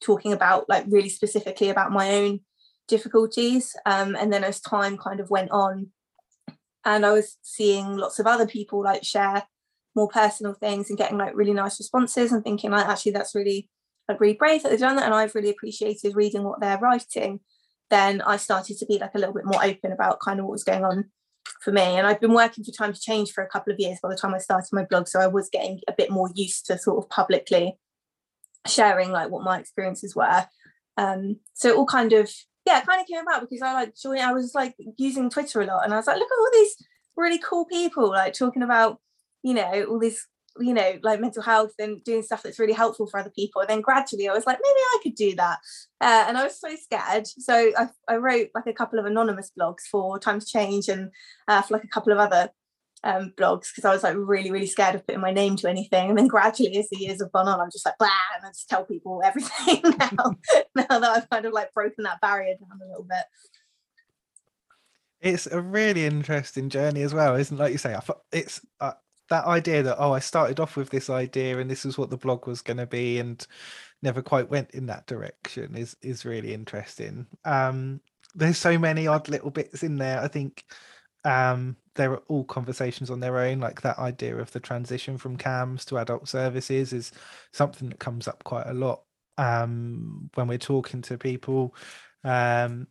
talking 0.00 0.32
about 0.32 0.68
like 0.68 0.84
really 0.88 1.08
specifically 1.08 1.68
about 1.68 1.92
my 1.92 2.14
own 2.14 2.40
difficulties. 2.88 3.74
Um, 3.86 4.16
and 4.16 4.32
then 4.32 4.44
as 4.44 4.60
time 4.60 4.96
kind 4.96 5.20
of 5.20 5.30
went 5.30 5.50
on, 5.50 5.88
and 6.84 7.06
I 7.06 7.12
was 7.12 7.38
seeing 7.42 7.96
lots 7.96 8.18
of 8.18 8.26
other 8.26 8.46
people 8.46 8.82
like 8.82 9.04
share 9.04 9.44
more 9.94 10.08
personal 10.08 10.54
things 10.54 10.88
and 10.90 10.98
getting 10.98 11.18
like 11.18 11.34
really 11.34 11.54
nice 11.54 11.78
responses 11.78 12.32
and 12.32 12.42
thinking 12.42 12.70
like 12.70 12.86
actually 12.86 13.12
that's 13.12 13.34
really 13.34 13.68
like 14.08 14.20
really 14.20 14.34
brave 14.34 14.62
that 14.62 14.70
they've 14.70 14.80
done 14.80 14.96
that 14.96 15.04
and 15.04 15.14
I've 15.14 15.34
really 15.34 15.50
appreciated 15.50 16.16
reading 16.16 16.42
what 16.42 16.60
they're 16.60 16.78
writing 16.78 17.40
then 17.90 18.20
I 18.22 18.36
started 18.36 18.78
to 18.78 18.86
be 18.86 18.98
like 18.98 19.14
a 19.14 19.18
little 19.18 19.34
bit 19.34 19.44
more 19.44 19.64
open 19.64 19.92
about 19.92 20.20
kind 20.20 20.40
of 20.40 20.46
what 20.46 20.52
was 20.52 20.64
going 20.64 20.84
on 20.84 21.04
for 21.60 21.70
me 21.70 21.82
and 21.82 22.06
I've 22.06 22.20
been 22.20 22.34
working 22.34 22.64
for 22.64 22.72
Time 22.72 22.92
to 22.92 23.00
Change 23.00 23.30
for 23.30 23.44
a 23.44 23.48
couple 23.48 23.72
of 23.72 23.78
years 23.78 23.98
by 24.02 24.08
the 24.08 24.16
time 24.16 24.34
I 24.34 24.38
started 24.38 24.68
my 24.72 24.84
blog 24.84 25.06
so 25.06 25.20
I 25.20 25.26
was 25.26 25.48
getting 25.48 25.80
a 25.86 25.92
bit 25.92 26.10
more 26.10 26.30
used 26.34 26.66
to 26.66 26.78
sort 26.78 27.02
of 27.02 27.08
publicly 27.08 27.78
sharing 28.66 29.12
like 29.12 29.30
what 29.30 29.44
my 29.44 29.58
experiences 29.58 30.16
were 30.16 30.46
um 30.96 31.36
so 31.52 31.68
it 31.68 31.76
all 31.76 31.86
kind 31.86 32.12
of 32.12 32.30
yeah, 32.66 32.78
it 32.78 32.86
kind 32.86 33.00
of 33.00 33.06
came 33.06 33.20
about 33.20 33.42
because 33.42 33.62
I 33.62 33.72
like 33.74 33.94
joined, 33.96 34.20
I 34.20 34.32
was 34.32 34.54
like 34.54 34.74
using 34.96 35.30
Twitter 35.30 35.60
a 35.60 35.66
lot 35.66 35.84
and 35.84 35.92
I 35.92 35.96
was 35.96 36.06
like, 36.06 36.18
look 36.18 36.30
at 36.30 36.38
all 36.38 36.50
these 36.52 36.76
really 37.16 37.38
cool 37.38 37.66
people 37.66 38.08
like 38.08 38.32
talking 38.32 38.62
about, 38.62 38.98
you 39.42 39.54
know, 39.54 39.86
all 39.88 39.98
this, 39.98 40.26
you 40.58 40.72
know, 40.72 40.98
like 41.02 41.20
mental 41.20 41.42
health 41.42 41.72
and 41.78 42.02
doing 42.04 42.22
stuff 42.22 42.42
that's 42.42 42.58
really 42.58 42.72
helpful 42.72 43.06
for 43.06 43.20
other 43.20 43.32
people. 43.34 43.60
And 43.60 43.68
then 43.68 43.80
gradually 43.80 44.28
I 44.28 44.32
was 44.32 44.46
like, 44.46 44.58
maybe 44.62 44.78
I 44.78 44.98
could 45.02 45.14
do 45.14 45.34
that. 45.36 45.58
Uh, 46.00 46.24
and 46.28 46.38
I 46.38 46.44
was 46.44 46.58
so 46.58 46.74
scared. 46.76 47.26
So 47.26 47.72
I, 47.76 47.88
I 48.08 48.16
wrote 48.16 48.48
like 48.54 48.66
a 48.66 48.72
couple 48.72 48.98
of 48.98 49.04
anonymous 49.04 49.50
blogs 49.58 49.82
for 49.90 50.18
Time 50.18 50.40
to 50.40 50.46
Change 50.46 50.88
and 50.88 51.10
uh, 51.48 51.60
for 51.60 51.74
like 51.74 51.84
a 51.84 51.88
couple 51.88 52.12
of 52.12 52.18
other 52.18 52.50
um, 53.04 53.32
blogs 53.36 53.68
because 53.70 53.84
I 53.84 53.92
was 53.92 54.02
like 54.02 54.16
really, 54.16 54.50
really 54.50 54.66
scared 54.66 54.94
of 54.94 55.06
putting 55.06 55.20
my 55.20 55.30
name 55.30 55.56
to 55.56 55.68
anything. 55.68 56.08
And 56.08 56.18
then 56.18 56.26
gradually, 56.26 56.76
as 56.78 56.88
the 56.88 56.98
years 56.98 57.20
have 57.20 57.32
gone 57.32 57.46
on, 57.46 57.60
I'm 57.60 57.70
just 57.70 57.84
like, 57.84 57.98
blah, 57.98 58.08
and 58.36 58.46
I 58.46 58.48
just 58.48 58.68
tell 58.68 58.84
people 58.84 59.20
everything 59.22 59.82
now. 59.98 60.32
now 60.74 60.98
that 60.98 61.16
I've 61.16 61.30
kind 61.30 61.44
of 61.44 61.52
like 61.52 61.72
broken 61.74 62.04
that 62.04 62.20
barrier 62.20 62.54
down 62.58 62.80
a 62.82 62.88
little 62.88 63.06
bit. 63.08 63.24
It's 65.20 65.46
a 65.46 65.60
really 65.60 66.04
interesting 66.04 66.70
journey 66.70 67.02
as 67.02 67.14
well, 67.14 67.34
isn't 67.36 67.56
it? 67.56 67.60
Like 67.60 67.72
you 67.72 67.78
say, 67.78 67.94
I 67.94 68.00
thought 68.00 68.22
it's 68.32 68.60
uh, 68.80 68.92
that 69.28 69.44
idea 69.44 69.82
that 69.82 69.96
oh, 69.98 70.12
I 70.12 70.18
started 70.18 70.58
off 70.58 70.76
with 70.76 70.90
this 70.90 71.08
idea 71.10 71.58
and 71.58 71.70
this 71.70 71.84
is 71.84 71.96
what 71.96 72.10
the 72.10 72.16
blog 72.16 72.46
was 72.46 72.62
going 72.62 72.78
to 72.78 72.86
be, 72.86 73.18
and 73.18 73.46
never 74.02 74.22
quite 74.22 74.50
went 74.50 74.70
in 74.70 74.86
that 74.86 75.06
direction 75.06 75.76
is 75.76 75.94
is 76.00 76.24
really 76.24 76.54
interesting. 76.54 77.26
Um, 77.44 78.00
there's 78.34 78.58
so 78.58 78.78
many 78.78 79.06
odd 79.06 79.28
little 79.28 79.50
bits 79.50 79.82
in 79.82 79.96
there. 79.96 80.20
I 80.20 80.28
think 80.28 80.64
um, 81.24 81.76
they're 81.94 82.16
all 82.16 82.44
conversations 82.44 83.10
on 83.10 83.20
their 83.20 83.38
own. 83.38 83.60
Like 83.60 83.82
that 83.82 83.98
idea 83.98 84.36
of 84.36 84.52
the 84.52 84.60
transition 84.60 85.18
from 85.18 85.36
CAMHS 85.36 85.84
to 85.86 85.98
adult 85.98 86.28
services 86.28 86.92
is 86.92 87.12
something 87.52 87.88
that 87.88 87.98
comes 87.98 88.28
up 88.28 88.44
quite 88.44 88.66
a 88.66 88.74
lot 88.74 89.02
um, 89.38 90.30
when 90.34 90.46
we're 90.48 90.58
talking 90.58 91.02
to 91.02 91.18
people. 91.18 91.74
Um, 92.24 92.88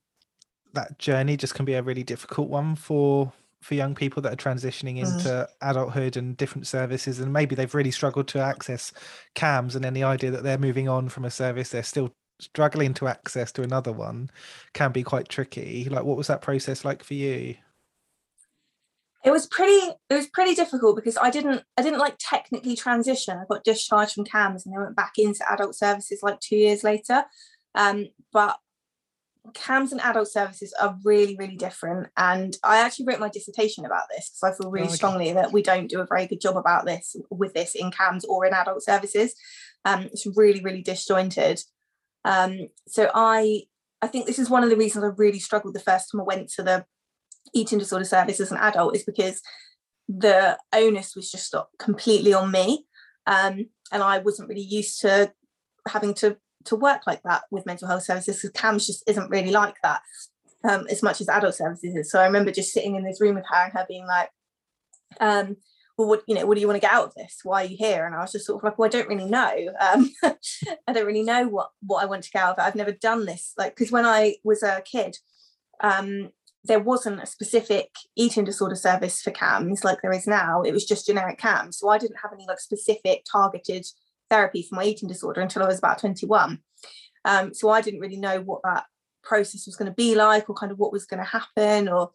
that 0.73 0.97
journey 0.99 1.37
just 1.37 1.55
can 1.55 1.65
be 1.65 1.75
a 1.75 1.83
really 1.83 2.03
difficult 2.03 2.49
one 2.49 2.75
for 2.75 3.31
for 3.61 3.75
young 3.75 3.95
people 3.95 4.21
that 4.21 4.33
are 4.33 4.35
transitioning 4.35 4.97
mm. 4.97 5.05
into 5.05 5.29
mm. 5.29 5.47
adulthood 5.61 6.17
and 6.17 6.35
different 6.35 6.67
services 6.67 7.19
and 7.19 7.31
maybe 7.31 7.55
they've 7.55 7.75
really 7.75 7.91
struggled 7.91 8.27
to 8.27 8.39
access 8.39 8.91
CAMHS 9.35 9.75
and 9.75 9.85
then 9.85 9.93
the 9.93 10.03
idea 10.03 10.31
that 10.31 10.43
they're 10.43 10.57
moving 10.57 10.89
on 10.89 11.07
from 11.07 11.23
a 11.23 11.31
service 11.31 11.69
they're 11.69 11.81
still 11.81 12.13
struggling 12.39 12.93
to 12.93 13.07
access 13.07 13.53
to 13.53 13.61
another 13.61 13.93
one 13.93 14.29
can 14.73 14.91
be 14.91 15.01
quite 15.01 15.29
tricky 15.29 15.85
like 15.85 16.03
what 16.03 16.17
was 16.17 16.27
that 16.27 16.41
process 16.41 16.83
like 16.83 17.03
for 17.03 17.13
you 17.13 17.55
it 19.23 19.31
was 19.31 19.47
pretty 19.47 19.93
it 20.09 20.15
was 20.15 20.27
pretty 20.27 20.53
difficult 20.53 20.95
because 20.95 21.17
i 21.17 21.29
didn't 21.29 21.63
i 21.77 21.81
didn't 21.81 21.99
like 21.99 22.15
technically 22.19 22.75
transition. 22.75 23.37
I 23.37 23.45
got 23.49 23.63
discharged 23.63 24.13
from 24.13 24.25
CAMHS 24.25 24.65
and 24.65 24.73
then 24.73 24.81
went 24.81 24.95
back 24.95 25.13
into 25.17 25.49
adult 25.51 25.75
services 25.75 26.19
like 26.21 26.39
two 26.39 26.57
years 26.57 26.83
later. 26.83 27.23
Um, 27.75 28.07
but 28.31 28.57
CAMHS 29.53 29.91
and 29.91 30.01
adult 30.01 30.29
services 30.29 30.73
are 30.79 30.97
really 31.03 31.35
really 31.37 31.55
different 31.57 32.07
and 32.15 32.55
i 32.63 32.77
actually 32.77 33.05
wrote 33.05 33.19
my 33.19 33.29
dissertation 33.29 33.85
about 33.85 34.03
this 34.09 34.29
because 34.29 34.53
i 34.53 34.57
feel 34.57 34.71
really 34.71 34.85
oh, 34.85 34.89
okay. 34.89 34.95
strongly 34.95 35.33
that 35.33 35.51
we 35.51 35.61
don't 35.61 35.89
do 35.89 35.99
a 35.99 36.07
very 36.07 36.27
good 36.27 36.39
job 36.39 36.55
about 36.55 36.85
this 36.85 37.15
with 37.29 37.53
this 37.53 37.75
in 37.75 37.91
CAMHS 37.91 38.25
or 38.27 38.45
in 38.45 38.53
adult 38.53 38.83
services. 38.83 39.33
Um, 39.85 40.03
it's 40.03 40.27
really 40.35 40.61
really 40.61 40.81
disjointed. 40.81 41.61
Um, 42.25 42.67
so 42.87 43.09
i 43.13 43.63
i 44.01 44.07
think 44.07 44.25
this 44.25 44.39
is 44.39 44.49
one 44.49 44.63
of 44.63 44.69
the 44.69 44.77
reasons 44.77 45.03
i 45.03 45.07
really 45.17 45.39
struggled 45.39 45.73
the 45.73 45.79
first 45.79 46.09
time 46.11 46.21
i 46.21 46.23
went 46.23 46.49
to 46.49 46.63
the 46.63 46.85
eating 47.53 47.79
disorder 47.79 48.05
service 48.05 48.39
as 48.39 48.51
an 48.51 48.57
adult 48.57 48.95
is 48.95 49.03
because 49.03 49.41
the 50.07 50.57
onus 50.73 51.15
was 51.15 51.31
just 51.31 51.55
completely 51.79 52.33
on 52.33 52.51
me. 52.51 52.85
Um, 53.25 53.67
and 53.93 54.03
i 54.03 54.17
wasn't 54.17 54.49
really 54.49 54.61
used 54.61 54.99
to 55.01 55.31
having 55.87 56.13
to 56.15 56.37
to 56.65 56.75
work 56.75 57.01
like 57.05 57.21
that 57.23 57.43
with 57.51 57.65
mental 57.65 57.87
health 57.87 58.03
services 58.03 58.41
because 58.41 58.51
CAMHS 58.51 58.87
just 58.87 59.03
isn't 59.05 59.29
really 59.29 59.51
like 59.51 59.75
that 59.83 60.01
um, 60.63 60.87
as 60.89 61.03
much 61.03 61.19
as 61.19 61.27
adult 61.27 61.55
services 61.55 61.93
is. 61.95 62.11
So 62.11 62.19
i 62.19 62.25
remember 62.25 62.51
just 62.51 62.73
sitting 62.73 62.95
in 62.95 63.03
this 63.03 63.21
room 63.21 63.35
with 63.35 63.45
her 63.49 63.65
and 63.65 63.73
her 63.73 63.85
being 63.87 64.07
like 64.07 64.29
um, 65.19 65.57
well 65.97 66.07
what 66.07 66.23
you 66.27 66.35
know 66.35 66.45
what 66.45 66.55
do 66.55 66.61
you 66.61 66.67
want 66.67 66.77
to 66.77 66.85
get 66.85 66.93
out 66.93 67.07
of 67.07 67.13
this? 67.15 67.39
Why 67.43 67.63
are 67.63 67.67
you 67.67 67.77
here? 67.77 68.05
And 68.05 68.15
i 68.15 68.21
was 68.21 68.31
just 68.31 68.45
sort 68.45 68.59
of 68.59 68.63
like 68.63 68.77
well 68.77 68.87
i 68.87 68.89
don't 68.89 69.09
really 69.09 69.29
know 69.29 69.73
um, 69.79 70.09
i 70.87 70.93
don't 70.93 71.05
really 71.05 71.23
know 71.23 71.47
what 71.47 71.69
what 71.85 72.01
i 72.01 72.05
want 72.05 72.23
to 72.23 72.31
get 72.31 72.43
out 72.43 72.57
of 72.57 72.63
it. 72.63 72.67
I've 72.67 72.75
never 72.75 72.93
done 72.93 73.25
this. 73.25 73.53
Like 73.57 73.75
because 73.75 73.91
when 73.91 74.05
i 74.05 74.35
was 74.43 74.63
a 74.63 74.81
kid 74.81 75.17
um, 75.81 76.29
there 76.65 76.79
wasn't 76.79 77.21
a 77.21 77.25
specific 77.25 77.89
eating 78.15 78.45
disorder 78.45 78.75
service 78.75 79.21
for 79.21 79.31
CAMHS 79.31 79.83
like 79.83 80.01
there 80.01 80.13
is 80.13 80.27
now. 80.27 80.61
It 80.61 80.71
was 80.71 80.85
just 80.85 81.05
generic 81.05 81.39
CAMHS. 81.39 81.75
So 81.75 81.89
I 81.89 81.97
didn't 81.97 82.19
have 82.21 82.31
any 82.33 82.45
like 82.47 82.59
specific 82.59 83.25
targeted 83.29 83.85
therapy 84.29 84.65
for 84.67 84.75
my 84.75 84.85
eating 84.85 85.09
disorder 85.09 85.41
until 85.41 85.63
I 85.63 85.67
was 85.67 85.79
about 85.79 85.99
21. 85.99 86.59
Um, 87.25 87.53
so 87.53 87.69
I 87.69 87.81
didn't 87.81 87.99
really 87.99 88.17
know 88.17 88.41
what 88.41 88.61
that 88.63 88.85
process 89.23 89.65
was 89.65 89.75
going 89.75 89.89
to 89.89 89.95
be 89.95 90.15
like 90.15 90.49
or 90.49 90.55
kind 90.55 90.71
of 90.71 90.79
what 90.79 90.91
was 90.91 91.05
going 91.05 91.19
to 91.19 91.29
happen 91.29 91.87
or 91.87 92.11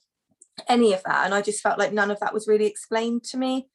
any 0.69 0.93
of 0.93 1.03
that. 1.05 1.25
And 1.25 1.35
i 1.35 1.41
just 1.41 1.63
felt 1.63 1.79
like 1.79 1.93
none 1.93 2.11
of 2.11 2.21
that 2.21 2.35
was 2.35 2.49
really 2.49 2.67
explained 2.67 3.25
to 3.25 3.37
me 3.37 3.69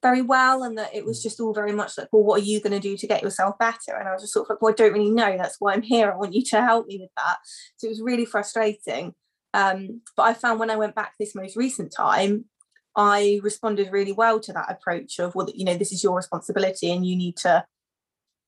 very 0.00 0.22
well 0.22 0.62
and 0.62 0.78
that 0.78 0.94
it 0.94 1.04
was 1.04 1.20
just 1.22 1.40
all 1.40 1.52
very 1.52 1.72
much 1.72 1.98
like 1.98 2.06
well 2.12 2.22
what 2.22 2.40
are 2.40 2.44
you 2.44 2.60
going 2.60 2.72
to 2.72 2.78
do 2.78 2.96
to 2.96 3.06
get 3.06 3.22
yourself 3.22 3.58
better? 3.58 3.96
And 3.98 4.08
i 4.08 4.12
was 4.12 4.22
just 4.22 4.32
sort 4.32 4.46
of 4.46 4.50
like 4.50 4.62
well 4.62 4.72
i 4.72 4.74
don't 4.74 4.92
really 4.92 5.10
know. 5.10 5.36
That's 5.36 5.56
why 5.58 5.72
i'm 5.72 5.82
here. 5.82 6.12
I 6.12 6.16
want 6.16 6.34
you 6.34 6.44
to 6.44 6.62
help 6.62 6.86
me 6.86 6.98
with 7.00 7.10
that. 7.16 7.38
So 7.76 7.86
it 7.86 7.90
was 7.90 8.02
really 8.02 8.24
frustrating 8.24 9.14
um, 9.54 10.00
but 10.16 10.24
i 10.24 10.34
found 10.34 10.60
when 10.60 10.70
i 10.70 10.76
went 10.76 10.94
back 10.94 11.14
this 11.18 11.34
most 11.34 11.56
recent 11.56 11.92
time 11.94 12.44
i 12.96 13.40
responded 13.42 13.90
really 13.92 14.12
well 14.12 14.40
to 14.40 14.52
that 14.52 14.70
approach 14.70 15.18
of 15.18 15.34
well 15.34 15.48
you 15.54 15.64
know 15.64 15.76
this 15.76 15.92
is 15.92 16.02
your 16.02 16.16
responsibility 16.16 16.90
and 16.90 17.06
you 17.06 17.16
need 17.16 17.36
to 17.36 17.64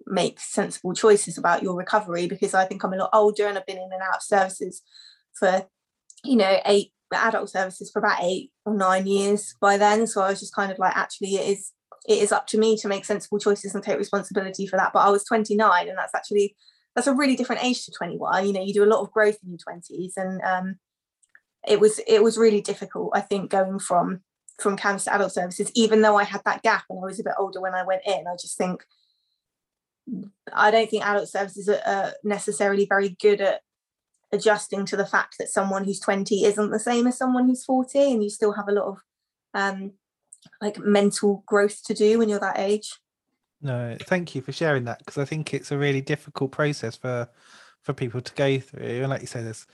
make 0.07 0.41
sensible 0.41 0.95
choices 0.95 1.37
about 1.37 1.63
your 1.63 1.77
recovery 1.77 2.27
because 2.27 2.55
i 2.55 2.65
think 2.65 2.83
i'm 2.83 2.93
a 2.93 2.97
lot 2.97 3.11
older 3.13 3.47
and 3.47 3.57
i've 3.57 3.67
been 3.67 3.77
in 3.77 3.93
and 3.93 4.03
out 4.03 4.17
of 4.17 4.23
services 4.23 4.83
for 5.35 5.67
you 6.25 6.37
know 6.37 6.59
eight 6.65 6.93
adult 7.13 7.51
services 7.51 7.91
for 7.91 7.99
about 7.99 8.23
eight 8.23 8.53
or 8.65 8.75
nine 8.75 9.07
years 9.07 9.55
by 9.61 9.77
then. 9.77 10.07
So 10.07 10.23
I 10.23 10.31
was 10.31 10.41
just 10.41 10.55
kind 10.55 10.71
of 10.71 10.79
like, 10.79 10.97
actually, 10.97 11.37
it 11.37 11.49
is 11.49 11.73
it 12.09 12.23
is 12.23 12.33
up 12.33 12.47
to 12.49 12.59
me 12.59 12.77
to 12.79 12.89
make 12.89 13.05
sensible 13.05 13.39
choices 13.39 13.75
and 13.75 13.85
take 13.85 13.99
responsibility 13.99 14.67
for 14.67 14.77
that. 14.77 14.93
But 14.93 15.01
I 15.01 15.11
was 15.11 15.25
29, 15.25 15.89
and 15.89 15.99
that's 15.99 16.15
actually 16.15 16.57
that's 16.95 17.07
a 17.07 17.15
really 17.15 17.37
different 17.37 17.65
age 17.65 17.85
to 17.85 17.93
21. 17.93 18.47
You 18.47 18.53
know, 18.53 18.63
you 18.63 18.75
do 18.75 18.85
a 18.85 18.87
lot 18.87 19.03
of 19.03 19.13
growth 19.13 19.37
in 19.43 19.51
your 19.51 19.59
20s, 19.59 20.13
and 20.17 20.41
um, 20.43 20.77
it 21.67 21.81
was 21.81 22.01
it 22.07 22.23
was 22.23 22.39
really 22.39 22.61
difficult. 22.61 23.13
I 23.15 23.21
think 23.21 23.51
going 23.51 23.79
from 23.79 24.21
from 24.59 24.77
CAMHS 24.77 25.05
to 25.05 25.15
adult 25.15 25.33
services, 25.33 25.71
even 25.75 26.03
though 26.03 26.17
I 26.17 26.25
had 26.25 26.43
that 26.45 26.63
gap 26.63 26.85
and 26.91 26.99
I 26.99 27.07
was 27.07 27.21
a 27.21 27.25
bit 27.25 27.35
older 27.39 27.61
when 27.61 27.75
I 27.75 27.85
went 27.85 28.03
in, 28.07 28.27
I 28.27 28.37
just 28.41 28.57
think 28.57 28.85
I 30.53 30.71
don't 30.71 30.91
think 30.91 31.05
adult 31.05 31.29
services 31.29 31.69
are 31.69 32.13
necessarily 32.25 32.87
very 32.87 33.17
good 33.21 33.41
at 33.41 33.61
adjusting 34.33 34.87
to 34.87 34.97
the 34.97 35.07
fact 35.07 35.37
that 35.39 35.49
someone 35.49 35.85
who's 35.85 36.01
20 36.01 36.45
isn't 36.45 36.71
the 36.71 36.79
same 36.79 37.07
as 37.07 37.19
someone 37.19 37.49
who's 37.49 37.65
40 37.65 38.13
and 38.13 38.23
you 38.23 38.31
still 38.31 38.53
have 38.53 38.69
a 38.69 38.73
lot 38.73 38.85
of 38.85 38.99
um 39.55 39.93
like 40.61 40.79
mental 40.79 41.43
growth 41.47 41.83
to 41.85 41.95
do 41.95 42.19
when 42.19 42.29
you're 42.29 42.39
that 42.39 42.59
age 42.59 42.97
no 43.61 43.97
thank 44.03 44.35
you 44.35 44.41
for 44.41 44.53
sharing 44.53 44.85
that 44.85 44.99
because 45.01 45.19
i 45.19 45.25
think 45.25 45.53
it's 45.53 45.73
a 45.73 45.79
really 45.79 46.01
difficult 46.01 46.53
process 46.53 46.95
for 46.95 47.29
for 47.83 47.93
people 47.93 48.21
to 48.21 48.33
go 48.35 48.61
through 48.61 49.01
and 49.01 49.11
like 49.11 49.21
you 49.21 49.27
say 49.27 49.43
there's 49.43 49.67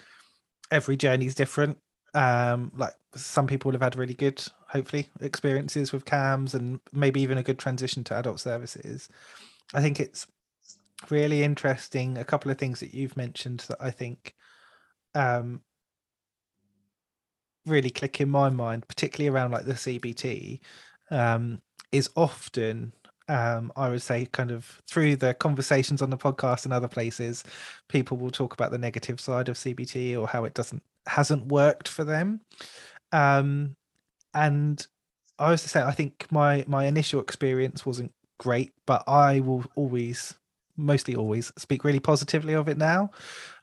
every 0.71 0.97
journey 0.97 1.27
is 1.27 1.35
different. 1.35 1.79
Um 2.15 2.73
like 2.77 2.95
some 3.15 3.47
people 3.47 3.73
have 3.73 3.83
had 3.83 3.97
really 3.97 4.15
good 4.15 4.43
hopefully 4.69 5.09
experiences 5.21 5.93
with 5.93 6.05
CAMHS 6.05 6.55
and 6.55 6.81
maybe 6.93 7.21
even 7.23 7.39
a 7.39 7.43
good 7.43 7.59
transition 7.59 8.05
to 8.05 8.17
adult 8.17 8.41
services. 8.41 9.09
I 9.75 9.81
think 9.81 10.01
it's 10.01 10.27
really 11.11 11.43
interesting 11.43 12.19
a 12.19 12.25
couple 12.25 12.51
of 12.51 12.59
things 12.59 12.81
that 12.81 12.95
you've 12.95 13.19
mentioned 13.19 13.61
that 13.69 13.77
i 13.81 13.91
think 13.91 14.35
um, 15.15 15.61
really 17.67 17.91
click 17.91 18.21
in 18.21 18.31
my 18.31 18.49
mind, 18.49 18.87
particularly 18.89 19.35
around 19.35 19.51
like 19.51 19.65
the 19.65 19.75
CBT, 19.75 20.61
um, 21.11 21.61
is 21.93 22.09
often 22.17 22.93
um, 23.29 23.73
I 23.77 23.89
would 23.89 24.03
say 24.03 24.27
kind 24.27 24.51
of 24.51 24.81
through 24.87 25.17
the 25.17 25.35
conversations 25.35 26.03
on 26.03 26.11
the 26.11 26.17
podcast 26.17 26.65
and 26.65 26.73
other 26.73 26.89
places, 26.89 27.45
people 27.89 28.17
will 28.17 28.31
talk 28.31 28.53
about 28.55 28.71
the 28.71 28.79
negative 28.79 29.21
side 29.21 29.49
of 29.49 29.57
CBT 29.57 30.19
or 30.19 30.27
how 30.29 30.45
it 30.45 30.55
doesn't 30.55 30.83
hasn't 31.07 31.47
worked 31.47 31.89
for 31.89 32.05
them. 32.05 32.41
Um, 33.13 33.77
and 34.35 34.85
I 35.39 35.51
was 35.51 35.63
to 35.63 35.69
say, 35.69 35.83
I 35.83 35.93
think 35.93 36.27
my 36.31 36.65
my 36.67 36.87
initial 36.87 37.21
experience 37.21 37.85
wasn't 37.85 38.13
great, 38.39 38.73
but 38.87 39.03
I 39.09 39.41
will 39.41 39.65
always, 39.75 40.35
mostly 40.77 41.17
always, 41.17 41.53
speak 41.59 41.85
really 41.85 42.01
positively 42.01 42.55
of 42.55 42.69
it 42.69 42.79
now. 42.79 43.11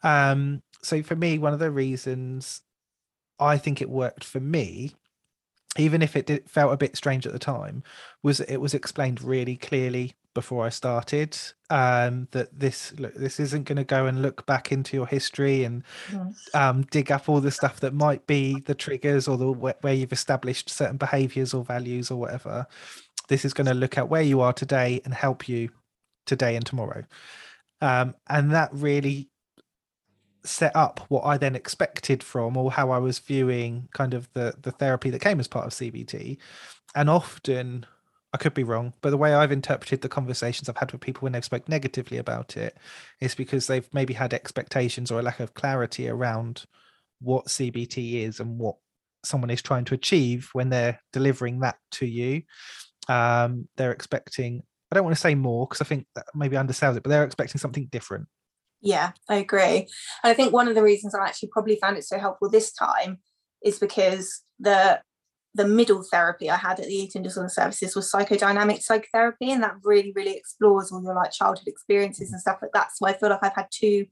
Um, 0.03 0.61
so 0.81 1.01
for 1.03 1.15
me, 1.15 1.37
one 1.39 1.53
of 1.53 1.59
the 1.59 1.71
reasons 1.71 2.61
I 3.39 3.57
think 3.57 3.81
it 3.81 3.89
worked 3.89 4.23
for 4.23 4.39
me, 4.39 4.93
even 5.77 6.01
if 6.01 6.15
it 6.15 6.27
did, 6.27 6.49
felt 6.49 6.73
a 6.73 6.77
bit 6.77 6.95
strange 6.95 7.25
at 7.25 7.33
the 7.33 7.39
time, 7.39 7.83
was 8.21 8.39
it 8.41 8.57
was 8.57 8.73
explained 8.73 9.21
really 9.21 9.55
clearly 9.55 10.15
before 10.33 10.65
I 10.65 10.69
started 10.69 11.37
um, 11.69 12.27
that 12.31 12.59
this 12.59 12.93
look, 12.97 13.13
this 13.15 13.39
isn't 13.39 13.65
going 13.65 13.77
to 13.77 13.83
go 13.83 14.05
and 14.05 14.21
look 14.21 14.45
back 14.45 14.71
into 14.71 14.95
your 14.97 15.07
history 15.07 15.63
and 15.63 15.83
yes. 16.11 16.49
um, 16.53 16.83
dig 16.83 17.11
up 17.11 17.29
all 17.29 17.39
the 17.39 17.51
stuff 17.51 17.79
that 17.81 17.93
might 17.93 18.25
be 18.27 18.59
the 18.61 18.75
triggers 18.75 19.27
or 19.27 19.37
the 19.37 19.51
where 19.51 19.93
you've 19.93 20.13
established 20.13 20.69
certain 20.69 20.97
behaviors 20.97 21.53
or 21.53 21.63
values 21.63 22.11
or 22.11 22.19
whatever. 22.19 22.67
This 23.27 23.45
is 23.45 23.53
going 23.53 23.67
to 23.67 23.73
look 23.73 23.97
at 23.97 24.09
where 24.09 24.21
you 24.21 24.41
are 24.41 24.53
today 24.53 25.01
and 25.05 25.13
help 25.13 25.47
you 25.47 25.69
today 26.25 26.55
and 26.55 26.65
tomorrow. 26.65 27.03
Um, 27.81 28.15
and 28.27 28.51
that 28.51 28.69
really 28.73 29.29
set 30.45 30.75
up 30.75 30.99
what 31.07 31.23
I 31.23 31.37
then 31.37 31.55
expected 31.55 32.21
from 32.21 32.57
or 32.57 32.71
how 32.71 32.91
I 32.91 32.97
was 32.97 33.19
viewing 33.19 33.87
kind 33.93 34.13
of 34.13 34.31
the 34.33 34.53
the 34.61 34.71
therapy 34.71 35.09
that 35.09 35.21
came 35.21 35.39
as 35.39 35.47
part 35.47 35.65
of 35.65 35.71
CBT. 35.71 36.37
And 36.95 37.09
often 37.09 37.85
I 38.33 38.37
could 38.37 38.53
be 38.53 38.63
wrong, 38.63 38.93
but 39.01 39.11
the 39.11 39.17
way 39.17 39.33
I've 39.33 39.51
interpreted 39.51 40.01
the 40.01 40.09
conversations 40.09 40.67
I've 40.67 40.77
had 40.77 40.91
with 40.91 41.01
people 41.01 41.21
when 41.21 41.33
they've 41.33 41.45
spoke 41.45 41.69
negatively 41.69 42.17
about 42.17 42.57
it 42.57 42.75
is 43.21 43.35
because 43.35 43.67
they've 43.67 43.87
maybe 43.93 44.13
had 44.13 44.33
expectations 44.33 45.11
or 45.11 45.19
a 45.19 45.23
lack 45.23 45.39
of 45.39 45.53
clarity 45.53 46.09
around 46.09 46.65
what 47.21 47.45
CBT 47.45 48.25
is 48.25 48.39
and 48.39 48.57
what 48.57 48.75
someone 49.23 49.51
is 49.51 49.61
trying 49.61 49.85
to 49.85 49.93
achieve 49.93 50.49
when 50.53 50.69
they're 50.69 50.99
delivering 51.13 51.59
that 51.59 51.77
to 51.91 52.07
you. 52.07 52.41
Um, 53.07 53.67
they're 53.77 53.91
expecting, 53.91 54.63
I 54.91 54.95
don't 54.95 55.03
want 55.03 55.15
to 55.15 55.21
say 55.21 55.35
more 55.35 55.67
because 55.67 55.81
I 55.81 55.85
think 55.85 56.07
that 56.15 56.25
maybe 56.33 56.57
undersells 56.57 56.97
it, 56.97 57.03
but 57.03 57.09
they're 57.09 57.23
expecting 57.23 57.59
something 57.59 57.85
different. 57.91 58.27
Yeah, 58.83 59.13
I 59.29 59.35
agree. 59.35 59.77
And 59.77 59.87
I 60.23 60.33
think 60.33 60.51
one 60.51 60.67
of 60.67 60.75
the 60.75 60.83
reasons 60.83 61.15
I 61.15 61.25
actually 61.25 61.49
probably 61.49 61.77
found 61.77 61.97
it 61.97 62.03
so 62.03 62.19
helpful 62.19 62.49
this 62.49 62.71
time 62.73 63.19
is 63.63 63.79
because 63.79 64.41
the 64.59 65.01
the 65.55 65.67
middle 65.67 66.03
therapy 66.03 66.49
I 66.49 66.57
had 66.57 66.79
at 66.79 66.87
the 66.87 66.93
eating 66.93 67.21
disorder 67.21 67.47
services 67.47 67.95
was 67.95 68.11
psychodynamic 68.11 68.81
psychotherapy, 68.81 69.51
and 69.51 69.63
that 69.63 69.75
really, 69.83 70.11
really 70.15 70.35
explores 70.35 70.91
all 70.91 71.03
your 71.03 71.15
like 71.15 71.31
childhood 71.31 71.67
experiences 71.67 72.31
and 72.31 72.41
stuff 72.41 72.57
like 72.61 72.71
that. 72.73 72.89
So 72.95 73.07
I 73.07 73.13
feel 73.13 73.29
like 73.29 73.39
I've 73.43 73.55
had 73.55 73.67
two 73.71 74.07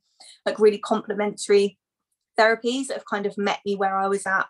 like 0.46 0.60
really 0.60 0.78
complementary 0.78 1.78
therapies 2.40 2.88
that 2.88 2.98
have 2.98 3.06
kind 3.06 3.26
of 3.26 3.38
met 3.38 3.60
me 3.66 3.76
where 3.76 3.98
I 3.98 4.08
was 4.08 4.26
at 4.26 4.46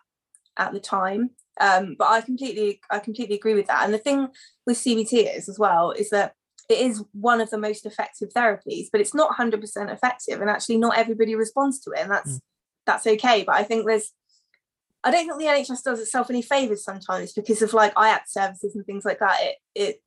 at 0.58 0.72
the 0.72 0.80
time. 0.80 1.30
Um, 1.60 1.96
but 1.98 2.08
I 2.08 2.20
completely, 2.20 2.80
I 2.90 2.98
completely 2.98 3.36
agree 3.36 3.54
with 3.54 3.66
that. 3.66 3.84
And 3.84 3.92
the 3.92 3.98
thing 3.98 4.28
with 4.66 4.76
CBT 4.78 5.34
is 5.36 5.48
as 5.48 5.58
well 5.58 5.90
is 5.92 6.10
that 6.10 6.34
it 6.68 6.78
is 6.78 7.04
one 7.12 7.40
of 7.40 7.50
the 7.50 7.58
most 7.58 7.86
effective 7.86 8.30
therapies 8.34 8.86
but 8.90 9.00
it's 9.00 9.14
not 9.14 9.36
100% 9.36 9.92
effective 9.92 10.40
and 10.40 10.50
actually 10.50 10.76
not 10.76 10.96
everybody 10.96 11.34
responds 11.34 11.80
to 11.80 11.90
it 11.92 12.00
and 12.00 12.10
that's 12.10 12.32
mm. 12.32 12.40
that's 12.86 13.06
okay 13.06 13.44
but 13.44 13.56
i 13.56 13.62
think 13.62 13.86
there's 13.86 14.12
i 15.04 15.10
don't 15.10 15.26
think 15.26 15.38
the 15.38 15.46
nhs 15.46 15.82
does 15.82 16.00
itself 16.00 16.30
any 16.30 16.42
favors 16.42 16.84
sometimes 16.84 17.32
because 17.32 17.62
of 17.62 17.72
like 17.72 17.94
IAPT 17.94 18.28
services 18.28 18.74
and 18.74 18.84
things 18.86 19.04
like 19.04 19.18
that 19.18 19.38
it 19.40 19.56
it 19.74 20.02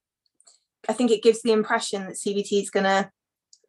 i 0.90 0.94
think 0.94 1.12
it 1.12 1.24
gives 1.24 1.42
the 1.42 1.52
impression 1.52 2.06
that 2.06 2.16
cbt 2.16 2.62
is 2.62 2.70
going 2.70 2.86
to 2.86 3.10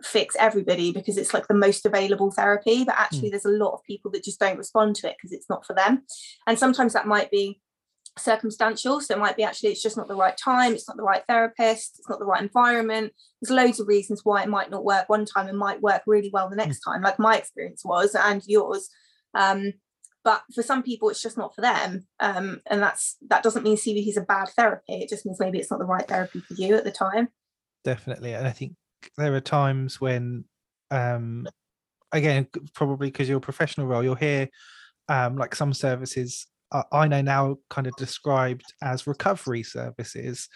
fix 0.03 0.37
everybody 0.39 0.93
because 0.93 1.17
it's 1.17 1.33
like 1.33 1.49
the 1.49 1.55
most 1.55 1.87
available 1.87 2.31
therapy 2.31 2.85
but 2.85 2.95
actually 2.99 3.29
mm. 3.29 3.31
there's 3.31 3.47
a 3.47 3.51
lot 3.51 3.73
of 3.73 3.83
people 3.85 4.11
that 4.11 4.23
just 4.23 4.39
don't 4.39 4.59
respond 4.59 4.95
to 4.95 5.09
it 5.09 5.17
because 5.17 5.33
it's 5.33 5.49
not 5.49 5.65
for 5.65 5.75
them 5.75 6.03
and 6.47 6.59
sometimes 6.59 6.93
that 6.93 7.07
might 7.07 7.31
be 7.31 7.59
circumstantial. 8.19 9.01
So 9.01 9.15
it 9.15 9.21
might 9.21 9.37
be 9.37 9.43
actually 9.43 9.71
it's 9.71 9.83
just 9.83 9.97
not 9.97 10.09
the 10.09 10.17
right 10.17 10.37
time, 10.37 10.75
it's 10.75 10.89
not 10.89 10.97
the 10.97 11.03
right 11.03 11.23
therapist, 11.29 11.99
it's 11.99 12.09
not 12.09 12.19
the 12.19 12.25
right 12.25 12.43
environment. 12.43 13.13
There's 13.41 13.55
loads 13.55 13.81
of 13.81 13.89
reasons 13.89 14.23
why 14.25 14.43
it 14.43 14.49
might 14.49 14.71
not 14.71 14.85
work 14.85 15.09
one 15.09 15.25
time 15.25 15.49
and 15.49 15.59
might 15.59 15.83
work 15.83 16.03
really 16.07 16.31
well 16.33 16.49
the 16.49 16.57
next 16.57 16.81
time, 16.81 17.03
like 17.03 17.19
my 17.19 17.37
experience 17.37 17.85
was 17.85 18.15
and 18.15 18.43
yours. 18.47 18.89
Um, 19.35 19.75
but 20.25 20.43
for 20.55 20.63
some 20.63 20.83
people 20.83 21.09
it's 21.09 21.23
just 21.23 21.39
not 21.39 21.55
for 21.55 21.61
them. 21.61 22.07
Um, 22.21 22.61
and 22.67 22.83
that's 22.83 23.17
that 23.29 23.43
doesn't 23.43 23.63
mean 23.63 23.77
CBT 23.77 24.09
is 24.09 24.17
a 24.17 24.23
bad 24.23 24.49
therapy. 24.49 24.95
It 24.95 25.09
just 25.09 25.27
means 25.27 25.39
maybe 25.39 25.59
it's 25.59 25.71
not 25.71 25.79
the 25.79 25.87
right 25.87 26.07
therapy 26.07 26.41
for 26.41 26.55
you 26.55 26.75
at 26.75 26.85
the 26.85 26.91
time. 26.91 27.29
Definitely. 27.85 28.35
And 28.35 28.47
I 28.47 28.51
think 28.51 28.75
there 29.17 29.35
are 29.35 29.41
times 29.41 30.01
when 30.01 30.45
um 30.91 31.47
again 32.13 32.47
probably 32.75 33.09
because 33.09 33.29
your 33.29 33.41
professional 33.41 33.87
role, 33.87 34.03
you'll 34.03 34.15
hear 34.15 34.49
um 35.09 35.37
like 35.37 35.55
some 35.55 35.73
services 35.73 36.47
I 36.93 37.09
know 37.09 37.23
now 37.23 37.57
kind 37.71 37.87
of 37.87 37.95
described 37.97 38.65
as 38.83 39.07
recovery 39.07 39.63
services 39.63 40.49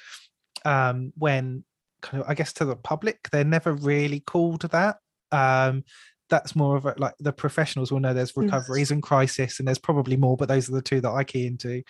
um, 0.64 1.12
when 1.16 1.64
kind 2.02 2.22
of 2.22 2.28
I 2.28 2.34
guess 2.34 2.52
to 2.54 2.64
the 2.64 2.76
public 2.76 3.28
they're 3.30 3.44
never 3.44 3.72
really 3.74 4.20
called 4.20 4.62
that. 4.62 4.96
Um, 5.32 5.84
that's 6.28 6.54
more 6.54 6.76
of 6.76 6.86
a 6.86 6.94
like 6.96 7.14
the 7.18 7.32
professionals 7.32 7.90
will 7.90 8.00
know 8.00 8.14
there's 8.14 8.36
recoveries 8.36 8.88
yes. 8.88 8.90
and 8.92 9.02
crisis 9.02 9.58
and 9.58 9.66
there's 9.66 9.78
probably 9.78 10.16
more, 10.16 10.36
but 10.36 10.48
those 10.48 10.68
are 10.68 10.74
the 10.74 10.82
two 10.82 11.00
that 11.00 11.10
I 11.10 11.24
key 11.24 11.46
into. 11.46 11.82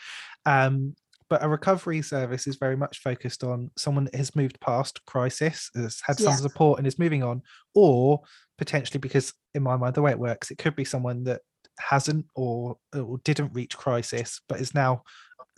Um, 0.46 0.94
but 1.28 1.44
a 1.44 1.48
recovery 1.48 2.02
service 2.02 2.48
is 2.48 2.56
very 2.56 2.76
much 2.76 2.98
focused 2.98 3.44
on 3.44 3.70
someone 3.76 4.04
that 4.04 4.16
has 4.16 4.34
moved 4.34 4.60
past 4.60 5.04
crisis, 5.06 5.70
has 5.76 6.02
had 6.04 6.18
some 6.18 6.34
support 6.34 6.78
and 6.78 6.88
is 6.88 6.98
moving 6.98 7.22
on, 7.22 7.42
or 7.74 8.20
potentially 8.58 8.98
because 8.98 9.32
in 9.54 9.62
my 9.62 9.76
mind 9.76 9.94
the 9.94 10.02
way 10.02 10.10
it 10.10 10.18
works, 10.18 10.50
it 10.50 10.58
could 10.58 10.74
be 10.74 10.84
someone 10.84 11.22
that 11.24 11.42
hasn't 11.80 12.26
or, 12.34 12.76
or 12.94 13.18
didn't 13.24 13.54
reach 13.54 13.76
crisis, 13.76 14.40
but 14.48 14.60
is 14.60 14.74
now 14.74 15.02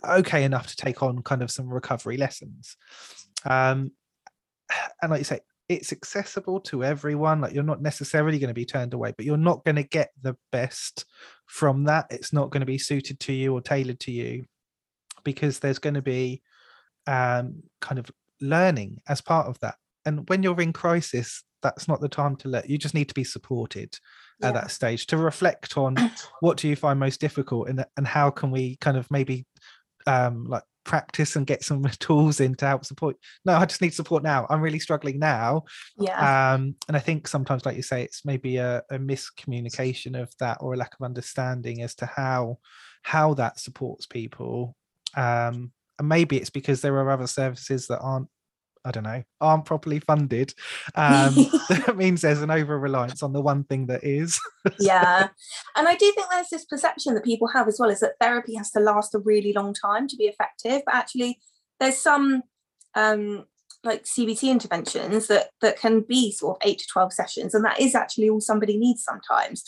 okay 0.07 0.43
enough 0.43 0.67
to 0.67 0.75
take 0.75 1.03
on 1.03 1.21
kind 1.21 1.41
of 1.41 1.51
some 1.51 1.67
recovery 1.67 2.17
lessons. 2.17 2.75
Um, 3.45 3.91
and 5.01 5.11
like 5.11 5.19
you 5.19 5.25
say, 5.25 5.39
it's 5.69 5.91
accessible 5.91 6.59
to 6.59 6.83
everyone. 6.83 7.41
Like 7.41 7.53
you're 7.53 7.63
not 7.63 7.81
necessarily 7.81 8.39
going 8.39 8.49
to 8.49 8.53
be 8.53 8.65
turned 8.65 8.93
away, 8.93 9.13
but 9.15 9.25
you're 9.25 9.37
not 9.37 9.63
going 9.63 9.77
to 9.77 9.83
get 9.83 10.09
the 10.21 10.35
best 10.51 11.05
from 11.53 11.83
that 11.83 12.07
it's 12.09 12.33
not 12.33 12.49
going 12.49 12.61
to 12.61 12.65
be 12.65 12.79
suited 12.79 13.19
to 13.19 13.31
you 13.31 13.53
or 13.53 13.61
tailored 13.61 13.99
to 13.99 14.11
you 14.11 14.43
because 15.23 15.59
there's 15.59 15.77
going 15.77 15.93
to 15.93 16.01
be 16.01 16.41
um, 17.05 17.61
kind 17.79 17.99
of 17.99 18.09
learning 18.41 18.99
as 19.07 19.21
part 19.21 19.47
of 19.47 19.59
that 19.59 19.75
and 20.05 20.27
when 20.29 20.41
you're 20.41 20.59
in 20.59 20.73
crisis 20.73 21.43
that's 21.61 21.87
not 21.87 22.01
the 22.01 22.09
time 22.09 22.35
to 22.35 22.47
let 22.47 22.67
you 22.69 22.77
just 22.77 22.95
need 22.95 23.07
to 23.07 23.13
be 23.13 23.23
supported 23.23 23.95
Yeah. 24.39 24.49
at 24.49 24.53
that 24.55 24.71
stage 24.71 25.07
to 25.07 25.17
reflect 25.17 25.77
on 25.77 25.95
what 26.41 26.57
do 26.57 26.67
you 26.67 26.75
find 26.75 26.99
most 26.99 27.21
difficult 27.21 27.69
and 27.69 27.85
and 27.97 28.07
how 28.07 28.29
can 28.31 28.51
we 28.51 28.77
kind 28.77 28.97
of 28.97 29.09
maybe 29.11 29.45
um 30.07 30.45
like 30.45 30.63
practice 30.85 31.35
and 31.37 31.47
get 31.47 31.63
some 31.63 31.83
tools 31.99 32.39
in 32.41 32.55
to 32.55 32.65
help 32.67 32.83
support 32.83 33.15
no 33.45 33.53
i 33.53 33.65
just 33.65 33.81
need 33.81 33.93
support 33.93 34.21
now 34.23 34.45
i'm 34.49 34.59
really 34.61 34.79
struggling 34.79 35.17
now 35.19 35.63
Yeah. 35.97 36.53
um 36.55 36.75
and 36.87 36.97
i 36.97 36.99
think 36.99 37.27
sometimes 37.27 37.65
like 37.65 37.75
you 37.77 37.83
say 37.83 38.03
it's 38.03 38.25
maybe 38.25 38.57
a, 38.57 38.81
a 38.91 38.97
miscommunication 38.97 40.21
of 40.21 40.33
that 40.39 40.57
or 40.61 40.73
a 40.73 40.77
lack 40.77 40.93
of 40.99 41.05
understanding 41.05 41.81
as 41.81 41.95
to 41.95 42.05
how 42.05 42.57
how 43.03 43.33
that 43.35 43.59
supports 43.59 44.05
people 44.07 44.75
um 45.15 45.71
and 45.99 46.09
maybe 46.09 46.37
it's 46.37 46.49
because 46.49 46.81
there 46.81 46.95
are 46.97 47.11
other 47.11 47.27
services 47.27 47.87
that 47.87 47.99
aren't 47.99 48.27
i 48.85 48.91
don't 48.91 49.03
know 49.03 49.23
aren't 49.41 49.65
properly 49.65 49.99
funded 49.99 50.53
um 50.95 51.33
that 51.69 51.95
means 51.95 52.21
there's 52.21 52.41
an 52.41 52.51
over 52.51 52.77
reliance 52.79 53.23
on 53.23 53.33
the 53.33 53.41
one 53.41 53.63
thing 53.63 53.87
that 53.87 54.03
is. 54.03 54.39
Yeah 54.79 55.27
and 55.75 55.87
i 55.87 55.95
do 55.95 56.11
think 56.11 56.27
there's 56.29 56.49
this 56.49 56.65
perception 56.65 57.13
that 57.13 57.23
people 57.23 57.47
have 57.49 57.67
as 57.67 57.77
well 57.79 57.89
is 57.89 57.99
that 57.99 58.15
therapy 58.19 58.55
has 58.55 58.71
to 58.71 58.79
last 58.79 59.15
a 59.15 59.19
really 59.19 59.53
long 59.53 59.73
time 59.73 60.07
to 60.07 60.15
be 60.15 60.25
effective 60.25 60.81
but 60.85 60.95
actually 60.95 61.39
there's 61.79 61.97
some 61.97 62.43
um 62.95 63.45
like 63.83 64.03
cbt 64.03 64.49
interventions 64.49 65.27
that 65.27 65.49
that 65.61 65.77
can 65.77 66.01
be 66.01 66.31
sort 66.31 66.57
of 66.57 66.67
8 66.67 66.79
to 66.79 66.87
12 66.87 67.13
sessions 67.13 67.53
and 67.53 67.65
that 67.65 67.79
is 67.79 67.95
actually 67.95 68.29
all 68.29 68.41
somebody 68.41 68.77
needs 68.77 69.03
sometimes. 69.03 69.63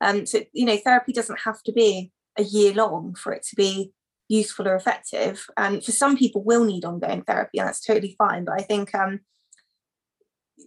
Um 0.00 0.26
so 0.26 0.40
you 0.52 0.66
know 0.66 0.76
therapy 0.76 1.12
doesn't 1.12 1.40
have 1.40 1.62
to 1.62 1.72
be 1.72 2.10
a 2.38 2.42
year 2.42 2.72
long 2.74 3.14
for 3.14 3.32
it 3.32 3.44
to 3.50 3.56
be 3.56 3.92
useful 4.30 4.66
or 4.66 4.76
effective 4.76 5.44
and 5.56 5.84
for 5.84 5.92
some 5.92 6.16
people 6.16 6.42
will 6.42 6.64
need 6.64 6.84
ongoing 6.84 7.22
therapy 7.22 7.58
and 7.58 7.68
that's 7.68 7.84
totally 7.84 8.14
fine 8.16 8.44
but 8.44 8.58
i 8.58 8.62
think 8.62 8.94
um 8.94 9.20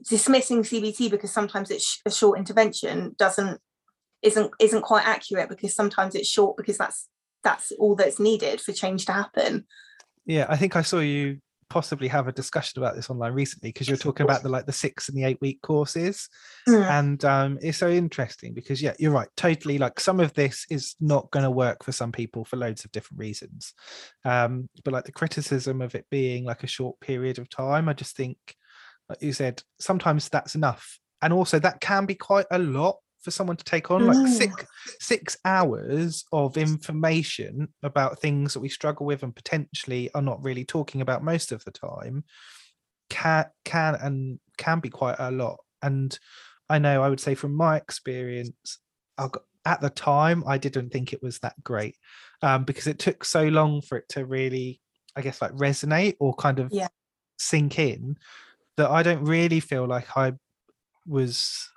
dismissing 0.10 0.64
CBT 0.64 1.10
because 1.10 1.32
sometimes 1.32 1.70
it's 1.72 2.02
a 2.06 2.12
short 2.12 2.40
intervention 2.40 3.16
doesn't 3.18 3.60
isn't 4.22 4.52
isn't 4.60 4.82
quite 4.82 5.06
accurate 5.06 5.50
because 5.50 5.76
sometimes 5.76 6.16
it's 6.16 6.28
short 6.28 6.58
because 6.58 6.78
that's 6.78 7.08
that's 7.44 7.72
all 7.74 7.96
that's 7.96 8.20
needed 8.20 8.62
for 8.62 8.72
change 8.72 9.06
to 9.06 9.12
happen. 9.12 9.66
Yeah, 10.26 10.46
I 10.48 10.56
think 10.56 10.76
I 10.76 10.82
saw 10.82 11.00
you 11.00 11.40
possibly 11.70 12.08
have 12.08 12.28
a 12.28 12.32
discussion 12.32 12.82
about 12.82 12.96
this 12.96 13.10
online 13.10 13.34
recently 13.34 13.70
because 13.70 13.88
you're 13.88 13.98
talking 13.98 14.24
about 14.24 14.44
the 14.44 14.50
like 14.50 14.66
the 14.66 14.72
six 14.72 15.10
and 15.10 15.18
the 15.18 15.24
eight 15.24 15.40
week 15.42 15.62
courses. 15.62 16.30
Mm. 16.68 16.90
And 16.90 17.26
um 17.26 17.60
it's 17.62 17.78
so 17.78 17.90
interesting 17.90 18.54
because 18.54 18.82
yeah, 18.82 18.94
you're 19.00 19.12
right, 19.12 19.30
totally 19.38 19.78
like 19.78 20.00
some 20.00 20.20
of 20.20 20.34
this 20.34 20.66
is 20.70 20.96
not 21.00 21.30
going 21.32 21.44
to 21.44 21.52
work 21.52 21.84
for 21.84 21.92
some 21.92 22.12
people 22.12 22.46
for 22.46 22.58
loads 22.58 22.86
of 22.86 22.92
different 22.92 23.20
reasons. 23.20 23.74
Um, 24.26 24.70
but 24.84 24.94
like 24.94 25.06
the 25.06 25.12
criticism 25.12 25.82
of 25.82 25.96
it 25.96 26.06
being 26.10 26.46
like 26.46 26.64
a 26.64 26.68
short 26.68 27.00
period 27.00 27.40
of 27.40 27.50
time, 27.50 27.90
I 27.90 27.94
just 27.94 28.16
think 28.16 28.38
like 29.10 29.22
you 29.22 29.34
said, 29.34 29.62
sometimes 29.80 30.30
that's 30.30 30.56
enough. 30.56 31.00
And 31.22 31.34
also 31.34 31.60
that 31.60 31.82
can 31.82 32.06
be 32.06 32.16
quite 32.16 32.46
a 32.52 32.60
lot 32.60 32.98
for 33.24 33.32
someone 33.32 33.58
to 33.58 33.64
take 33.64 33.90
on 33.90 34.06
like 34.06 34.18
Mm. 34.18 34.28
six 34.28 34.66
six 35.00 35.38
hours 35.46 36.26
of 36.32 36.58
information 36.58 37.70
about 37.82 38.20
things 38.20 38.54
that 38.54 38.60
we 38.60 38.70
struggle 38.70 39.06
with 39.06 39.24
and 39.24 39.36
potentially 39.36 40.10
are 40.14 40.22
not 40.22 40.44
really 40.44 40.66
talking 40.66 41.02
about 41.02 41.24
most 41.24 41.52
of 41.52 41.64
the 41.64 41.72
time 41.72 42.24
can 43.10 43.46
can 43.66 43.96
and 43.96 44.40
can 44.58 44.80
be 44.80 44.90
quite 44.90 45.16
a 45.20 45.32
lot 45.32 45.58
and 45.82 46.20
i 46.70 46.78
know 46.78 47.02
i 47.02 47.10
would 47.10 47.20
say 47.20 47.36
from 47.36 47.56
my 47.56 47.78
experience 47.78 48.80
I 49.18 49.28
got, 49.28 49.44
at 49.66 49.82
the 49.82 49.90
time 49.90 50.44
i 50.48 50.58
didn't 50.58 50.90
think 50.92 51.14
it 51.14 51.24
was 51.24 51.40
that 51.40 51.62
great 51.64 51.96
um, 52.42 52.66
because 52.66 52.88
it 52.88 53.00
took 53.00 53.24
so 53.24 53.44
long 53.44 53.82
for 53.82 53.98
it 53.98 54.10
to 54.10 54.26
really 54.26 54.82
i 55.16 55.22
guess 55.22 55.42
like 55.42 55.52
resonate 55.54 56.16
or 56.20 56.34
kind 56.36 56.60
of 56.60 56.70
Yeah. 56.72 56.88
sink 57.38 57.80
in 57.80 58.18
that 58.78 58.90
i 58.90 59.04
don't 59.04 59.24
really 59.26 59.60
feel 59.60 59.86
like 59.88 60.18
i 60.18 60.34
was 61.06 61.70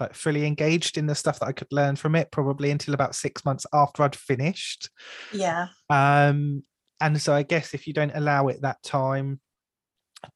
like 0.00 0.14
fully 0.14 0.46
engaged 0.46 0.96
in 0.96 1.06
the 1.06 1.14
stuff 1.14 1.38
that 1.40 1.46
I 1.46 1.52
could 1.52 1.72
learn 1.72 1.96
from 1.96 2.14
it 2.14 2.30
probably 2.30 2.70
until 2.70 2.94
about 2.94 3.14
six 3.14 3.44
months 3.44 3.66
after 3.72 4.02
I'd 4.02 4.16
finished. 4.16 4.90
Yeah. 5.32 5.68
Um, 5.90 6.62
and 7.00 7.20
so 7.20 7.34
I 7.34 7.42
guess 7.42 7.74
if 7.74 7.86
you 7.86 7.92
don't 7.92 8.14
allow 8.14 8.48
it 8.48 8.62
that 8.62 8.82
time 8.82 9.40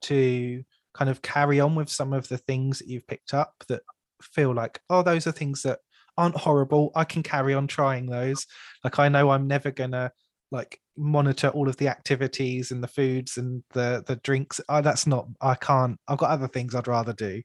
to 0.02 0.62
kind 0.94 1.10
of 1.10 1.22
carry 1.22 1.60
on 1.60 1.74
with 1.74 1.88
some 1.88 2.12
of 2.12 2.28
the 2.28 2.38
things 2.38 2.78
that 2.78 2.88
you've 2.88 3.06
picked 3.06 3.34
up 3.34 3.54
that 3.68 3.82
feel 4.22 4.54
like, 4.54 4.80
oh, 4.90 5.02
those 5.02 5.26
are 5.26 5.32
things 5.32 5.62
that 5.62 5.78
aren't 6.16 6.36
horrible. 6.36 6.90
I 6.94 7.04
can 7.04 7.22
carry 7.22 7.54
on 7.54 7.66
trying 7.66 8.06
those. 8.06 8.46
Like 8.82 8.98
I 8.98 9.08
know 9.08 9.30
I'm 9.30 9.46
never 9.46 9.70
gonna 9.70 10.12
like 10.50 10.80
monitor 10.96 11.48
all 11.48 11.68
of 11.68 11.76
the 11.76 11.88
activities 11.88 12.70
and 12.70 12.82
the 12.82 12.88
foods 12.88 13.36
and 13.36 13.62
the 13.72 14.02
the 14.06 14.16
drinks. 14.16 14.60
That's 14.68 15.06
not 15.06 15.26
i 15.40 15.54
can't 15.54 15.98
i've 16.08 16.18
got 16.18 16.30
other 16.30 16.48
things 16.48 16.74
i'd 16.74 16.88
rather 16.88 17.12
do. 17.12 17.42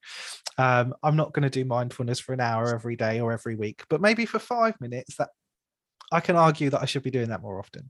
Um 0.58 0.94
i'm 1.04 1.16
not 1.16 1.34
going 1.34 1.44
to 1.44 1.50
do 1.50 1.66
mindfulness 1.66 2.20
for 2.20 2.34
an 2.34 2.40
hour 2.40 2.74
every 2.74 2.96
day 2.96 3.20
or 3.20 3.32
every 3.32 3.56
week 3.56 3.84
but 3.90 4.02
maybe 4.02 4.26
for 4.26 4.40
five 4.40 4.80
minutes 4.80 5.16
that 5.18 5.30
i 6.12 6.20
can 6.20 6.36
argue 6.36 6.70
that 6.70 6.82
i 6.82 6.86
should 6.86 7.04
be 7.04 7.12
doing 7.12 7.30
that 7.30 7.42
more 7.42 7.60
often. 7.60 7.90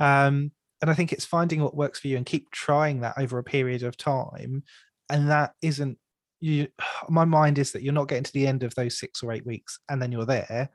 Um 0.00 0.52
and 0.80 0.90
i 0.90 0.94
think 0.94 1.12
it's 1.12 1.24
finding 1.24 1.62
what 1.62 1.76
works 1.76 2.00
for 2.00 2.08
you 2.08 2.16
and 2.16 2.26
keep 2.26 2.50
trying 2.50 3.00
that 3.00 3.18
over 3.18 3.38
a 3.38 3.44
period 3.44 3.82
of 3.82 3.96
time. 3.96 4.62
And 5.10 5.30
that 5.30 5.52
isn't 5.62 5.98
you 6.40 6.68
my 7.08 7.24
mind 7.24 7.58
is 7.58 7.72
that 7.72 7.82
you're 7.82 7.92
not 7.92 8.08
getting 8.08 8.24
to 8.24 8.32
the 8.32 8.46
end 8.46 8.62
of 8.62 8.74
those 8.74 8.98
six 8.98 9.22
or 9.22 9.32
eight 9.32 9.46
weeks 9.46 9.78
and 9.88 10.02
then 10.02 10.12
you're 10.12 10.26
there. 10.26 10.70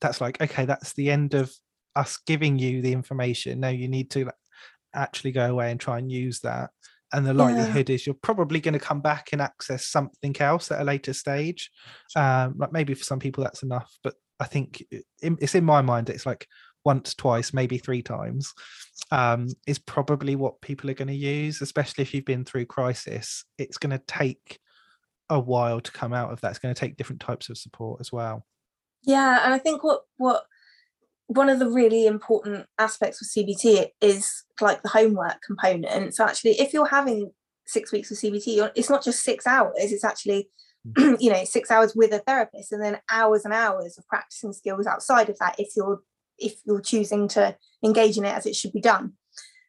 That's 0.00 0.20
like 0.20 0.40
okay 0.40 0.64
that's 0.64 0.92
the 0.94 1.10
end 1.10 1.34
of 1.34 1.52
us 1.96 2.18
giving 2.26 2.58
you 2.58 2.82
the 2.82 2.92
information 2.92 3.60
now 3.60 3.68
you 3.68 3.88
need 3.88 4.10
to 4.10 4.30
actually 4.94 5.32
go 5.32 5.50
away 5.50 5.70
and 5.70 5.80
try 5.80 5.98
and 5.98 6.10
use 6.12 6.40
that. 6.40 6.70
And 7.14 7.26
the 7.26 7.34
Yeah. 7.34 7.44
likelihood 7.44 7.90
is 7.90 8.06
you're 8.06 8.14
probably 8.22 8.60
going 8.60 8.72
to 8.74 8.78
come 8.78 9.00
back 9.00 9.30
and 9.32 9.40
access 9.42 9.86
something 9.86 10.34
else 10.40 10.70
at 10.70 10.80
a 10.80 10.84
later 10.84 11.12
stage. 11.12 11.70
Um 12.16 12.54
like 12.58 12.72
maybe 12.72 12.94
for 12.94 13.04
some 13.04 13.18
people 13.18 13.44
that's 13.44 13.62
enough 13.62 13.90
but 14.02 14.14
i 14.40 14.44
think 14.46 14.82
it's 15.20 15.54
in 15.54 15.64
my 15.64 15.82
mind 15.82 16.10
it's 16.10 16.26
like 16.26 16.46
once 16.84 17.14
twice 17.14 17.52
maybe 17.52 17.78
three 17.78 18.02
times 18.02 18.52
um 19.12 19.46
is 19.68 19.78
probably 19.78 20.34
what 20.34 20.60
people 20.60 20.90
are 20.90 20.94
going 20.94 21.06
to 21.06 21.14
use 21.14 21.62
especially 21.62 22.02
if 22.02 22.12
you've 22.12 22.24
been 22.24 22.44
through 22.44 22.66
crisis. 22.66 23.44
It's 23.58 23.78
going 23.78 23.96
to 23.96 24.02
take 24.06 24.58
a 25.30 25.38
while 25.38 25.80
to 25.80 25.92
come 25.92 26.12
out 26.12 26.32
of 26.32 26.40
that. 26.40 26.50
It's 26.50 26.58
going 26.58 26.74
to 26.74 26.80
take 26.80 26.96
different 26.96 27.20
types 27.20 27.48
of 27.48 27.56
support 27.58 28.00
as 28.00 28.10
well. 28.12 28.44
Yeah, 29.04 29.44
and 29.44 29.54
I 29.54 29.58
think 29.58 29.82
what 29.84 30.02
what 30.16 30.44
one 31.34 31.48
of 31.48 31.58
the 31.58 31.68
really 31.68 32.06
important 32.06 32.66
aspects 32.78 33.20
of 33.22 33.28
CBT 33.28 33.88
is 34.00 34.44
like 34.60 34.82
the 34.82 34.88
homework 34.88 35.40
component. 35.46 36.14
So 36.14 36.24
actually, 36.24 36.52
if 36.52 36.72
you're 36.72 36.86
having 36.86 37.30
six 37.66 37.92
weeks 37.92 38.10
of 38.10 38.18
CBT, 38.18 38.70
it's 38.74 38.90
not 38.90 39.04
just 39.04 39.22
six 39.22 39.46
hours; 39.46 39.74
it's 39.76 40.04
actually 40.04 40.50
you 40.96 41.30
know 41.30 41.44
six 41.44 41.70
hours 41.70 41.94
with 41.94 42.12
a 42.12 42.18
therapist, 42.20 42.72
and 42.72 42.82
then 42.82 42.98
hours 43.10 43.44
and 43.44 43.54
hours 43.54 43.96
of 43.98 44.06
practicing 44.08 44.52
skills 44.52 44.86
outside 44.86 45.28
of 45.28 45.38
that. 45.38 45.56
If 45.58 45.70
you're 45.76 46.00
if 46.38 46.54
you're 46.64 46.80
choosing 46.80 47.28
to 47.28 47.56
engage 47.84 48.18
in 48.18 48.24
it 48.24 48.34
as 48.34 48.46
it 48.46 48.56
should 48.56 48.72
be 48.72 48.80
done. 48.80 49.12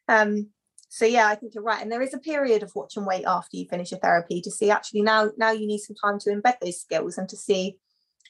Um, 0.07 0.49
so 0.89 1.05
yeah, 1.05 1.27
I 1.27 1.35
think 1.35 1.55
you're 1.55 1.63
right. 1.63 1.81
And 1.81 1.91
there 1.91 2.01
is 2.01 2.13
a 2.13 2.19
period 2.19 2.61
of 2.61 2.71
watch 2.75 2.97
and 2.97 3.05
wait 3.05 3.25
after 3.25 3.57
you 3.57 3.65
finish 3.67 3.91
your 3.91 3.99
therapy 3.99 4.41
to 4.41 4.51
see 4.51 4.69
actually 4.69 5.01
now 5.01 5.31
now 5.37 5.51
you 5.51 5.65
need 5.65 5.79
some 5.79 5.95
time 5.95 6.19
to 6.19 6.29
embed 6.29 6.55
those 6.61 6.81
skills 6.81 7.17
and 7.17 7.27
to 7.29 7.37
see 7.37 7.77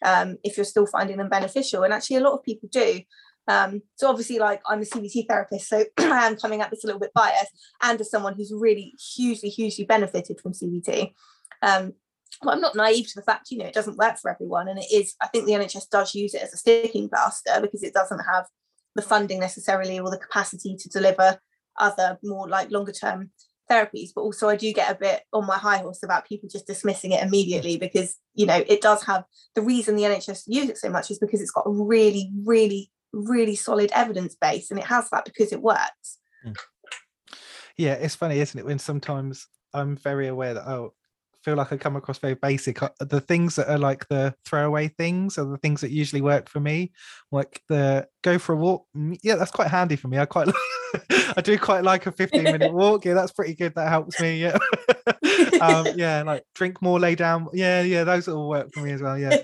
um, 0.04 0.38
if 0.44 0.58
you're 0.58 0.66
still 0.66 0.86
finding 0.86 1.18
them 1.18 1.30
beneficial. 1.30 1.84
And 1.84 1.94
actually, 1.94 2.18
a 2.18 2.22
lot 2.22 2.34
of 2.34 2.44
people 2.44 2.70
do. 2.72 3.02
Um, 3.48 3.82
so 3.96 4.10
obviously, 4.10 4.40
like 4.40 4.62
I'm 4.68 4.82
a 4.82 4.86
CBT 4.86 5.28
therapist, 5.28 5.68
so 5.68 5.84
I 5.98 6.28
am 6.28 6.38
coming 6.38 6.62
at 6.62 6.70
this 6.70 6.84
a 6.84 6.88
little 6.88 7.00
bit 7.00 7.14
biased, 7.14 7.52
and 7.82 8.00
as 8.00 8.10
someone 8.10 8.36
who's 8.36 8.54
really 8.56 8.94
hugely, 9.16 9.50
hugely 9.50 9.86
benefited 9.86 10.40
from 10.40 10.54
CBT. 10.54 11.12
Um, 11.62 11.94
but 12.42 12.54
I'm 12.54 12.62
not 12.62 12.76
naive 12.76 13.08
to 13.08 13.16
the 13.16 13.22
fact, 13.22 13.52
you 13.52 13.58
know, 13.58 13.66
it 13.66 13.74
doesn't 13.74 13.98
work 13.98 14.18
for 14.18 14.32
everyone, 14.32 14.68
and 14.70 14.80
it 14.80 14.88
is. 14.92 15.16
I 15.22 15.28
think 15.28 15.46
the 15.46 15.54
NHS 15.54 15.90
does 15.90 16.16
use 16.16 16.34
it 16.34 16.42
as 16.42 16.54
a 16.54 16.58
sticking 16.58 17.10
plaster 17.10 17.60
because 17.62 17.84
it 17.84 17.94
doesn't 17.94 18.20
have 18.20 18.46
the 18.96 19.02
funding 19.02 19.40
necessarily 19.40 20.00
or 20.00 20.10
the 20.10 20.18
capacity 20.18 20.76
to 20.78 20.90
deliver 20.90 21.38
other 21.80 22.20
more 22.24 22.48
like 22.48 22.72
longer 22.72 22.92
term 22.92 23.32
therapies 23.70 24.10
but 24.14 24.22
also 24.22 24.50
i 24.50 24.56
do 24.56 24.72
get 24.74 24.92
a 24.92 24.96
bit 24.96 25.24
on 25.32 25.46
my 25.46 25.58
high 25.58 25.78
horse 25.78 26.04
about 26.04 26.28
people 26.28 26.50
just 26.50 26.68
dismissing 26.68 27.12
it 27.12 27.24
immediately 27.24 27.78
because 27.78 28.18
you 28.34 28.46
know 28.46 28.64
it 28.68 28.82
does 28.82 29.04
have 29.04 29.24
the 29.56 29.62
reason 29.62 29.96
the 29.96 30.04
nhs 30.04 30.44
use 30.48 30.70
it 30.70 30.78
so 30.78 30.90
much 30.90 31.10
is 31.10 31.20
because 31.20 31.42
it's 31.42 31.52
got 31.52 31.66
a 31.66 31.72
really 31.72 32.30
really 32.44 32.92
really 33.14 33.56
solid 33.56 33.92
evidence 33.94 34.36
base 34.36 34.70
and 34.72 34.80
it 34.80 34.86
has 34.86 35.08
that 35.12 35.24
because 35.24 35.54
it 35.54 35.62
works. 35.62 36.18
Hmm. 36.44 36.54
Yeah 37.78 37.94
it's 37.94 38.16
funny 38.16 38.40
isn't 38.40 38.60
it 38.60 38.66
when 38.66 38.80
sometimes 38.80 39.48
i'm 39.74 39.96
very 39.96 40.28
aware 40.28 40.56
that 40.56 40.68
oh 40.68 40.94
feel 41.44 41.56
like 41.56 41.72
i 41.72 41.78
come 41.78 41.96
across 41.96 42.18
very 42.20 42.36
basic 42.36 42.82
uh, 42.82 42.90
the 43.00 43.20
things 43.20 43.56
that 43.56 43.70
are 43.70 43.78
like 43.78 44.08
the 44.08 44.34
throwaway 44.46 44.88
things 44.88 45.38
are 45.38 45.46
the 45.46 45.58
things 45.58 45.82
that 45.82 45.92
usually 45.92 46.22
work 46.22 46.50
for 46.50 46.60
me 46.60 46.92
like 47.32 47.62
the 47.70 48.08
go 48.24 48.38
for 48.40 48.54
a 48.54 48.56
walk 48.56 48.86
mm, 48.96 49.18
yeah 49.24 49.36
that's 49.36 49.52
quite 49.52 49.68
handy 49.68 49.96
for 49.96 50.08
me 50.08 50.18
i 50.18 50.26
quite 50.26 50.48
like, 50.48 50.56
i 51.38 51.42
do 51.42 51.58
quite 51.58 51.84
like 51.84 52.06
a 52.06 52.12
15 52.12 52.44
minute 52.44 52.74
walk 52.74 53.06
yeah 53.06 53.14
that's 53.14 53.32
pretty 53.32 53.54
good 53.54 53.74
that 53.76 53.90
helps 53.90 54.20
me 54.20 54.42
yeah. 54.42 54.58
Um 55.62 55.88
yeah 55.96 56.24
like 56.24 56.44
drink 56.56 56.82
more 56.82 57.00
lay 57.00 57.16
down 57.16 57.48
yeah 57.54 57.82
yeah 57.82 58.04
those 58.04 58.28
all 58.28 58.50
work 58.50 58.74
for 58.74 58.82
me 58.82 58.92
as 58.92 59.02
well 59.02 59.18
yeah. 59.18 59.38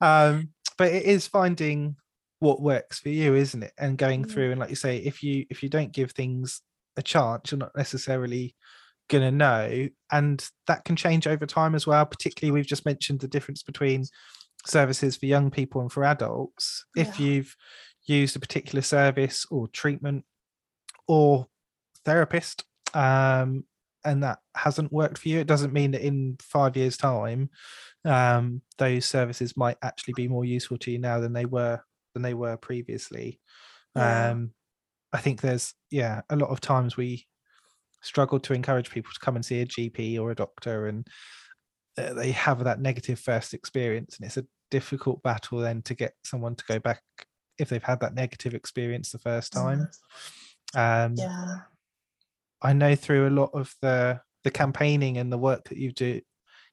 Um 0.00 0.50
but 0.76 0.92
it 0.92 1.04
is 1.04 1.26
finding 1.26 1.96
what 2.40 2.60
works 2.60 2.98
for 2.98 3.08
you 3.08 3.34
isn't 3.34 3.62
it 3.62 3.72
and 3.78 3.96
going 3.96 4.24
through 4.24 4.50
and 4.50 4.60
like 4.60 4.68
you 4.68 4.76
say 4.76 4.98
if 4.98 5.22
you 5.22 5.46
if 5.50 5.62
you 5.62 5.68
don't 5.68 5.92
give 5.92 6.10
things 6.12 6.60
a 6.96 7.02
chance 7.02 7.50
you're 7.50 7.58
not 7.58 7.74
necessarily 7.76 8.54
gonna 9.08 9.30
know 9.30 9.88
and 10.10 10.48
that 10.66 10.84
can 10.84 10.96
change 10.96 11.26
over 11.26 11.44
time 11.44 11.74
as 11.74 11.86
well 11.86 12.06
particularly 12.06 12.50
we've 12.50 12.66
just 12.66 12.86
mentioned 12.86 13.20
the 13.20 13.28
difference 13.28 13.62
between 13.62 14.04
services 14.66 15.16
for 15.16 15.26
young 15.26 15.50
people 15.50 15.80
and 15.80 15.92
for 15.92 16.04
adults. 16.04 16.84
If 16.96 17.20
you've 17.20 17.54
used 18.06 18.36
a 18.36 18.40
particular 18.40 18.82
service 18.82 19.46
or 19.50 19.68
treatment 19.68 20.24
or 21.06 21.46
therapist 22.04 22.64
um 22.92 23.64
and 24.04 24.22
that 24.22 24.38
hasn't 24.54 24.92
worked 24.92 25.16
for 25.18 25.28
you 25.28 25.38
it 25.40 25.46
doesn't 25.46 25.72
mean 25.72 25.92
that 25.92 26.06
in 26.06 26.36
five 26.40 26.76
years 26.76 26.98
time 26.98 27.48
um 28.04 28.60
those 28.76 29.06
services 29.06 29.56
might 29.56 29.78
actually 29.82 30.12
be 30.14 30.28
more 30.28 30.44
useful 30.44 30.76
to 30.76 30.90
you 30.90 30.98
now 30.98 31.18
than 31.18 31.32
they 31.32 31.46
were 31.46 31.80
than 32.12 32.22
they 32.22 32.34
were 32.34 32.56
previously. 32.58 33.40
Yeah. 33.96 34.30
um 34.30 34.50
i 35.12 35.18
think 35.18 35.40
there's 35.40 35.72
yeah 35.90 36.20
a 36.28 36.36
lot 36.36 36.50
of 36.50 36.60
times 36.60 36.96
we 36.96 37.26
struggle 38.04 38.38
to 38.38 38.54
encourage 38.54 38.90
people 38.90 39.12
to 39.12 39.20
come 39.20 39.36
and 39.36 39.44
see 39.44 39.60
a 39.60 39.66
gp 39.66 40.18
or 40.20 40.30
a 40.30 40.34
doctor 40.34 40.86
and 40.86 41.06
uh, 41.98 42.12
they 42.14 42.32
have 42.32 42.64
that 42.64 42.80
negative 42.80 43.18
first 43.18 43.54
experience 43.54 44.16
and 44.16 44.26
it's 44.26 44.36
a 44.36 44.46
difficult 44.70 45.22
battle 45.22 45.58
then 45.58 45.82
to 45.82 45.94
get 45.94 46.14
someone 46.24 46.54
to 46.54 46.64
go 46.66 46.78
back 46.78 47.02
if 47.58 47.68
they've 47.68 47.82
had 47.82 48.00
that 48.00 48.14
negative 48.14 48.54
experience 48.54 49.12
the 49.12 49.18
first 49.18 49.52
time 49.52 49.88
um 50.74 51.14
Yeah. 51.16 51.58
I 52.62 52.72
know 52.72 52.96
through 52.96 53.28
a 53.28 53.30
lot 53.30 53.50
of 53.52 53.74
the 53.82 54.20
the 54.42 54.50
campaigning 54.50 55.18
and 55.18 55.30
the 55.30 55.38
work 55.38 55.68
that 55.68 55.78
you 55.78 55.92
do, 55.92 56.20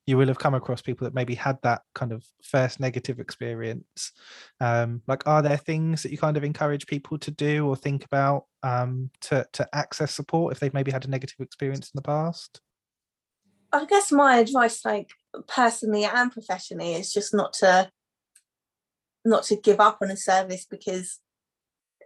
you 0.07 0.17
will 0.17 0.27
have 0.27 0.39
come 0.39 0.55
across 0.55 0.81
people 0.81 1.05
that 1.05 1.13
maybe 1.13 1.35
had 1.35 1.57
that 1.61 1.81
kind 1.93 2.11
of 2.11 2.25
first 2.43 2.79
negative 2.79 3.19
experience. 3.19 4.11
Um, 4.59 5.01
like, 5.07 5.25
are 5.27 5.41
there 5.41 5.57
things 5.57 6.03
that 6.03 6.11
you 6.11 6.17
kind 6.17 6.37
of 6.37 6.43
encourage 6.43 6.87
people 6.87 7.17
to 7.19 7.31
do 7.31 7.67
or 7.67 7.75
think 7.75 8.05
about 8.05 8.45
um, 8.63 9.11
to 9.21 9.45
to 9.53 9.67
access 9.73 10.13
support 10.13 10.53
if 10.53 10.59
they've 10.59 10.73
maybe 10.73 10.91
had 10.91 11.05
a 11.05 11.09
negative 11.09 11.39
experience 11.39 11.87
in 11.87 11.97
the 11.97 12.01
past? 12.01 12.61
I 13.71 13.85
guess 13.85 14.11
my 14.11 14.37
advice, 14.37 14.83
like 14.83 15.11
personally 15.47 16.03
and 16.03 16.31
professionally, 16.31 16.93
is 16.93 17.13
just 17.13 17.33
not 17.33 17.53
to 17.53 17.89
not 19.23 19.43
to 19.43 19.55
give 19.55 19.79
up 19.79 19.99
on 20.01 20.09
a 20.09 20.17
service 20.17 20.65
because 20.69 21.19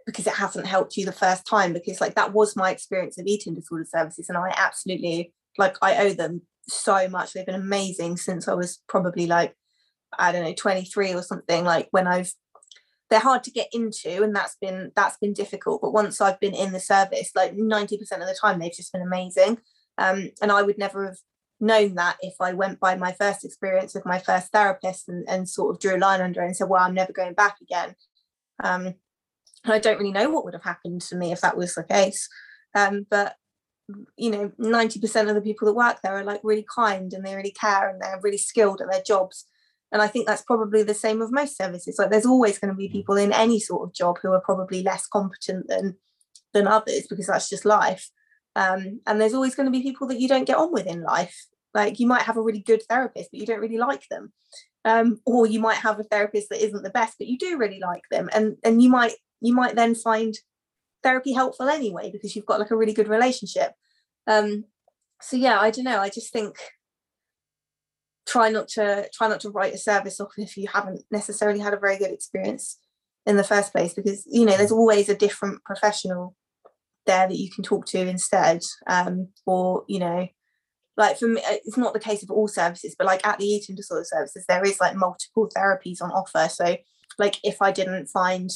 because 0.04 0.26
it 0.26 0.34
hasn't 0.34 0.66
helped 0.66 0.96
you 0.96 1.04
the 1.04 1.12
first 1.12 1.46
time. 1.46 1.72
Because 1.72 2.00
like 2.00 2.14
that 2.14 2.32
was 2.32 2.56
my 2.56 2.70
experience 2.70 3.18
of 3.18 3.26
eating 3.26 3.54
disorder 3.54 3.86
services, 3.88 4.28
and 4.28 4.36
I 4.36 4.52
absolutely 4.56 5.32
like 5.58 5.76
I 5.80 5.96
owe 6.06 6.12
them 6.12 6.42
so 6.68 7.08
much. 7.08 7.32
They've 7.32 7.46
been 7.46 7.54
amazing 7.54 8.16
since 8.16 8.48
I 8.48 8.54
was 8.54 8.82
probably 8.88 9.26
like 9.26 9.54
I 10.18 10.32
don't 10.32 10.44
know 10.44 10.54
23 10.54 11.14
or 11.14 11.22
something. 11.22 11.64
Like 11.64 11.88
when 11.90 12.06
I've 12.06 12.32
they're 13.10 13.20
hard 13.20 13.44
to 13.44 13.50
get 13.50 13.68
into 13.72 14.22
and 14.22 14.34
that's 14.34 14.56
been 14.60 14.90
that's 14.96 15.16
been 15.18 15.32
difficult 15.32 15.80
but 15.80 15.92
once 15.92 16.20
i've 16.20 16.40
been 16.40 16.54
in 16.54 16.72
the 16.72 16.80
service 16.80 17.30
like 17.34 17.54
90% 17.54 17.92
of 18.00 18.08
the 18.20 18.36
time 18.40 18.58
they've 18.58 18.72
just 18.72 18.92
been 18.92 19.02
amazing 19.02 19.58
um, 19.98 20.30
and 20.42 20.52
i 20.52 20.62
would 20.62 20.78
never 20.78 21.06
have 21.06 21.16
known 21.60 21.94
that 21.94 22.16
if 22.20 22.34
i 22.40 22.52
went 22.52 22.80
by 22.80 22.94
my 22.94 23.12
first 23.12 23.44
experience 23.44 23.94
with 23.94 24.04
my 24.04 24.18
first 24.18 24.52
therapist 24.52 25.08
and, 25.08 25.26
and 25.28 25.48
sort 25.48 25.74
of 25.74 25.80
drew 25.80 25.96
a 25.96 25.98
line 25.98 26.20
under 26.20 26.42
it 26.42 26.46
and 26.46 26.56
said 26.56 26.68
well 26.68 26.82
i'm 26.82 26.94
never 26.94 27.12
going 27.12 27.34
back 27.34 27.56
again 27.62 27.94
um, 28.62 28.86
and 28.86 29.72
i 29.72 29.78
don't 29.78 29.98
really 29.98 30.12
know 30.12 30.28
what 30.28 30.44
would 30.44 30.54
have 30.54 30.64
happened 30.64 31.00
to 31.00 31.16
me 31.16 31.32
if 31.32 31.40
that 31.40 31.56
was 31.56 31.74
the 31.74 31.84
case 31.84 32.28
um, 32.74 33.06
but 33.08 33.36
you 34.16 34.30
know 34.30 34.50
90% 34.58 35.28
of 35.28 35.34
the 35.34 35.40
people 35.40 35.66
that 35.66 35.74
work 35.74 35.98
there 36.02 36.16
are 36.16 36.24
like 36.24 36.40
really 36.42 36.66
kind 36.74 37.12
and 37.12 37.24
they 37.24 37.36
really 37.36 37.52
care 37.52 37.88
and 37.88 38.00
they're 38.00 38.20
really 38.22 38.38
skilled 38.38 38.80
at 38.80 38.90
their 38.90 39.02
jobs 39.02 39.46
and 39.92 40.02
I 40.02 40.08
think 40.08 40.26
that's 40.26 40.42
probably 40.42 40.82
the 40.82 40.94
same 40.94 41.20
with 41.20 41.30
most 41.30 41.56
services. 41.56 41.96
Like 41.98 42.10
there's 42.10 42.26
always 42.26 42.58
going 42.58 42.72
to 42.72 42.76
be 42.76 42.88
people 42.88 43.16
in 43.16 43.32
any 43.32 43.60
sort 43.60 43.88
of 43.88 43.94
job 43.94 44.18
who 44.20 44.32
are 44.32 44.40
probably 44.40 44.82
less 44.82 45.06
competent 45.06 45.68
than 45.68 45.96
than 46.52 46.66
others 46.66 47.06
because 47.08 47.26
that's 47.26 47.48
just 47.48 47.64
life. 47.64 48.10
Um, 48.56 49.00
and 49.06 49.20
there's 49.20 49.34
always 49.34 49.54
going 49.54 49.66
to 49.66 49.70
be 49.70 49.82
people 49.82 50.08
that 50.08 50.20
you 50.20 50.28
don't 50.28 50.46
get 50.46 50.56
on 50.56 50.72
with 50.72 50.86
in 50.86 51.02
life. 51.02 51.46
Like 51.74 52.00
you 52.00 52.06
might 52.06 52.22
have 52.22 52.36
a 52.36 52.42
really 52.42 52.60
good 52.60 52.82
therapist, 52.88 53.30
but 53.30 53.40
you 53.40 53.46
don't 53.46 53.60
really 53.60 53.78
like 53.78 54.06
them. 54.10 54.32
Um, 54.84 55.20
or 55.26 55.46
you 55.46 55.60
might 55.60 55.76
have 55.76 56.00
a 56.00 56.04
therapist 56.04 56.48
that 56.50 56.64
isn't 56.64 56.82
the 56.82 56.90
best, 56.90 57.16
but 57.18 57.26
you 57.26 57.38
do 57.38 57.58
really 57.58 57.80
like 57.80 58.04
them. 58.10 58.28
And 58.34 58.56
and 58.64 58.82
you 58.82 58.88
might 58.88 59.14
you 59.40 59.54
might 59.54 59.76
then 59.76 59.94
find 59.94 60.34
therapy 61.02 61.32
helpful 61.32 61.68
anyway 61.68 62.10
because 62.10 62.34
you've 62.34 62.46
got 62.46 62.60
like 62.60 62.70
a 62.70 62.76
really 62.76 62.92
good 62.92 63.08
relationship. 63.08 63.72
Um, 64.26 64.64
so 65.20 65.36
yeah, 65.36 65.58
I 65.58 65.70
don't 65.70 65.84
know. 65.84 66.00
I 66.00 66.08
just 66.08 66.32
think 66.32 66.56
try 68.26 68.48
not 68.50 68.68
to 68.68 69.08
try 69.14 69.28
not 69.28 69.40
to 69.40 69.50
write 69.50 69.74
a 69.74 69.78
service 69.78 70.20
off 70.20 70.32
if 70.36 70.56
you 70.56 70.66
haven't 70.72 71.02
necessarily 71.10 71.60
had 71.60 71.72
a 71.72 71.78
very 71.78 71.96
good 71.96 72.10
experience 72.10 72.78
in 73.24 73.36
the 73.36 73.44
first 73.44 73.72
place 73.72 73.94
because 73.94 74.24
you 74.26 74.44
know 74.44 74.56
there's 74.56 74.72
always 74.72 75.08
a 75.08 75.14
different 75.14 75.62
professional 75.64 76.34
there 77.06 77.28
that 77.28 77.38
you 77.38 77.50
can 77.50 77.62
talk 77.62 77.86
to 77.86 78.00
instead 78.00 78.60
um, 78.88 79.28
or 79.46 79.84
you 79.88 79.98
know 79.98 80.26
like 80.96 81.18
for 81.18 81.28
me 81.28 81.40
it's 81.44 81.76
not 81.76 81.92
the 81.92 82.00
case 82.00 82.22
of 82.22 82.30
all 82.30 82.48
services 82.48 82.94
but 82.98 83.06
like 83.06 83.24
at 83.26 83.38
the 83.38 83.46
eating 83.46 83.76
disorder 83.76 84.04
services 84.06 84.44
there 84.48 84.64
is 84.64 84.80
like 84.80 84.96
multiple 84.96 85.48
therapies 85.56 86.02
on 86.02 86.10
offer 86.10 86.48
so 86.48 86.76
like 87.18 87.38
if 87.44 87.60
i 87.60 87.70
didn't 87.70 88.06
find 88.06 88.50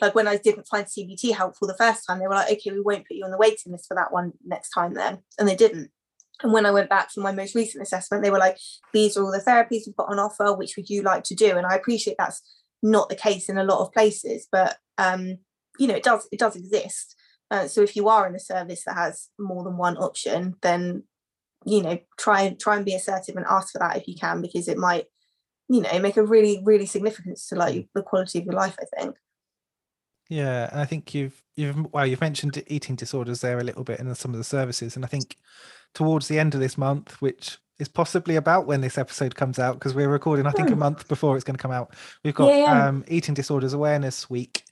like 0.00 0.14
when 0.14 0.28
i 0.28 0.36
didn't 0.36 0.66
find 0.66 0.86
cbt 0.86 1.34
helpful 1.34 1.66
the 1.66 1.76
first 1.76 2.04
time 2.06 2.18
they 2.18 2.26
were 2.26 2.34
like 2.34 2.50
okay 2.50 2.70
we 2.70 2.80
won't 2.80 3.06
put 3.06 3.16
you 3.16 3.24
on 3.24 3.30
the 3.30 3.38
waiting 3.38 3.72
list 3.72 3.86
for 3.86 3.94
that 3.94 4.12
one 4.12 4.32
next 4.44 4.70
time 4.70 4.94
then 4.94 5.18
and 5.38 5.48
they 5.48 5.56
didn't 5.56 5.90
and 6.42 6.52
when 6.52 6.66
I 6.66 6.70
went 6.70 6.90
back 6.90 7.10
for 7.10 7.20
my 7.20 7.32
most 7.32 7.54
recent 7.54 7.82
assessment, 7.82 8.22
they 8.22 8.30
were 8.30 8.38
like, 8.38 8.58
these 8.92 9.16
are 9.16 9.24
all 9.24 9.32
the 9.32 9.38
therapies 9.38 9.86
we've 9.86 9.96
got 9.96 10.10
on 10.10 10.18
offer. 10.18 10.54
Which 10.54 10.76
would 10.76 10.90
you 10.90 11.02
like 11.02 11.24
to 11.24 11.34
do? 11.34 11.56
And 11.56 11.66
I 11.66 11.74
appreciate 11.74 12.16
that's 12.18 12.42
not 12.82 13.08
the 13.08 13.16
case 13.16 13.48
in 13.48 13.58
a 13.58 13.64
lot 13.64 13.80
of 13.80 13.92
places, 13.92 14.46
but 14.50 14.76
um, 14.98 15.38
you 15.78 15.86
know, 15.86 15.94
it 15.94 16.02
does 16.02 16.28
it 16.30 16.38
does 16.38 16.56
exist. 16.56 17.14
Uh, 17.50 17.66
so 17.68 17.80
if 17.80 17.96
you 17.96 18.08
are 18.08 18.26
in 18.26 18.34
a 18.34 18.40
service 18.40 18.82
that 18.84 18.96
has 18.96 19.28
more 19.38 19.64
than 19.64 19.76
one 19.76 19.96
option, 19.96 20.56
then 20.62 21.04
you 21.64 21.82
know, 21.82 21.98
try 22.18 22.42
and 22.42 22.60
try 22.60 22.76
and 22.76 22.84
be 22.84 22.94
assertive 22.94 23.36
and 23.36 23.46
ask 23.48 23.72
for 23.72 23.78
that 23.78 23.96
if 23.96 24.06
you 24.06 24.14
can, 24.14 24.42
because 24.42 24.68
it 24.68 24.78
might, 24.78 25.06
you 25.68 25.80
know, 25.80 25.98
make 25.98 26.16
a 26.16 26.22
really, 26.22 26.60
really 26.64 26.86
significance 26.86 27.48
to 27.48 27.56
like 27.56 27.88
the 27.94 28.02
quality 28.02 28.38
of 28.38 28.44
your 28.44 28.54
life, 28.54 28.76
I 28.80 29.00
think. 29.00 29.16
Yeah, 30.28 30.68
and 30.72 30.80
I 30.80 30.84
think 30.84 31.14
you've 31.14 31.40
you've 31.56 31.92
well 31.92 32.06
you've 32.06 32.20
mentioned 32.20 32.62
eating 32.66 32.96
disorders 32.96 33.40
there 33.40 33.58
a 33.58 33.64
little 33.64 33.84
bit 33.84 34.00
in 34.00 34.12
some 34.14 34.32
of 34.32 34.38
the 34.38 34.44
services, 34.44 34.96
and 34.96 35.04
I 35.04 35.08
think 35.08 35.36
towards 35.94 36.28
the 36.28 36.38
end 36.38 36.54
of 36.54 36.60
this 36.60 36.76
month, 36.76 37.20
which 37.22 37.58
is 37.78 37.88
possibly 37.88 38.36
about 38.36 38.66
when 38.66 38.80
this 38.80 38.98
episode 38.98 39.34
comes 39.34 39.58
out, 39.58 39.74
because 39.78 39.94
we're 39.94 40.08
recording 40.08 40.46
I 40.46 40.50
think 40.50 40.68
a 40.70 40.72
Hmm. 40.72 40.78
month 40.80 41.08
before 41.08 41.36
it's 41.36 41.44
going 41.44 41.56
to 41.56 41.62
come 41.62 41.70
out. 41.70 41.94
We've 42.24 42.34
got 42.34 42.48
Yeah, 42.50 42.56
yeah. 42.58 42.88
um, 42.88 43.04
Eating 43.06 43.34
Disorders 43.34 43.72
Awareness 43.74 44.28
Week. 44.30 44.64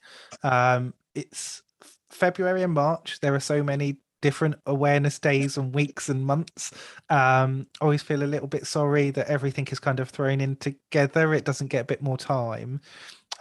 Um, 0.43 0.93
it's 1.13 1.61
February 2.09 2.63
and 2.63 2.73
March. 2.73 3.19
There 3.21 3.35
are 3.35 3.39
so 3.39 3.63
many 3.63 3.97
different 4.21 4.55
awareness 4.65 5.19
days 5.19 5.55
and 5.55 5.73
weeks 5.75 6.09
and 6.09 6.25
months. 6.25 6.71
Um, 7.11 7.67
I 7.79 7.83
always 7.85 8.01
feel 8.01 8.23
a 8.23 8.25
little 8.25 8.47
bit 8.47 8.65
sorry 8.65 9.11
that 9.11 9.27
everything 9.27 9.67
is 9.67 9.79
kind 9.79 9.99
of 9.99 10.09
thrown 10.09 10.41
in 10.41 10.55
together. 10.55 11.33
It 11.35 11.45
doesn't 11.45 11.67
get 11.67 11.81
a 11.81 11.85
bit 11.85 12.01
more 12.01 12.17
time. 12.17 12.81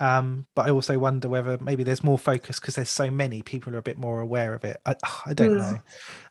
Um, 0.01 0.47
but 0.57 0.67
I 0.67 0.71
also 0.71 0.99
wonder 0.99 1.29
whether 1.29 1.57
maybe 1.59 1.85
there's 1.85 2.03
more 2.03 2.19
focus 2.19 2.59
because 2.59 2.75
there's 2.75 2.91
so 2.91 3.11
many 3.11 3.43
people 3.43 3.75
are 3.75 3.79
a 3.79 3.83
bit 3.83 3.99
more 3.99 4.21
aware 4.21 4.55
of 4.55 4.65
it. 4.65 4.77
I, 4.85 4.97
I 5.27 5.35
don't 5.35 5.57
Mm. 5.57 5.59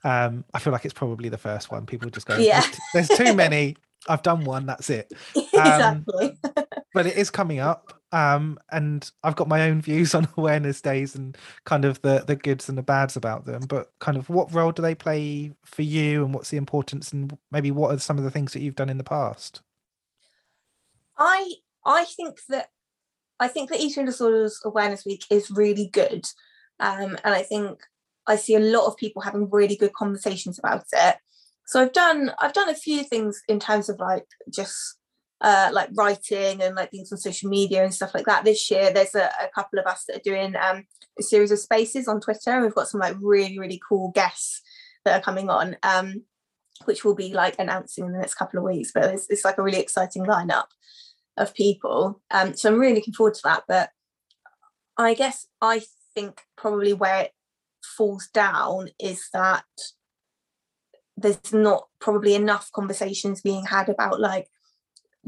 know. 0.04 0.10
Um, 0.10 0.45
I 0.54 0.60
feel 0.60 0.73
like 0.73 0.84
it's 0.86 0.93
probably 0.93 1.30
the 1.30 1.38
first 1.38 1.71
one. 1.71 1.86
People 1.86 2.10
just 2.10 2.28
go, 2.28 2.36
Yeah. 2.38 2.62
there's, 2.93 3.08
there's 3.08 3.19
too 3.19 3.34
many. 3.34 3.78
I've 4.10 4.21
done 4.21 4.43
one. 4.43 4.65
That's 4.65 4.89
it. 4.89 5.12
Um, 5.58 6.04
exactly. 6.08 6.38
but 6.93 7.06
it 7.06 7.15
is 7.15 7.30
coming 7.30 7.60
up 7.60 7.99
um 8.12 8.60
and 8.71 9.12
i've 9.23 9.36
got 9.36 9.47
my 9.47 9.63
own 9.69 9.82
views 9.82 10.13
on 10.13 10.28
awareness 10.38 10.82
days 10.82 11.15
and 11.15 11.36
kind 11.65 11.84
of 11.86 11.99
the 12.04 12.23
the 12.28 12.36
goods 12.36 12.69
and 12.69 12.78
the 12.78 12.84
bads 12.84 13.15
about 13.15 13.45
them 13.45 13.62
but 13.67 13.91
kind 13.99 14.17
of 14.17 14.30
what 14.30 14.54
role 14.54 14.71
do 14.71 14.82
they 14.84 14.93
play 14.93 15.52
for 15.65 15.82
you 15.82 16.23
and 16.23 16.32
what's 16.34 16.49
the 16.52 16.58
importance 16.58 17.12
and 17.12 17.36
maybe 17.52 17.71
what 17.71 17.93
are 17.93 17.97
some 17.99 18.19
of 18.19 18.23
the 18.23 18.30
things 18.30 18.54
that 18.54 18.62
you've 18.62 18.76
done 18.76 18.89
in 18.89 18.97
the 18.99 19.04
past 19.04 19.62
I 21.17 21.54
I 21.86 22.06
think 22.06 22.39
that 22.49 22.69
I 23.39 23.48
think 23.48 23.69
that 23.69 23.80
Eating 23.80 24.06
Disorders 24.06 24.60
Awareness 24.63 25.06
Week 25.06 25.24
is 25.30 25.52
really 25.52 25.89
good, 25.91 26.26
um, 26.80 27.17
and 27.24 27.34
I 27.34 27.43
think 27.43 27.80
I 28.28 28.36
see 28.36 28.55
a 28.55 28.60
lot 28.60 28.88
of 28.88 28.97
people 28.97 29.22
having 29.22 29.49
really 29.49 29.76
good 29.76 29.93
conversations 29.93 30.60
about 30.60 30.86
it. 30.93 31.18
So 31.66 31.82
I've 31.82 31.93
done 31.93 32.32
I've 32.39 32.53
done 32.53 32.70
a 32.70 32.76
few 32.76 33.03
things 33.03 33.41
in 33.47 33.60
terms 33.60 33.89
of 33.89 33.99
like 33.99 34.26
just 34.53 34.97
uh, 35.41 35.70
like 35.74 35.89
writing 35.95 36.62
and 36.62 36.76
like 36.76 36.91
things 36.91 37.12
on 37.12 37.18
social 37.18 37.49
media 37.49 37.84
and 37.84 37.93
stuff 37.93 38.14
like 38.14 38.26
that. 38.26 38.45
This 38.45 38.70
year, 38.72 38.91
there's 38.93 39.16
a, 39.16 39.26
a 39.26 39.49
couple 39.53 39.80
of 39.80 39.86
us 39.86 40.05
that 40.08 40.18
are 40.18 40.24
doing 40.24 40.55
um, 40.55 40.86
a 41.20 41.24
series 41.24 41.51
of 41.51 41.60
spaces 41.60 42.08
on 42.08 42.22
Twitter. 42.22 42.51
and 42.51 42.64
We've 42.64 42.76
got 42.76 42.88
some 42.88 43.01
like 43.01 43.16
really 43.22 43.60
really 43.60 43.82
cool 43.88 44.12
guests 44.12 44.62
that 45.05 45.20
are 45.20 45.24
coming 45.24 45.49
on. 45.49 45.78
Um, 45.84 46.24
which 46.86 47.05
we'll 47.05 47.16
be 47.16 47.34
like 47.34 47.55
announcing 47.60 48.05
in 48.05 48.12
the 48.12 48.20
next 48.20 48.36
couple 48.36 48.58
of 48.58 48.66
weeks. 48.66 48.91
But 48.93 49.14
it's, 49.14 49.28
it's 49.30 49.45
like 49.45 49.58
a 49.58 49.64
really 49.64 49.80
exciting 49.80 50.26
lineup 50.26 50.66
of 51.38 51.54
people. 51.54 52.22
Um, 52.32 52.56
so 52.56 52.70
I'm 52.70 52.80
really 52.80 52.96
looking 52.96 53.14
forward 53.14 53.36
to 53.36 53.42
that. 53.46 53.64
But 53.68 53.90
I 54.98 55.14
guess 55.14 55.48
I 55.62 55.82
think 56.16 56.42
probably 56.58 56.94
where 56.94 57.22
it 57.22 57.32
falls 57.84 58.28
down 58.34 58.90
is 59.00 59.30
that 59.34 59.66
there's 61.18 61.54
not 61.54 61.88
probably 62.00 62.36
enough 62.36 62.72
conversations 62.72 63.42
being 63.42 63.66
had 63.66 63.90
about 63.90 64.20
like 64.20 64.48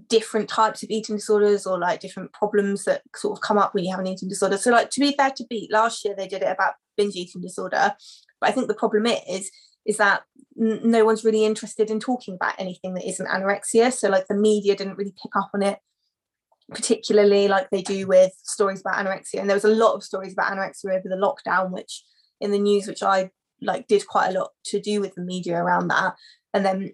different 0.10 0.49
types 0.49 0.84
of 0.84 0.89
eating 0.89 1.16
disorders 1.16 1.66
or 1.66 1.78
like 1.78 1.99
different 1.99 2.34
problems 2.34 2.84
that 2.84 3.01
sort 3.16 3.38
of 3.38 3.41
come 3.41 3.58
up 3.58 3.74
when 3.74 3.84
you 3.84 3.91
have 3.91 3.99
an 3.99 4.08
eating 4.08 4.30
disorder. 4.30 4.58
So, 4.58 4.72
like 4.72 4.89
to 4.91 4.99
be 4.99 5.14
fair 5.16 5.32
to 5.32 5.45
Beat, 5.49 5.72
last 5.72 6.03
year 6.03 6.16
they 6.18 6.28
did 6.28 6.41
it 6.41 6.51
about 6.51 6.74
binge 6.97 7.16
eating 7.16 7.41
disorder, 7.41 7.93
but 8.39 8.49
I 8.49 8.51
think 8.51 8.68
the 8.68 8.74
problem 8.74 9.06
is 9.06 9.51
is 9.86 9.97
that 9.97 10.24
n- 10.60 10.82
no 10.84 11.06
one's 11.06 11.24
really 11.24 11.45
interested 11.45 11.91
in 11.91 11.99
talking 11.99 12.34
about 12.34 12.56
anything 12.58 12.95
that 12.95 13.08
isn't 13.08 13.28
anorexia. 13.28 13.93
So, 13.93 14.10
like 14.10 14.28
the 14.28 14.36
media 14.36 14.76
didn't 14.76 14.97
really 14.97 15.14
pick 15.22 15.36
up 15.36 15.49
on 15.53 15.64
it 15.64 15.80
particularly 16.72 17.47
like 17.47 17.70
they 17.70 17.82
do 17.82 18.07
with 18.07 18.32
stories 18.43 18.82
about 18.82 18.95
anorexia 18.95 19.39
and 19.39 19.49
there 19.49 19.55
was 19.55 19.66
a 19.66 19.70
lot 19.70 19.93
of 19.93 20.03
stories 20.03 20.34
about 20.34 20.51
anorexia 20.51 20.97
over 20.97 21.07
the 21.07 21.16
lockdown 21.16 21.72
which 21.72 22.03
in 22.41 22.51
the 22.51 22.59
news 22.59 22.88
which 22.88 23.03
i 23.03 23.30
like 23.61 23.88
did 23.88 24.05
quite 24.07 24.30
a 24.30 24.39
lot 24.39 24.49
to 24.63 24.80
do 24.80 24.99
with 24.99 25.13
the 25.16 25.22
media 25.22 25.57
around 25.57 25.88
that 25.88 26.16
and 26.53 26.66
then 26.66 26.91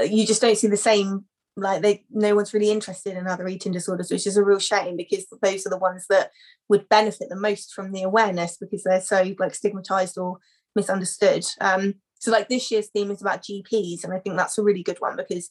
uh, 0.00 0.04
you 0.04 0.26
just 0.26 0.42
don't 0.42 0.58
see 0.58 0.66
the 0.66 0.76
same 0.76 1.24
like 1.56 1.82
they 1.82 2.04
no 2.10 2.34
one's 2.34 2.54
really 2.54 2.70
interested 2.70 3.16
in 3.16 3.26
other 3.26 3.48
eating 3.48 3.72
disorders 3.72 4.10
which 4.10 4.26
is 4.26 4.36
a 4.36 4.44
real 4.44 4.58
shame 4.58 4.96
because 4.96 5.26
those 5.42 5.66
are 5.66 5.70
the 5.70 5.78
ones 5.78 6.06
that 6.08 6.30
would 6.68 6.88
benefit 6.88 7.28
the 7.28 7.36
most 7.36 7.72
from 7.74 7.92
the 7.92 8.02
awareness 8.02 8.56
because 8.58 8.82
they're 8.84 9.00
so 9.00 9.34
like 9.38 9.54
stigmatized 9.54 10.16
or 10.16 10.38
misunderstood. 10.74 11.44
Um 11.60 11.94
so 12.22 12.30
like 12.30 12.48
this 12.48 12.70
year's 12.70 12.88
theme 12.88 13.10
is 13.10 13.20
about 13.20 13.42
gps 13.42 14.04
and 14.04 14.14
i 14.14 14.18
think 14.18 14.36
that's 14.36 14.56
a 14.56 14.62
really 14.62 14.82
good 14.82 15.00
one 15.00 15.16
because 15.16 15.50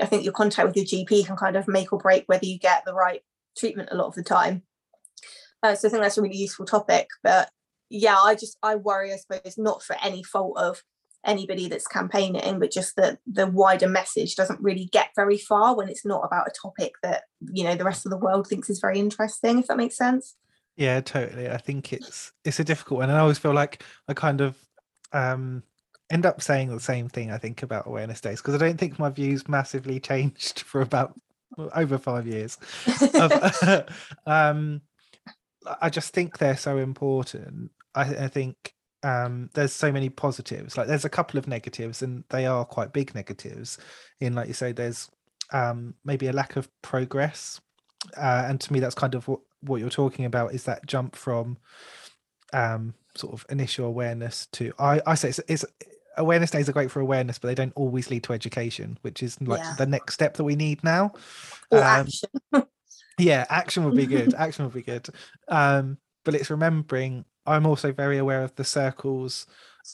I 0.00 0.06
think 0.06 0.24
your 0.24 0.32
contact 0.32 0.66
with 0.66 0.76
your 0.76 0.86
GP 0.86 1.26
can 1.26 1.36
kind 1.36 1.56
of 1.56 1.68
make 1.68 1.92
or 1.92 1.98
break 1.98 2.24
whether 2.26 2.46
you 2.46 2.58
get 2.58 2.84
the 2.84 2.94
right 2.94 3.22
treatment 3.56 3.90
a 3.92 3.96
lot 3.96 4.06
of 4.06 4.14
the 4.14 4.22
time. 4.22 4.62
Uh, 5.62 5.74
so 5.74 5.88
I 5.88 5.90
think 5.90 6.02
that's 6.02 6.18
a 6.18 6.22
really 6.22 6.36
useful 6.36 6.66
topic. 6.66 7.08
But 7.22 7.50
yeah, 7.90 8.16
I 8.16 8.34
just 8.34 8.56
I 8.62 8.76
worry, 8.76 9.12
I 9.12 9.16
suppose, 9.16 9.58
not 9.58 9.82
for 9.82 9.96
any 10.02 10.22
fault 10.22 10.56
of 10.58 10.82
anybody 11.24 11.68
that's 11.68 11.86
campaigning, 11.86 12.58
but 12.58 12.72
just 12.72 12.96
that 12.96 13.18
the 13.26 13.46
wider 13.46 13.88
message 13.88 14.34
doesn't 14.34 14.60
really 14.60 14.86
get 14.86 15.10
very 15.14 15.38
far 15.38 15.76
when 15.76 15.88
it's 15.88 16.04
not 16.04 16.24
about 16.24 16.48
a 16.48 16.52
topic 16.60 16.94
that 17.02 17.24
you 17.52 17.64
know 17.64 17.74
the 17.74 17.84
rest 17.84 18.06
of 18.06 18.10
the 18.10 18.18
world 18.18 18.46
thinks 18.46 18.70
is 18.70 18.80
very 18.80 18.98
interesting. 18.98 19.58
If 19.58 19.66
that 19.66 19.76
makes 19.76 19.96
sense. 19.96 20.36
Yeah, 20.76 21.00
totally. 21.00 21.50
I 21.50 21.58
think 21.58 21.92
it's 21.92 22.32
it's 22.44 22.60
a 22.60 22.64
difficult 22.64 23.00
one, 23.00 23.10
and 23.10 23.18
I 23.18 23.20
always 23.20 23.38
feel 23.38 23.54
like 23.54 23.82
I 24.08 24.14
kind 24.14 24.40
of 24.40 24.56
um 25.12 25.62
end 26.12 26.26
up 26.26 26.42
saying 26.42 26.68
the 26.68 26.78
same 26.78 27.08
thing 27.08 27.32
I 27.32 27.38
think 27.38 27.62
about 27.62 27.86
awareness 27.86 28.20
days 28.20 28.40
because 28.40 28.54
I 28.54 28.58
don't 28.58 28.78
think 28.78 28.98
my 28.98 29.08
views 29.08 29.48
massively 29.48 29.98
changed 30.10 30.60
for 30.60 30.82
about 30.82 31.18
well, 31.56 31.70
over 31.74 31.98
five 31.98 32.26
years. 32.26 32.58
of, 33.14 33.88
um, 34.26 34.82
I 35.80 35.90
just 35.90 36.12
think 36.12 36.38
they're 36.38 36.56
so 36.56 36.78
important. 36.78 37.70
I, 37.94 38.02
I 38.02 38.28
think 38.28 38.74
um, 39.02 39.50
there's 39.54 39.72
so 39.72 39.90
many 39.90 40.08
positives. 40.10 40.76
Like 40.76 40.86
there's 40.86 41.04
a 41.04 41.10
couple 41.10 41.38
of 41.38 41.48
negatives, 41.48 42.02
and 42.02 42.24
they 42.28 42.46
are 42.46 42.64
quite 42.64 42.92
big 42.92 43.14
negatives. 43.14 43.78
In 44.20 44.34
like 44.34 44.48
you 44.48 44.54
say, 44.54 44.72
there's 44.72 45.10
um, 45.52 45.94
maybe 46.04 46.26
a 46.28 46.32
lack 46.32 46.56
of 46.56 46.68
progress, 46.82 47.60
uh, 48.16 48.44
and 48.46 48.60
to 48.60 48.72
me, 48.72 48.80
that's 48.80 48.94
kind 48.94 49.14
of 49.14 49.26
what 49.28 49.40
what 49.60 49.80
you're 49.80 49.90
talking 49.90 50.24
about 50.24 50.52
is 50.54 50.64
that 50.64 50.86
jump 50.86 51.14
from 51.16 51.56
um, 52.52 52.94
sort 53.14 53.32
of 53.32 53.46
initial 53.48 53.86
awareness 53.86 54.46
to 54.52 54.72
I, 54.78 55.00
I 55.06 55.14
say 55.14 55.28
it's, 55.28 55.40
it's 55.48 55.64
awareness 56.16 56.50
days 56.50 56.68
are 56.68 56.72
great 56.72 56.90
for 56.90 57.00
awareness, 57.00 57.38
but 57.38 57.48
they 57.48 57.54
don't 57.54 57.72
always 57.76 58.10
lead 58.10 58.24
to 58.24 58.32
education, 58.32 58.98
which 59.02 59.22
is 59.22 59.40
like 59.40 59.60
Yeah. 59.60 59.74
the 59.78 59.86
next 59.86 60.14
step 60.14 60.34
that 60.34 60.44
we 60.44 60.56
need 60.56 60.82
now. 60.84 61.12
Or 61.70 61.78
Um, 61.78 61.84
action. 61.84 62.28
yeah, 63.18 63.46
action 63.48 63.84
would 63.84 63.94
be 63.96 64.06
good. 64.06 64.34
action 64.38 64.64
would 64.64 64.74
be 64.74 64.82
good. 64.82 65.08
Um, 65.48 65.98
but 66.24 66.34
it's 66.34 66.50
remembering 66.50 67.24
I'm 67.44 67.66
also 67.66 67.92
very 67.92 68.18
aware 68.18 68.44
of 68.44 68.54
the 68.54 68.62
circles 68.64 69.46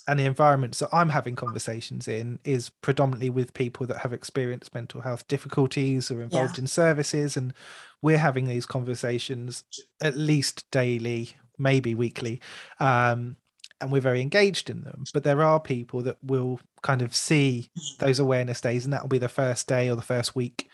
and 0.07 0.21
the 0.21 0.27
environments 0.27 0.81
that 0.81 0.91
I'm 0.93 1.09
having 1.09 1.35
conversations 1.35 2.07
in 2.07 2.39
is 2.45 2.69
predominantly 2.83 3.31
with 3.31 3.55
people 3.55 3.87
that 3.87 3.97
have 3.99 4.13
experienced 4.13 4.75
mental 4.75 5.01
health 5.01 5.27
difficulties 5.29 6.11
or 6.11 6.21
involved 6.21 6.59
in 6.59 6.67
services. 6.67 7.39
And 7.39 7.55
we're 8.03 8.19
having 8.19 8.47
these 8.47 8.67
conversations 8.67 9.65
at 10.03 10.15
least 10.15 10.71
daily, 10.71 11.35
maybe 11.57 11.95
weekly. 11.95 12.43
Um, 12.81 13.37
and 13.81 13.93
we're 13.93 14.01
very 14.01 14.21
engaged 14.21 14.71
in 14.71 14.83
them. 14.83 15.05
But 15.13 15.25
there 15.25 15.43
are 15.43 15.61
people 15.61 16.03
that 16.03 16.17
will 16.23 16.61
kind 16.83 17.03
of 17.03 17.15
see 17.15 17.71
those 17.99 18.19
awareness 18.19 18.61
days, 18.61 18.85
and 18.85 18.93
that 18.93 19.03
will 19.03 19.09
be 19.09 19.19
the 19.19 19.29
first 19.29 19.67
day 19.69 19.89
or 19.89 19.97
the 19.97 20.03
first 20.03 20.35
week 20.35 20.69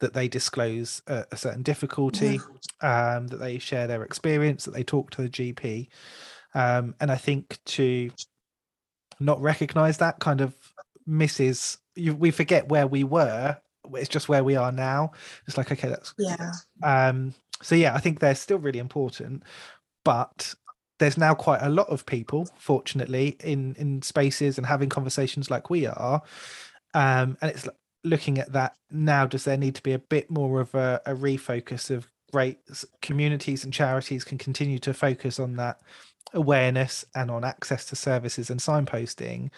that 0.00 0.12
they 0.12 0.28
disclose 0.28 1.02
a, 1.06 1.24
a 1.30 1.36
certain 1.36 1.62
difficulty, 1.62 2.40
um, 2.82 3.28
that 3.28 3.38
they 3.38 3.58
share 3.58 3.86
their 3.86 4.02
experience, 4.02 4.64
that 4.64 4.74
they 4.74 4.82
talk 4.82 5.10
to 5.10 5.22
the 5.22 5.28
GP. 5.28 5.88
Um, 6.54 6.94
and 7.00 7.10
I 7.10 7.16
think 7.16 7.58
to 7.66 8.10
not 9.20 9.40
recognize 9.40 9.98
that 9.98 10.18
kind 10.18 10.40
of 10.40 10.54
misses, 11.06 11.78
you, 11.94 12.14
we 12.14 12.30
forget 12.30 12.68
where 12.68 12.86
we 12.86 13.04
were. 13.04 13.56
It's 13.94 14.08
just 14.08 14.28
where 14.28 14.42
we 14.42 14.56
are 14.56 14.72
now. 14.72 15.12
It's 15.46 15.56
like, 15.56 15.70
okay, 15.70 15.88
that's 15.88 16.14
Yeah. 16.18 16.50
um, 16.82 17.34
so 17.62 17.74
yeah, 17.74 17.94
I 17.94 18.00
think 18.00 18.18
they're 18.18 18.34
still 18.34 18.58
really 18.58 18.78
important, 18.78 19.44
but 20.04 20.54
there's 20.98 21.18
now 21.18 21.34
quite 21.34 21.62
a 21.62 21.68
lot 21.68 21.88
of 21.88 22.06
people, 22.06 22.48
fortunately, 22.56 23.36
in 23.42 23.74
in 23.78 24.02
spaces 24.02 24.58
and 24.58 24.66
having 24.66 24.88
conversations 24.88 25.50
like 25.50 25.70
we 25.70 25.86
are, 25.86 26.22
um, 26.94 27.36
and 27.40 27.50
it's 27.50 27.68
looking 28.04 28.38
at 28.38 28.52
that 28.52 28.74
now. 28.90 29.26
Does 29.26 29.44
there 29.44 29.56
need 29.56 29.74
to 29.76 29.82
be 29.82 29.92
a 29.92 29.98
bit 29.98 30.30
more 30.30 30.60
of 30.60 30.74
a, 30.74 31.00
a 31.06 31.14
refocus 31.14 31.90
of 31.90 32.08
great 32.32 32.58
communities 33.00 33.64
and 33.64 33.72
charities 33.72 34.24
can 34.24 34.38
continue 34.38 34.78
to 34.80 34.92
focus 34.94 35.38
on 35.38 35.56
that 35.56 35.80
awareness 36.32 37.04
and 37.14 37.30
on 37.30 37.44
access 37.44 37.84
to 37.86 37.96
services 37.96 38.50
and 38.50 38.60
signposting, 38.60 39.50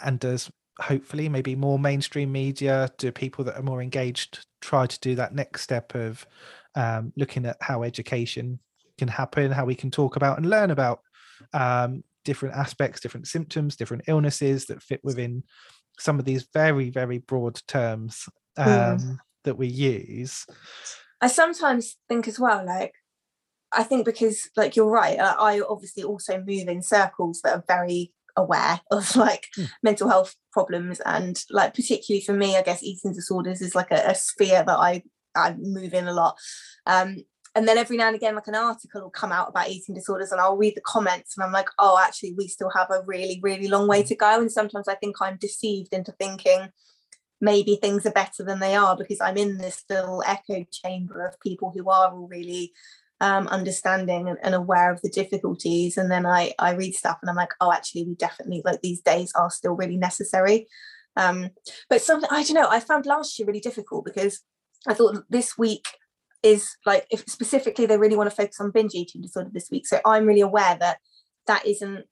and 0.00 0.18
does 0.20 0.50
hopefully 0.80 1.28
maybe 1.28 1.54
more 1.54 1.78
mainstream 1.78 2.30
media 2.30 2.90
do 2.98 3.10
people 3.10 3.44
that 3.44 3.56
are 3.56 3.62
more 3.62 3.80
engaged 3.80 4.46
try 4.60 4.86
to 4.86 5.00
do 5.00 5.14
that 5.14 5.34
next 5.34 5.62
step 5.62 5.94
of 5.94 6.26
um, 6.74 7.12
looking 7.16 7.46
at 7.46 7.56
how 7.60 7.82
education 7.82 8.58
can 8.98 9.08
happen 9.08 9.50
how 9.50 9.64
we 9.64 9.74
can 9.74 9.90
talk 9.90 10.16
about 10.16 10.36
and 10.38 10.48
learn 10.48 10.70
about 10.70 11.00
um, 11.52 12.02
different 12.24 12.54
aspects 12.54 13.00
different 13.00 13.26
symptoms 13.26 13.76
different 13.76 14.02
illnesses 14.08 14.66
that 14.66 14.82
fit 14.82 15.00
within 15.04 15.42
some 15.98 16.18
of 16.18 16.24
these 16.24 16.46
very 16.52 16.90
very 16.90 17.18
broad 17.18 17.60
terms 17.66 18.28
um, 18.58 18.66
Mm. 18.66 19.18
that 19.44 19.58
we 19.58 19.66
use. 19.66 20.46
I 21.20 21.28
sometimes 21.28 21.96
think 22.08 22.26
as 22.28 22.38
well, 22.38 22.64
like, 22.64 22.92
I 23.72 23.82
think 23.82 24.04
because, 24.04 24.48
like, 24.56 24.76
you're 24.76 24.90
right, 24.90 25.18
uh, 25.18 25.34
I 25.38 25.60
obviously 25.60 26.02
also 26.04 26.38
move 26.38 26.68
in 26.68 26.82
circles 26.82 27.40
that 27.42 27.54
are 27.54 27.64
very 27.68 28.12
aware 28.36 28.80
of 28.90 29.16
like 29.16 29.46
mental 29.82 30.08
health 30.08 30.34
problems 30.52 31.00
and 31.00 31.42
like 31.50 31.74
particularly 31.74 32.22
for 32.22 32.34
me 32.34 32.54
i 32.54 32.62
guess 32.62 32.82
eating 32.82 33.14
disorders 33.14 33.62
is 33.62 33.74
like 33.74 33.90
a, 33.90 34.02
a 34.10 34.14
sphere 34.14 34.62
that 34.62 34.78
i 34.78 35.02
i 35.34 35.54
move 35.58 35.94
in 35.94 36.06
a 36.06 36.12
lot. 36.12 36.36
Um 36.86 37.24
and 37.56 37.66
then 37.66 37.78
every 37.78 37.96
now 37.96 38.06
and 38.06 38.14
again 38.14 38.36
like 38.36 38.46
an 38.46 38.54
article 38.54 39.02
will 39.02 39.10
come 39.10 39.32
out 39.32 39.48
about 39.48 39.68
eating 39.68 39.94
disorders 39.94 40.30
and 40.30 40.40
i'll 40.40 40.56
read 40.56 40.74
the 40.76 40.80
comments 40.82 41.36
and 41.36 41.44
i'm 41.44 41.52
like 41.52 41.68
oh 41.80 41.98
actually 41.98 42.32
we 42.36 42.46
still 42.46 42.70
have 42.70 42.88
a 42.90 43.02
really 43.06 43.40
really 43.42 43.66
long 43.66 43.88
way 43.88 44.02
to 44.02 44.14
go 44.14 44.40
and 44.40 44.52
sometimes 44.52 44.86
i 44.86 44.94
think 44.94 45.16
i'm 45.20 45.36
deceived 45.38 45.92
into 45.92 46.12
thinking 46.12 46.68
maybe 47.40 47.76
things 47.76 48.06
are 48.06 48.12
better 48.12 48.42
than 48.42 48.60
they 48.60 48.74
are 48.74 48.96
because 48.96 49.20
I'm 49.20 49.36
in 49.36 49.58
this 49.58 49.84
little 49.90 50.22
echo 50.26 50.64
chamber 50.72 51.24
of 51.24 51.40
people 51.40 51.72
who 51.74 51.88
are 51.90 52.10
all 52.10 52.28
really 52.28 52.72
um, 53.20 53.46
understanding 53.48 54.28
and, 54.28 54.38
and 54.42 54.54
aware 54.54 54.92
of 54.92 55.00
the 55.02 55.10
difficulties. 55.10 55.96
And 55.96 56.10
then 56.10 56.26
I, 56.26 56.52
I 56.58 56.72
read 56.72 56.94
stuff 56.94 57.18
and 57.20 57.30
I'm 57.30 57.36
like, 57.36 57.52
oh, 57.60 57.72
actually, 57.72 58.04
we 58.04 58.14
definitely 58.14 58.62
like 58.64 58.82
these 58.82 59.00
days 59.00 59.32
are 59.34 59.50
still 59.50 59.74
really 59.74 59.96
necessary. 59.96 60.66
Um, 61.16 61.50
but 61.88 62.02
something 62.02 62.28
I 62.30 62.42
don't 62.42 62.54
know, 62.54 62.68
I 62.68 62.80
found 62.80 63.06
last 63.06 63.38
year 63.38 63.46
really 63.46 63.60
difficult 63.60 64.04
because 64.04 64.40
I 64.86 64.94
thought 64.94 65.24
this 65.30 65.56
week 65.56 65.86
is 66.46 66.76
like 66.86 67.06
if 67.10 67.24
specifically 67.28 67.86
they 67.86 67.98
really 67.98 68.16
want 68.16 68.30
to 68.30 68.36
focus 68.36 68.60
on 68.60 68.70
binge 68.70 68.94
eating 68.94 69.20
disorder 69.20 69.50
this 69.52 69.68
week. 69.70 69.86
So 69.86 70.00
I'm 70.04 70.26
really 70.26 70.40
aware 70.40 70.76
that 70.78 70.98
that 71.46 71.66
isn't 71.66 72.04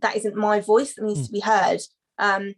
that 0.00 0.16
isn't 0.16 0.36
my 0.36 0.60
voice 0.60 0.94
that 0.94 1.04
needs 1.04 1.26
to 1.26 1.32
be 1.32 1.40
heard. 1.40 1.80
Um, 2.18 2.54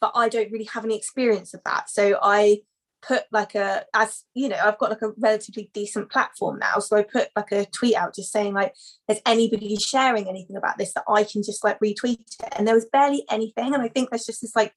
but 0.00 0.12
I 0.14 0.28
don't 0.28 0.50
really 0.50 0.68
have 0.72 0.84
any 0.84 0.96
experience 0.96 1.54
of 1.54 1.60
that. 1.64 1.90
So 1.90 2.18
I 2.22 2.60
put 3.00 3.24
like 3.30 3.54
a 3.54 3.84
as 3.94 4.24
you 4.34 4.48
know 4.48 4.56
I've 4.56 4.78
got 4.78 4.90
like 4.90 5.02
a 5.02 5.12
relatively 5.18 5.70
decent 5.72 6.10
platform 6.10 6.58
now 6.58 6.80
so 6.80 6.96
I 6.96 7.04
put 7.04 7.28
like 7.36 7.52
a 7.52 7.64
tweet 7.66 7.94
out 7.94 8.12
just 8.12 8.32
saying 8.32 8.54
like 8.54 8.74
is 9.08 9.20
anybody 9.24 9.76
sharing 9.76 10.28
anything 10.28 10.56
about 10.56 10.78
this 10.78 10.94
that 10.94 11.04
I 11.08 11.22
can 11.22 11.44
just 11.44 11.62
like 11.62 11.78
retweet 11.78 12.18
it 12.42 12.52
and 12.56 12.66
there 12.66 12.74
was 12.74 12.86
barely 12.92 13.24
anything 13.30 13.72
and 13.72 13.84
I 13.84 13.88
think 13.88 14.10
there's 14.10 14.26
just 14.26 14.40
this 14.42 14.56
like 14.56 14.74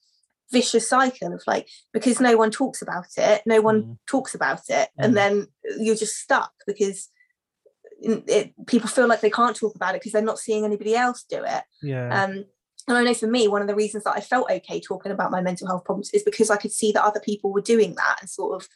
vicious 0.52 0.90
cycle 0.90 1.34
of 1.34 1.42
like 1.48 1.68
because 1.94 2.20
no 2.20 2.36
one 2.36 2.52
talks 2.52 2.82
about 2.82 3.08
it 3.18 3.42
no 3.46 3.62
one 3.62 3.98
talks 4.08 4.36
about 4.36 4.62
it 4.70 4.90
and 4.98 5.16
then 5.16 5.48
you're 5.80 5.96
just 5.96 6.18
stuck 6.18 6.52
because 6.68 7.10
it, 8.02 8.54
people 8.66 8.90
feel 8.90 9.08
like 9.08 9.22
they 9.22 9.30
can't 9.30 9.56
talk 9.56 9.76
about 9.76 9.96
it 9.96 10.02
because 10.02 10.12
they're 10.12 10.22
not 10.22 10.40
seeing 10.40 10.66
anybody 10.66 10.96
else 10.96 11.24
do 11.30 11.44
it 11.44 11.64
Yeah. 11.82 12.24
um 12.24 12.46
and 12.88 12.98
I 12.98 13.04
know 13.04 13.14
for 13.14 13.28
me, 13.28 13.48
one 13.48 13.62
of 13.62 13.68
the 13.68 13.76
reasons 13.76 14.04
that 14.06 14.16
I 14.16 14.22
felt 14.22 14.50
okay 14.50 14.80
talking 14.82 15.12
about 15.12 15.32
my 15.32 15.42
mental 15.42 15.68
health 15.68 15.86
problems 15.86 16.10
is 16.14 16.24
because 16.24 16.50
I 16.50 16.58
could 16.58 16.72
see 16.72 16.92
that 16.92 17.04
other 17.04 17.20
people 17.20 17.52
were 17.52 17.62
doing 17.62 17.96
that 17.96 18.18
and 18.20 18.30
sort 18.30 18.62
of 18.62 18.68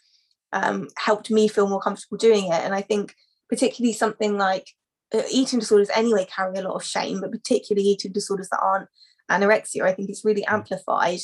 um, 0.53 0.89
helped 0.97 1.31
me 1.31 1.47
feel 1.47 1.67
more 1.67 1.81
comfortable 1.81 2.17
doing 2.17 2.45
it. 2.45 2.61
And 2.63 2.73
I 2.73 2.81
think 2.81 3.15
particularly 3.49 3.93
something 3.93 4.37
like 4.37 4.69
uh, 5.13 5.23
eating 5.31 5.59
disorders 5.59 5.89
anyway 5.93 6.27
carry 6.33 6.57
a 6.57 6.61
lot 6.61 6.75
of 6.75 6.83
shame, 6.83 7.19
but 7.19 7.31
particularly 7.31 7.87
eating 7.87 8.11
disorders 8.11 8.49
that 8.49 8.61
aren't 8.61 8.87
anorexia, 9.29 9.81
I 9.81 9.93
think 9.93 10.09
it's 10.09 10.25
really 10.25 10.45
amplified 10.45 11.19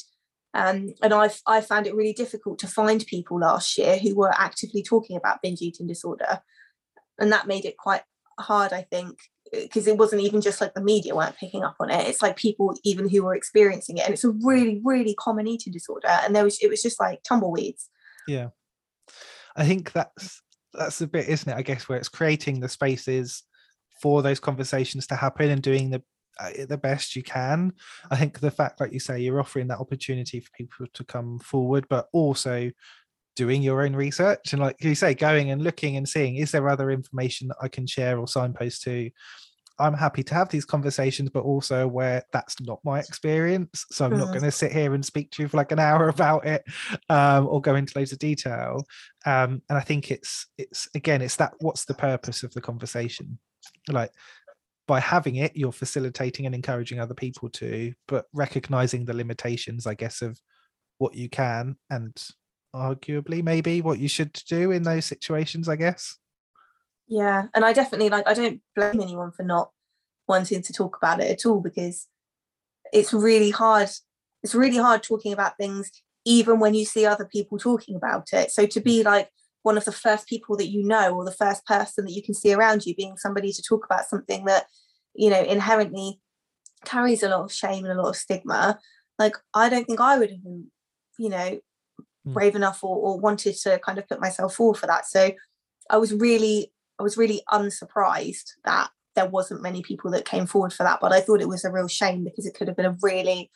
Um, 0.53 0.93
and 1.01 1.13
I 1.13 1.29
I 1.47 1.61
found 1.61 1.87
it 1.87 1.95
really 1.95 2.13
difficult 2.13 2.59
to 2.59 2.67
find 2.67 3.05
people 3.05 3.39
last 3.39 3.77
year 3.77 3.97
who 3.97 4.15
were 4.15 4.33
actively 4.37 4.83
talking 4.83 5.15
about 5.15 5.41
binge 5.41 5.61
eating 5.61 5.87
disorder, 5.87 6.41
and 7.19 7.31
that 7.31 7.47
made 7.47 7.65
it 7.65 7.77
quite 7.77 8.01
hard, 8.39 8.73
I 8.73 8.81
think, 8.81 9.17
because 9.51 9.87
it 9.87 9.97
wasn't 9.97 10.23
even 10.23 10.41
just 10.41 10.59
like 10.59 10.73
the 10.73 10.81
media 10.81 11.15
weren't 11.15 11.37
picking 11.37 11.63
up 11.63 11.75
on 11.79 11.89
it. 11.89 12.07
It's 12.07 12.21
like 12.21 12.35
people 12.35 12.77
even 12.83 13.07
who 13.07 13.23
were 13.23 13.35
experiencing 13.35 13.97
it, 13.97 14.05
and 14.05 14.13
it's 14.13 14.25
a 14.25 14.31
really 14.31 14.81
really 14.83 15.15
common 15.15 15.47
eating 15.47 15.71
disorder, 15.71 16.09
and 16.09 16.35
there 16.35 16.43
was 16.43 16.59
it 16.61 16.69
was 16.69 16.81
just 16.81 16.99
like 16.99 17.23
tumbleweeds. 17.23 17.89
Yeah, 18.27 18.49
I 19.55 19.65
think 19.65 19.93
that's 19.93 20.41
that's 20.73 20.99
the 20.99 21.07
bit, 21.07 21.29
isn't 21.29 21.51
it? 21.51 21.55
I 21.55 21.61
guess 21.61 21.87
where 21.87 21.97
it's 21.97 22.09
creating 22.09 22.59
the 22.59 22.69
spaces 22.69 23.43
for 24.01 24.21
those 24.21 24.39
conversations 24.39 25.07
to 25.07 25.15
happen 25.15 25.49
and 25.49 25.61
doing 25.61 25.91
the 25.91 25.97
uh, 25.97 26.01
the 26.67 26.77
best 26.77 27.15
you 27.15 27.23
can. 27.23 27.73
I 28.09 28.15
think 28.17 28.39
the 28.39 28.51
fact, 28.51 28.79
like 28.79 28.93
you 28.93 28.99
say, 28.99 29.19
you're 29.19 29.39
offering 29.39 29.67
that 29.67 29.79
opportunity 29.79 30.39
for 30.39 30.49
people 30.55 30.85
to 30.93 31.03
come 31.03 31.39
forward, 31.39 31.87
but 31.89 32.07
also 32.13 32.71
doing 33.35 33.61
your 33.61 33.83
own 33.83 33.95
research 33.95 34.53
and, 34.53 34.61
like 34.61 34.75
you 34.83 34.95
say, 34.95 35.13
going 35.13 35.51
and 35.51 35.63
looking 35.63 35.95
and 35.95 36.07
seeing 36.07 36.35
is 36.35 36.51
there 36.51 36.67
other 36.67 36.91
information 36.91 37.47
that 37.47 37.57
I 37.61 37.67
can 37.67 37.87
share 37.87 38.19
or 38.19 38.27
signpost 38.27 38.83
to. 38.83 39.09
I'm 39.79 39.93
happy 39.95 40.21
to 40.23 40.33
have 40.35 40.49
these 40.49 40.65
conversations, 40.65 41.29
but 41.31 41.43
also 41.43 41.87
where 41.87 42.23
that's 42.31 42.59
not 42.61 42.79
my 42.83 42.99
experience. 42.99 43.85
So 43.89 44.05
I'm 44.05 44.17
not 44.17 44.27
Mhm. 44.27 44.33
going 44.33 44.43
to 44.43 44.51
sit 44.51 44.71
here 44.71 44.93
and 44.93 45.03
speak 45.03 45.31
to 45.31 45.41
you 45.41 45.47
for 45.47 45.57
like 45.57 45.71
an 45.71 45.79
hour 45.79 46.07
about 46.09 46.45
it 46.45 46.63
um, 47.09 47.47
or 47.47 47.61
go 47.61 47.75
into 47.75 47.97
loads 47.97 48.11
of 48.11 48.19
detail. 48.19 48.85
Um, 49.25 49.61
and 49.69 49.77
I 49.77 49.81
think 49.81 50.11
it's 50.11 50.47
it's 50.57 50.87
again, 50.93 51.21
it's 51.21 51.37
that 51.37 51.53
what's 51.61 51.85
the 51.85 51.95
purpose 51.95 52.43
of 52.43 52.53
the 52.53 52.61
conversation? 52.61 53.39
Like 53.89 54.11
by 54.87 54.99
having 54.99 55.35
it, 55.35 55.55
you're 55.55 55.71
facilitating 55.71 56.45
and 56.45 56.55
encouraging 56.55 56.99
other 56.99 57.13
people 57.13 57.49
to, 57.49 57.93
but 58.07 58.25
recognizing 58.33 59.05
the 59.05 59.13
limitations, 59.13 59.87
I 59.87 59.93
guess, 59.93 60.21
of 60.21 60.39
what 60.97 61.15
you 61.15 61.29
can 61.29 61.77
and 61.89 62.15
arguably 62.75 63.43
maybe 63.43 63.81
what 63.81 63.99
you 63.99 64.07
should 64.07 64.33
do 64.47 64.71
in 64.71 64.83
those 64.83 65.05
situations, 65.05 65.67
I 65.67 65.75
guess. 65.75 66.17
Yeah, 67.07 67.47
and 67.53 67.65
I 67.65 67.73
definitely 67.73 68.09
like 68.09 68.27
I 68.27 68.33
don't 68.33 68.61
blame 68.75 69.01
anyone 69.01 69.31
for 69.31 69.43
not 69.43 69.71
wanting 70.27 70.61
to 70.61 70.73
talk 70.73 70.95
about 70.95 71.19
it 71.19 71.29
at 71.29 71.45
all 71.45 71.59
because 71.59 72.07
it's 72.93 73.13
really 73.13 73.49
hard. 73.49 73.89
It's 74.43 74.55
really 74.55 74.77
hard 74.77 75.03
talking 75.03 75.33
about 75.33 75.57
things 75.57 75.91
even 76.25 76.59
when 76.59 76.73
you 76.73 76.85
see 76.85 77.05
other 77.05 77.25
people 77.25 77.57
talking 77.57 77.95
about 77.95 78.29
it. 78.33 78.51
So 78.51 78.65
to 78.65 78.79
be 78.79 79.03
like 79.03 79.29
one 79.63 79.77
of 79.77 79.85
the 79.85 79.91
first 79.91 80.27
people 80.27 80.57
that 80.57 80.69
you 80.69 80.83
know 80.83 81.15
or 81.15 81.25
the 81.25 81.31
first 81.31 81.65
person 81.65 82.05
that 82.05 82.13
you 82.13 82.23
can 82.23 82.33
see 82.33 82.53
around 82.53 82.85
you 82.85 82.95
being 82.95 83.17
somebody 83.17 83.51
to 83.51 83.61
talk 83.61 83.85
about 83.85 84.05
something 84.05 84.45
that 84.45 84.65
you 85.13 85.29
know 85.29 85.41
inherently 85.43 86.19
carries 86.85 87.23
a 87.23 87.29
lot 87.29 87.43
of 87.43 87.53
shame 87.53 87.85
and 87.85 87.97
a 87.97 88.01
lot 88.01 88.09
of 88.09 88.15
stigma. 88.15 88.79
Like 89.19 89.35
i 89.53 89.69
don't 89.69 89.85
think 89.85 89.99
i 89.99 90.17
would 90.17 90.31
have 90.31 90.43
been 90.43 90.71
you 91.17 91.29
know 91.29 91.59
brave 92.25 92.55
enough 92.55 92.83
or, 92.83 92.95
or 92.95 93.19
wanted 93.19 93.55
to 93.55 93.79
kind 93.79 93.97
of 93.97 94.07
put 94.07 94.21
myself 94.21 94.55
forward 94.55 94.77
for 94.77 94.87
that. 94.87 95.05
So 95.05 95.31
i 95.89 95.97
was 95.97 96.13
really 96.13 96.71
i 96.99 97.03
was 97.03 97.17
really 97.17 97.41
unsurprised 97.51 98.53
that 98.65 98.89
there 99.15 99.27
wasn't 99.27 99.61
many 99.61 99.81
people 99.81 100.09
that 100.11 100.25
came 100.25 100.45
forward 100.45 100.73
for 100.73 100.83
that 100.83 100.99
but 101.01 101.11
i 101.11 101.19
thought 101.19 101.41
it 101.41 101.49
was 101.49 101.65
a 101.65 101.71
real 101.71 101.87
shame 101.87 102.23
because 102.23 102.45
it 102.45 102.55
could 102.55 102.67
have 102.67 102.77
been 102.77 102.85
a 102.85 102.97
really 103.01 103.51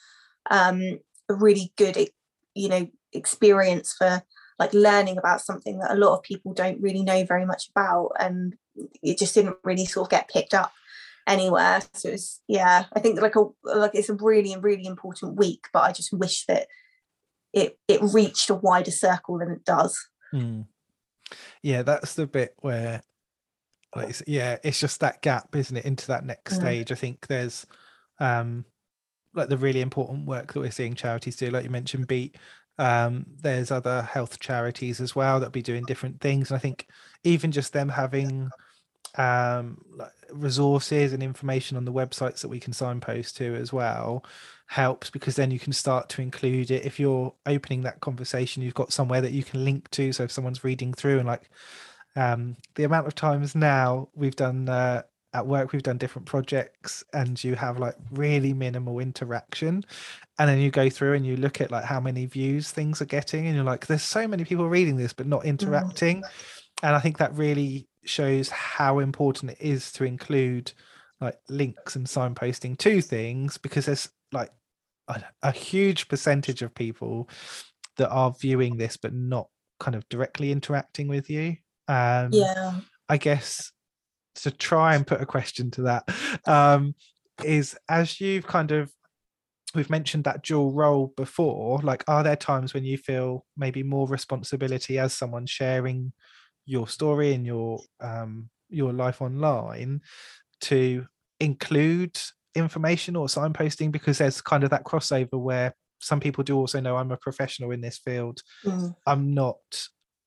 um 0.52 0.82
a 1.30 1.34
really 1.34 1.72
good 1.78 2.10
you 2.54 2.70
know 2.70 2.88
experience 3.14 3.96
for 3.98 4.22
like 4.60 4.74
learning 4.74 5.18
about 5.18 5.42
something 5.42 5.80
that 5.80 5.92
a 5.92 5.96
lot 5.96 6.16
of 6.16 6.24
people 6.24 6.54
don't 6.54 6.82
really 6.82 7.04
know 7.04 7.24
very 7.26 7.46
much 7.46 7.70
about 7.70 8.12
and 8.20 8.56
it 9.04 9.18
just 9.18 9.34
didn't 9.34 9.58
really 9.64 9.86
sort 9.86 10.06
of 10.08 10.12
get 10.12 10.30
picked 10.30 10.54
up 10.54 10.72
anywhere 11.28 11.82
so 11.94 12.10
it's 12.10 12.42
yeah 12.48 12.86
i 12.94 13.00
think 13.00 13.20
like 13.20 13.36
a 13.36 13.44
like 13.64 13.92
it's 13.96 14.10
a 14.10 14.14
really 14.14 14.56
really 14.58 14.86
important 14.86 15.36
week 15.36 15.66
but 15.74 15.84
i 15.84 15.92
just 15.92 16.14
wish 16.14 16.46
that 16.46 16.68
it 17.52 17.80
it 17.88 18.00
reached 18.02 18.50
a 18.50 18.56
wider 18.56 18.92
circle 18.92 19.40
than 19.40 19.50
it 19.52 19.66
does 19.66 20.08
Mm. 20.34 20.66
Yeah, 21.64 21.82
that's 21.84 22.14
the 22.16 22.28
bit 22.28 22.54
where, 22.60 23.02
like, 23.96 24.10
it's- 24.10 24.24
yeah, 24.28 24.58
it's 24.64 24.80
just 24.80 25.00
that 25.00 25.22
gap, 25.22 25.56
isn't 25.56 25.78
it, 25.78 25.86
into 25.86 26.08
that 26.08 26.26
next 26.26 26.54
Mm. 26.54 26.60
stage. 26.62 26.92
I 26.92 26.96
think 26.96 27.26
there's, 27.28 27.66
um, 28.20 28.66
like 29.34 29.50
the 29.50 29.58
really 29.58 29.82
important 29.82 30.28
work 30.28 30.54
that 30.54 30.60
we're 30.60 30.72
seeing 30.72 30.94
charities 30.94 31.36
do, 31.38 31.50
like 31.50 31.64
you 31.64 31.70
mentioned, 31.70 32.08
Beat. 32.08 32.36
Um, 32.78 33.26
there's 33.42 33.72
other 33.72 34.02
health 34.02 34.40
charities 34.40 35.00
as 35.00 35.16
well 35.16 35.40
that'll 35.40 35.52
be 35.52 35.62
doing 35.62 35.86
different 35.86 36.20
things. 36.20 36.52
And 36.52 36.58
I 36.58 36.60
think 36.60 36.88
even 37.24 37.52
just 37.52 37.74
them 37.74 37.90
having 37.90 38.50
um 39.18 39.78
like 39.96 40.12
resources 40.34 41.14
and 41.14 41.24
information 41.24 41.78
on 41.78 41.86
the 41.86 41.94
websites 41.94 42.42
that 42.42 42.50
we 42.50 42.60
can 42.60 42.74
signpost 42.74 43.38
to 43.38 43.56
as 43.56 43.72
well 43.72 44.26
helps 44.68 45.10
because 45.10 45.36
then 45.36 45.52
you 45.52 45.60
can 45.60 45.72
start 45.72 46.10
to 46.10 46.22
include 46.22 46.72
it 46.72 46.86
if 46.86 47.00
you're 47.00 47.34
opening 47.46 47.82
that 47.82 48.00
conversation 48.02 48.64
you've 48.64 48.74
got 48.74 48.92
somewhere 48.92 49.22
that 49.22 49.32
you 49.32 49.44
can 49.44 49.64
link 49.64 49.90
to 49.92 50.12
so 50.12 50.24
if 50.24 50.32
someone's 50.32 50.64
reading 50.64 50.94
through 50.94 51.20
and 51.20 51.28
like 51.28 51.50
um 52.16 52.58
the 52.76 52.84
amount 52.84 53.08
of 53.08 53.16
times 53.16 53.56
now 53.56 54.10
we've 54.16 54.36
done 54.36 54.68
uh, 54.68 55.02
at 55.34 55.46
work 55.46 55.72
we've 55.72 55.84
done 55.84 55.98
different 55.98 56.26
projects 56.26 57.04
and 57.14 57.42
you 57.44 57.56
have 57.56 57.78
like 57.78 57.96
really 58.12 58.54
minimal 58.54 59.00
interaction 59.00 59.84
and 60.38 60.50
then 60.50 60.60
you 60.60 60.70
go 60.70 60.90
through 60.90 61.14
and 61.14 61.26
you 61.26 61.38
look 61.38 61.62
at 61.62 61.72
like 61.72 61.86
how 61.86 62.00
many 62.00 62.26
views 62.26 62.72
things 62.72 63.02
are 63.02 63.06
getting 63.06 63.48
and 63.48 63.56
you're 63.56 63.66
like 63.66 63.88
there's 63.88 64.04
so 64.04 64.28
many 64.28 64.44
people 64.44 64.68
reading 64.68 64.98
this 64.98 65.14
but 65.14 65.28
not 65.28 65.46
interacting. 65.46 66.24
And 66.84 66.96
i 66.96 67.00
think 67.00 67.18
that 67.18 67.34
really 67.34 67.88
shows 68.04 68.50
how 68.50 69.00
important 69.00 69.52
it 69.54 69.58
is 69.60 69.92
to 69.94 70.04
include 70.04 70.72
like 71.22 71.38
links 71.50 71.96
and 71.96 72.06
signposting 72.06 72.78
to 72.78 73.02
things 73.02 73.58
because 73.58 73.86
there's 73.86 74.10
like 74.32 74.52
a, 75.08 75.24
a 75.44 75.52
huge 75.52 76.08
percentage 76.08 76.62
of 76.62 76.76
people 76.76 77.30
that 77.98 78.10
are 78.10 78.34
viewing 78.40 78.78
this 78.78 78.98
but 78.98 79.14
not 79.14 79.48
kind 79.80 79.96
of 79.96 80.08
directly 80.10 80.52
interacting 80.52 81.08
with 81.08 81.30
you. 81.30 81.56
Um 81.88 82.30
yeah. 82.32 82.80
I 83.08 83.18
guess 83.18 83.72
to 84.36 84.52
try 84.52 84.96
and 84.96 85.08
put 85.08 85.22
a 85.22 85.26
question 85.26 85.72
to 85.72 85.84
that 85.84 86.04
um 86.46 86.94
is 87.44 87.78
as 87.90 88.20
you've 88.20 88.48
kind 88.48 88.72
of 88.72 88.92
we've 89.76 89.90
mentioned 89.90 90.24
that 90.24 90.44
dual 90.44 90.72
role 90.72 91.14
before 91.18 91.80
like 91.84 92.04
are 92.08 92.24
there 92.24 92.36
times 92.36 92.74
when 92.74 92.84
you 92.84 92.98
feel 92.98 93.46
maybe 93.58 93.84
more 93.84 94.08
responsibility 94.08 94.98
as 94.98 95.14
someone 95.14 95.46
sharing 95.46 96.12
your 96.66 96.88
story 96.88 97.34
and 97.34 97.46
your 97.46 97.80
um 98.02 98.50
your 98.70 98.94
life 98.94 99.22
online 99.22 100.02
to 100.62 101.06
include 101.40 102.18
information 102.56 103.16
or 103.16 103.28
signposting 103.28 103.92
because 103.92 104.18
there's 104.18 104.42
kind 104.42 104.64
of 104.64 104.70
that 104.70 104.84
crossover 104.84 105.40
where 105.40 105.74
some 106.00 106.20
people 106.20 106.44
do 106.44 106.58
also 106.58 106.80
know 106.80 106.98
I'm 106.98 107.12
a 107.12 107.18
professional 107.18 107.72
in 107.72 107.82
this 107.82 107.98
field. 107.98 108.42
Mm. 108.66 108.96
I'm 109.06 109.34
not 109.34 109.58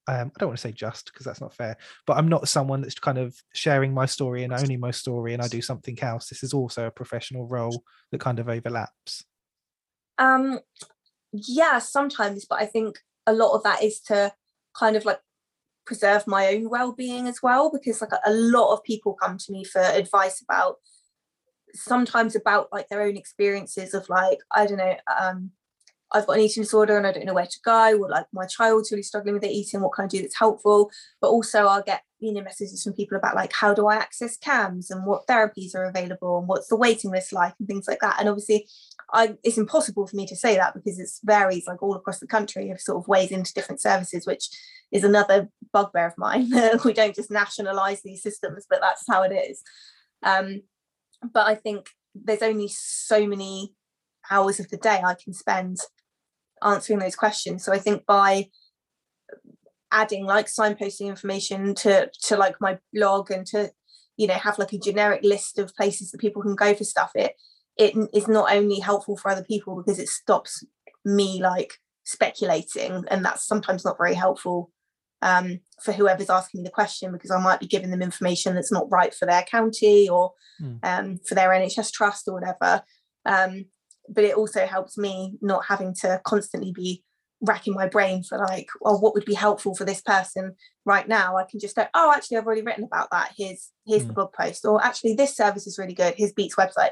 um, 0.09 0.33
I 0.35 0.39
don't 0.39 0.49
want 0.49 0.59
to 0.59 0.63
say 0.63 0.73
just 0.73 1.07
because 1.13 1.27
that's 1.27 1.41
not 1.41 1.55
fair, 1.55 1.77
but 2.07 2.17
I'm 2.17 2.29
not 2.29 2.49
someone 2.49 2.81
that's 2.81 2.99
kind 2.99 3.19
of 3.19 3.37
sharing 3.53 3.93
my 3.93 4.07
story 4.07 4.43
and 4.43 4.55
only 4.55 4.79
my 4.79 4.91
story 4.91 5.35
and 5.35 5.43
I 5.43 5.49
do 5.49 5.61
something 5.61 6.03
else. 6.03 6.29
This 6.29 6.43
is 6.43 6.55
also 6.55 6.87
a 6.87 6.91
professional 6.91 7.47
role 7.47 7.83
that 8.11 8.21
kind 8.21 8.39
of 8.39 8.49
overlaps. 8.49 9.25
Um, 10.19 10.61
yeah, 11.33 11.79
sometimes, 11.79 12.45
but 12.45 12.61
I 12.61 12.67
think 12.67 12.99
a 13.27 13.33
lot 13.33 13.55
of 13.55 13.63
that 13.63 13.83
is 13.83 14.01
to 14.01 14.33
kind 14.75 14.97
of 14.97 15.05
like 15.05 15.21
preserve 15.85 16.27
my 16.27 16.49
own 16.49 16.69
well-being 16.69 17.29
as 17.29 17.43
well, 17.43 17.71
because 17.71 18.01
like 18.01 18.11
a, 18.25 18.33
lot 18.33 18.73
of 18.73 18.83
people 18.85 19.15
come 19.15 19.39
to 19.39 19.53
me 19.53 19.65
for 19.65 19.81
advice 19.81 20.43
about 20.43 20.77
sometimes 21.75 22.35
about 22.35 22.69
like 22.73 22.89
their 22.89 23.03
own 23.03 23.17
experiences 23.17 23.95
of 23.95 24.09
like 24.09 24.39
I 24.55 24.67
don't 24.67 24.79
know, 24.79 24.97
um, 25.21 25.51
I've 26.13 26.27
got 26.27 26.37
an 26.37 26.43
eating 26.43 26.63
disorder 26.63 26.97
and 26.97 27.07
I 27.07 27.13
don't 27.13 27.27
know 27.27 27.35
where 27.35 27.47
to 27.47 27.61
go, 27.65 27.99
or 27.99 28.09
like 28.09 28.27
my 28.33 28.47
child's 28.47 28.91
really 28.91 29.03
struggling 29.03 29.35
with 29.35 29.43
their 29.43 29.53
eating, 29.53 29.81
what 29.81 29.93
can 29.93 30.07
I 30.07 30.09
do 30.09 30.23
that's 30.23 30.39
helpful? 30.39 30.91
But 31.21 31.29
also 31.29 31.67
I'll 31.67 31.83
get 31.83 32.03
you 32.21 32.33
know 32.33 32.43
messages 32.43 32.83
from 32.83 32.95
people 32.95 33.17
about 33.17 33.37
like 33.37 33.53
how 33.53 33.73
do 33.73 33.87
I 33.87 33.97
access 33.97 34.37
CAMHS 34.39 34.91
and 34.91 35.07
what 35.07 35.27
therapies 35.27 35.75
are 35.75 35.85
available 35.85 36.39
and 36.39 36.49
what's 36.49 36.69
the 36.69 36.77
waiting 36.77 37.11
list 37.11 37.33
like 37.33 37.55
and 37.59 37.69
things 37.69 37.87
like 37.87 38.01
that. 38.01 38.17
And 38.19 38.29
obviously 38.29 38.67
I 39.13 39.37
it's 39.43 39.59
impossible 39.59 40.07
for 40.07 40.17
me 40.17 40.27
to 40.27 40.37
say 40.37 40.57
that 40.57 40.75
because 40.75 40.99
it 40.99 41.09
varies 41.25 41.67
like 41.67 41.83
all 41.83 41.95
across 41.95 42.19
the 42.19 42.27
country 42.27 42.71
of 42.71 42.81
sort 42.81 42.99
of 42.99 43.09
ways 43.09 43.31
into 43.31 43.55
different 43.55 43.81
services, 43.81 44.27
which 44.27 44.49
is 44.91 45.05
another 45.05 45.49
bugbear 45.73 46.07
of 46.07 46.15
mine. 46.19 46.51
we 46.85 46.93
don't 46.93 47.15
just 47.15 47.31
nationalize 47.31 48.03
these 48.03 48.23
systems, 48.23 48.67
but 48.69 48.81
that's 48.81 49.05
how 49.09 49.23
it 49.23 49.33
is. 49.33 49.63
Um, 50.23 50.63
but 51.33 51.47
I 51.47 51.55
think 51.55 51.91
there's 52.15 52.43
only 52.43 52.69
so 52.69 53.27
many 53.27 53.75
hours 54.31 54.61
of 54.61 54.69
the 54.71 54.77
day 54.77 55.01
I 55.05 55.15
can 55.23 55.33
spend 55.33 55.79
answering 56.63 56.99
those 56.99 57.17
questions. 57.17 57.65
So 57.65 57.73
I 57.73 57.79
think 57.79 58.05
by 58.07 58.49
adding 59.91 60.25
like 60.27 60.47
signposting 60.47 61.07
information 61.07 61.75
to 61.75 62.11
to 62.23 62.37
like 62.37 62.57
my 62.61 62.79
blog 62.93 63.31
and 63.31 63.47
to 63.47 63.71
you 64.17 64.27
know 64.27 64.35
have 64.35 64.59
like 64.59 64.73
a 64.73 64.79
generic 64.79 65.21
list 65.23 65.59
of 65.59 65.75
places 65.77 66.11
that 66.11 66.21
people 66.21 66.43
can 66.43 66.55
go 66.55 66.75
for 66.75 66.85
stuff 66.85 67.11
it 67.15 67.33
it 67.79 67.95
is 68.13 68.29
not 68.29 68.53
only 68.53 68.81
helpful 68.81 69.17
for 69.17 69.31
other 69.31 69.45
people 69.45 69.77
because 69.77 69.99
it 69.99 70.09
stops 70.09 70.63
me 71.07 71.41
like 71.43 71.75
speculating 72.05 73.03
and 73.09 73.25
that's 73.25 73.47
sometimes 73.47 73.83
not 73.85 73.97
very 73.97 74.15
helpful 74.15 74.71
um, 75.23 75.59
for 75.83 75.93
whoever's 75.93 76.29
asking 76.31 76.61
me 76.61 76.65
the 76.65 76.71
question 76.71 77.11
because 77.11 77.31
I 77.31 77.41
might 77.43 77.59
be 77.61 77.67
giving 77.67 77.91
them 77.91 78.03
information 78.03 78.55
that's 78.55 78.71
not 78.73 78.91
right 78.91 79.13
for 79.15 79.27
their 79.27 79.43
county 79.43 80.09
or 80.09 80.33
Mm. 80.61 80.81
um, 80.83 81.19
for 81.25 81.37
their 81.37 81.51
NHS 81.51 81.93
trust 81.93 82.27
or 82.27 82.35
whatever. 82.35 82.83
Um, 83.25 83.67
but 84.09 84.25
it 84.25 84.37
also 84.37 84.67
helps 84.67 84.97
me 84.99 85.35
not 85.41 85.65
having 85.67 85.95
to 86.03 86.21
constantly 86.25 86.73
be 86.73 87.05
racking 87.41 87.75
my 87.75 87.87
brain 87.87 88.23
for 88.25 88.37
like, 88.37 88.67
well, 88.81 89.01
what 89.01 89.15
would 89.15 89.25
be 89.25 89.35
helpful 89.35 89.75
for 89.75 89.85
this 89.85 90.01
person 90.01 90.55
right 90.85 91.07
now? 91.07 91.37
I 91.37 91.45
can 91.49 91.61
just 91.61 91.77
go, 91.77 91.87
oh, 91.95 92.13
actually, 92.13 92.37
I've 92.37 92.47
already 92.47 92.63
written 92.63 92.85
about 92.85 93.11
that. 93.13 93.33
Here's 93.37 93.71
here's 93.87 94.05
Mm. 94.05 94.09
the 94.09 94.13
blog 94.15 94.33
post, 94.33 94.65
or 94.65 94.85
actually, 94.85 95.15
this 95.15 95.37
service 95.37 95.67
is 95.67 95.79
really 95.79 95.95
good. 95.95 96.15
Here's 96.17 96.33
Beats 96.33 96.57
website. 96.57 96.91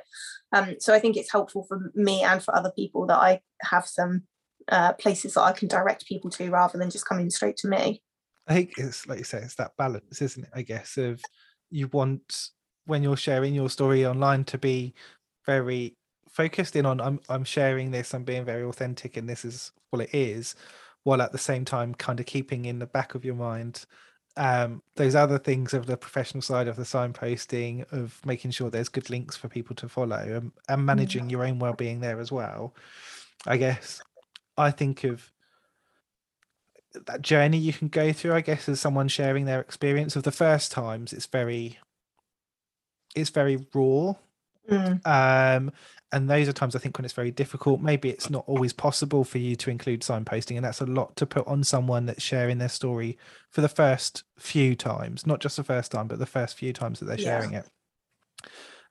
Um, 0.53 0.77
so 0.79 0.95
I 0.95 1.01
think 1.01 1.17
it's 1.17 1.33
helpful 1.33 1.65
for 1.67 1.91
me 1.95 2.23
and 2.23 2.43
for 2.43 2.55
other 2.55 2.73
people 2.77 3.07
that 3.07 3.19
I 3.19 3.41
have 3.63 3.87
some 3.87 4.23
uh, 4.69 4.93
places 4.95 5.35
that 5.35 5.43
I 5.43 5.53
can 5.53 5.69
direct 5.69 6.07
people 6.07 6.31
to 6.31 6.51
rather 6.51 6.79
than 6.79 6.91
just 6.91 7.09
coming 7.09 7.31
straight 7.31 7.57
to 7.59 7.69
me. 7.69 8.03
I 8.47 8.55
think 8.55 8.75
it's 8.79 9.07
like 9.09 9.19
you 9.19 9.25
say, 9.25 9.39
it's 9.39 9.57
that 9.57 9.77
balance, 9.77 10.23
isn't 10.23 10.45
it? 10.45 10.51
I 10.55 10.63
guess 10.63 10.97
of 10.97 11.21
you 11.71 11.89
want 11.89 12.51
when 12.85 13.03
you're 13.03 13.17
sharing 13.17 13.55
your 13.55 13.69
story 13.69 14.07
online 14.07 14.45
to 14.45 14.59
be 14.59 14.95
very 15.45 15.97
focused 16.37 16.77
in 16.77 16.85
on 16.85 17.01
I'm 17.01 17.21
I'm 17.29 17.45
sharing 17.45 17.91
this, 17.91 18.13
I'm 18.15 18.25
being 18.25 18.45
very 18.45 18.63
authentic, 18.63 19.17
and 19.17 19.29
this 19.29 19.45
is 19.45 19.73
what 19.91 20.03
it 20.03 20.11
is, 20.13 20.55
while 21.05 21.23
at 21.23 21.33
the 21.33 21.39
same 21.39 21.65
time 21.65 21.95
kind 21.95 22.21
of 22.21 22.27
keeping 22.27 22.67
in 22.67 22.79
the 22.79 22.87
back 22.87 23.15
of 23.15 23.25
your 23.25 23.35
mind 23.35 23.87
um 24.39 24.83
those 24.97 25.15
other 25.15 25.39
things 25.39 25.73
of 25.73 25.87
the 25.87 25.97
professional 25.97 26.43
side 26.43 26.69
of 26.69 26.77
the 26.77 26.83
signposting 26.83 27.91
of 27.91 28.21
making 28.27 28.51
sure 28.51 28.69
there's 28.69 28.91
good 28.91 29.09
links 29.09 29.35
for 29.35 29.49
people 29.49 29.75
to 29.75 29.89
follow 29.89 30.19
and, 30.19 30.53
and 30.69 30.85
managing 30.85 31.31
your 31.31 31.43
own 31.43 31.59
well-being 31.59 32.01
there 32.01 32.21
as 32.21 32.31
well. 32.31 32.75
I 33.47 33.57
guess 33.57 34.03
i 34.59 34.71
think 34.71 35.05
of 35.05 35.33
that 37.07 37.23
journey 37.23 37.59
you 37.59 37.73
can 37.73 37.89
go 37.89 38.13
through 38.13 38.35
i 38.35 38.41
guess 38.41 38.69
as 38.69 38.81
someone 38.81 39.09
sharing 39.09 39.45
their 39.45 39.61
experience 39.61 40.17
of 40.17 40.23
the 40.23 40.33
first 40.33 40.73
times 40.73 41.13
it's 41.13 41.27
very 41.27 41.79
it's 43.15 43.31
very 43.31 43.67
raw 43.75 44.15
um 45.05 45.71
and 46.13 46.31
those 46.31 46.49
are 46.49 46.53
times 46.53 46.75
i 46.75 46.79
think 46.79 46.97
when 46.99 47.05
it's 47.05 47.15
very 47.15 47.31
difficult. 47.31 47.81
Maybe 47.81 48.09
it's 48.11 48.31
not 48.31 48.45
always 48.47 48.73
possible 48.73 49.25
for 49.25 49.39
you 49.39 49.57
to 49.57 49.71
include 49.71 50.01
signposting 50.03 50.57
and 50.57 50.65
that's 50.65 50.81
a 50.81 50.87
lot 50.87 51.17
to 51.17 51.27
put 51.27 51.47
on 51.47 51.63
someone 51.65 52.07
that's 52.07 52.23
sharing 52.23 52.59
their 52.59 52.69
story 52.69 53.19
for 53.51 53.61
the 53.61 53.69
first 53.69 54.25
few 54.39 54.75
times 54.77 55.27
not 55.27 55.41
just 55.41 55.57
the 55.57 55.65
first 55.65 55.93
time 55.93 56.09
but 56.09 56.19
the 56.19 56.27
first 56.27 56.57
few 56.57 56.73
times 56.73 57.01
that 57.01 57.07
they're 57.07 57.19
Yeah. 57.19 57.25
sharing 57.33 57.55
it. 57.55 57.69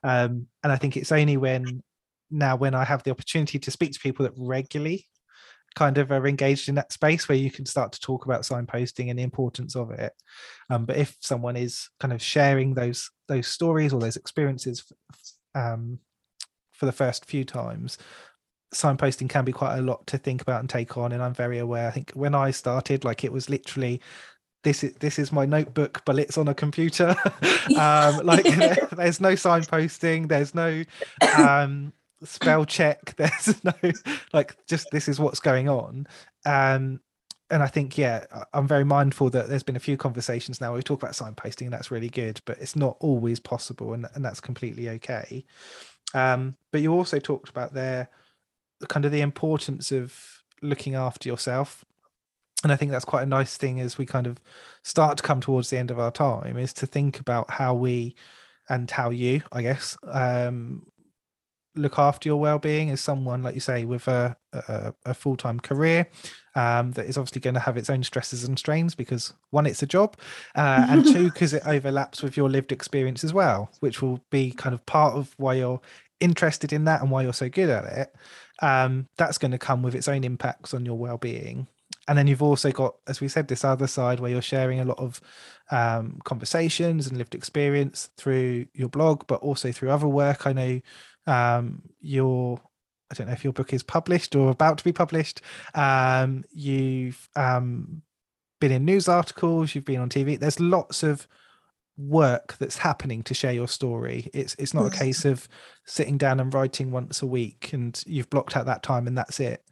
Um 0.02 0.46
and 0.62 0.72
i 0.72 0.76
think 0.76 0.96
it's 0.96 1.12
only 1.12 1.36
when 1.36 1.82
now 2.30 2.56
when 2.56 2.74
i 2.74 2.84
have 2.84 3.02
the 3.02 3.10
opportunity 3.10 3.58
to 3.58 3.70
speak 3.70 3.92
to 3.92 4.00
people 4.00 4.24
that 4.24 4.34
regularly 4.36 5.06
kind 5.76 5.98
of 5.98 6.10
are 6.10 6.26
engaged 6.26 6.68
in 6.68 6.74
that 6.74 6.92
space 6.92 7.28
where 7.28 7.36
you 7.38 7.50
can 7.50 7.66
start 7.66 7.92
to 7.92 8.00
talk 8.00 8.24
about 8.24 8.42
signposting 8.42 9.10
and 9.10 9.18
the 9.18 9.22
importance 9.22 9.76
of 9.76 9.90
it. 9.90 10.12
Um, 10.70 10.86
but 10.86 10.96
if 10.96 11.16
someone 11.20 11.54
is 11.54 11.90
kind 12.00 12.14
of 12.14 12.22
sharing 12.22 12.72
those 12.74 13.10
those 13.28 13.46
stories 13.46 13.92
or 13.92 14.00
those 14.00 14.16
experiences 14.16 14.82
f- 14.90 15.18
um, 15.56 15.98
for 16.72 16.86
the 16.86 16.92
first 16.92 17.24
few 17.24 17.44
times 17.44 17.98
signposting 18.74 19.28
can 19.28 19.44
be 19.44 19.52
quite 19.52 19.78
a 19.78 19.82
lot 19.82 20.06
to 20.08 20.18
think 20.18 20.42
about 20.42 20.60
and 20.60 20.68
take 20.68 20.96
on 20.98 21.12
and 21.12 21.22
i'm 21.22 21.32
very 21.32 21.58
aware. 21.58 21.88
I 21.88 21.92
think 21.92 22.10
when 22.14 22.34
i 22.34 22.50
started 22.50 23.04
like 23.04 23.24
it 23.24 23.32
was 23.32 23.48
literally 23.48 24.00
this 24.64 24.82
is 24.82 24.92
this 24.94 25.18
is 25.18 25.30
my 25.32 25.46
notebook 25.46 26.02
but 26.04 26.18
it's 26.18 26.36
on 26.36 26.48
a 26.48 26.54
computer. 26.54 27.14
Um 27.78 28.24
like 28.26 28.44
there- 28.58 28.88
there's 28.92 29.20
no 29.20 29.32
signposting 29.34 30.28
there's 30.28 30.54
no 30.54 30.82
um 31.38 31.92
spell 32.24 32.64
check 32.64 33.14
there's 33.16 33.62
no 33.64 33.72
like 34.32 34.56
just 34.66 34.88
this 34.90 35.08
is 35.08 35.20
what's 35.20 35.40
going 35.40 35.68
on. 35.68 36.06
Um 36.44 37.00
and 37.50 37.62
i 37.62 37.66
think 37.66 37.96
yeah 37.96 38.24
i'm 38.52 38.66
very 38.66 38.84
mindful 38.84 39.30
that 39.30 39.48
there's 39.48 39.62
been 39.62 39.76
a 39.76 39.80
few 39.80 39.96
conversations 39.96 40.60
now 40.60 40.74
we 40.74 40.82
talk 40.82 41.02
about 41.02 41.14
signposting 41.14 41.62
and 41.62 41.72
that's 41.72 41.90
really 41.90 42.08
good 42.08 42.40
but 42.44 42.58
it's 42.58 42.76
not 42.76 42.96
always 43.00 43.38
possible 43.40 43.92
and, 43.92 44.06
and 44.14 44.24
that's 44.24 44.40
completely 44.40 44.88
okay. 44.88 45.44
Um 46.14 46.56
but 46.72 46.80
you 46.80 46.92
also 46.92 47.18
talked 47.18 47.48
about 47.48 47.74
there 47.74 48.08
kind 48.88 49.04
of 49.04 49.12
the 49.12 49.20
importance 49.20 49.92
of 49.92 50.42
looking 50.62 50.94
after 50.94 51.28
yourself 51.28 51.84
and 52.62 52.72
i 52.72 52.76
think 52.76 52.90
that's 52.90 53.04
quite 53.04 53.22
a 53.22 53.26
nice 53.26 53.56
thing 53.56 53.80
as 53.80 53.98
we 53.98 54.06
kind 54.06 54.26
of 54.26 54.38
start 54.82 55.16
to 55.18 55.22
come 55.22 55.40
towards 55.40 55.70
the 55.70 55.78
end 55.78 55.90
of 55.90 55.98
our 55.98 56.10
time 56.10 56.56
is 56.56 56.72
to 56.72 56.86
think 56.86 57.20
about 57.20 57.50
how 57.50 57.74
we 57.74 58.14
and 58.68 58.90
how 58.90 59.10
you 59.10 59.42
i 59.52 59.62
guess 59.62 59.96
um 60.08 60.86
look 61.76 61.98
after 61.98 62.28
your 62.28 62.40
well-being 62.40 62.90
as 62.90 63.00
someone 63.00 63.42
like 63.42 63.54
you 63.54 63.60
say 63.60 63.84
with 63.84 64.08
a, 64.08 64.36
a, 64.52 64.94
a 65.04 65.14
full-time 65.14 65.60
career 65.60 66.08
um, 66.54 66.92
that 66.92 67.06
is 67.06 67.18
obviously 67.18 67.40
going 67.40 67.54
to 67.54 67.60
have 67.60 67.76
its 67.76 67.90
own 67.90 68.02
stresses 68.02 68.44
and 68.44 68.58
strains 68.58 68.94
because 68.94 69.34
one 69.50 69.66
it's 69.66 69.82
a 69.82 69.86
job 69.86 70.16
uh, 70.54 70.86
and 70.90 71.04
two 71.04 71.24
because 71.24 71.52
it 71.52 71.62
overlaps 71.66 72.22
with 72.22 72.36
your 72.36 72.48
lived 72.48 72.72
experience 72.72 73.22
as 73.22 73.32
well 73.32 73.70
which 73.80 74.00
will 74.02 74.20
be 74.30 74.50
kind 74.50 74.74
of 74.74 74.84
part 74.86 75.14
of 75.14 75.34
why 75.36 75.54
you're 75.54 75.80
interested 76.20 76.72
in 76.72 76.84
that 76.84 77.02
and 77.02 77.10
why 77.10 77.22
you're 77.22 77.32
so 77.32 77.48
good 77.48 77.70
at 77.70 77.84
it. 77.84 78.14
Um, 78.62 79.08
that's 79.16 79.38
going 79.38 79.50
to 79.50 79.58
come 79.58 79.82
with 79.82 79.94
its 79.94 80.08
own 80.08 80.24
impacts 80.24 80.72
on 80.72 80.84
your 80.86 80.96
well-being. 80.96 81.66
And 82.08 82.16
then 82.16 82.26
you've 82.26 82.42
also 82.42 82.70
got 82.70 82.94
as 83.08 83.20
we 83.20 83.28
said 83.28 83.48
this 83.48 83.64
other 83.64 83.88
side 83.88 84.20
where 84.20 84.30
you're 84.30 84.42
sharing 84.42 84.80
a 84.80 84.84
lot 84.84 84.98
of 84.98 85.20
um, 85.70 86.20
conversations 86.24 87.06
and 87.06 87.18
lived 87.18 87.34
experience 87.34 88.10
through 88.16 88.66
your 88.74 88.88
blog 88.88 89.26
but 89.26 89.40
also 89.40 89.72
through 89.72 89.90
other 89.90 90.06
work. 90.08 90.46
I 90.46 90.52
know 90.52 90.80
um, 91.26 91.82
your 92.00 92.60
i 93.10 93.14
don't 93.14 93.26
know 93.26 93.32
if 93.32 93.44
your 93.44 93.52
book 93.52 93.72
is 93.72 93.82
published 93.82 94.34
or 94.34 94.50
about 94.50 94.78
to 94.78 94.84
be 94.84 94.92
published 94.92 95.40
um, 95.74 96.44
you've 96.50 97.28
um, 97.36 98.02
been 98.60 98.72
in 98.72 98.84
news 98.84 99.08
articles 99.08 99.74
you've 99.74 99.84
been 99.84 100.00
on 100.00 100.08
tv 100.08 100.38
there's 100.38 100.60
lots 100.60 101.02
of 101.02 101.26
work 101.98 102.56
that's 102.58 102.76
happening 102.76 103.22
to 103.22 103.34
share 103.34 103.52
your 103.52 103.68
story. 103.68 104.30
It's 104.34 104.54
it's 104.58 104.74
not 104.74 104.92
a 104.92 104.96
case 104.96 105.24
of 105.24 105.48
sitting 105.86 106.18
down 106.18 106.40
and 106.40 106.52
writing 106.52 106.90
once 106.90 107.22
a 107.22 107.26
week 107.26 107.72
and 107.72 108.00
you've 108.06 108.30
blocked 108.30 108.56
out 108.56 108.66
that 108.66 108.82
time 108.82 109.06
and 109.06 109.16
that's 109.16 109.40
it. 109.40 109.62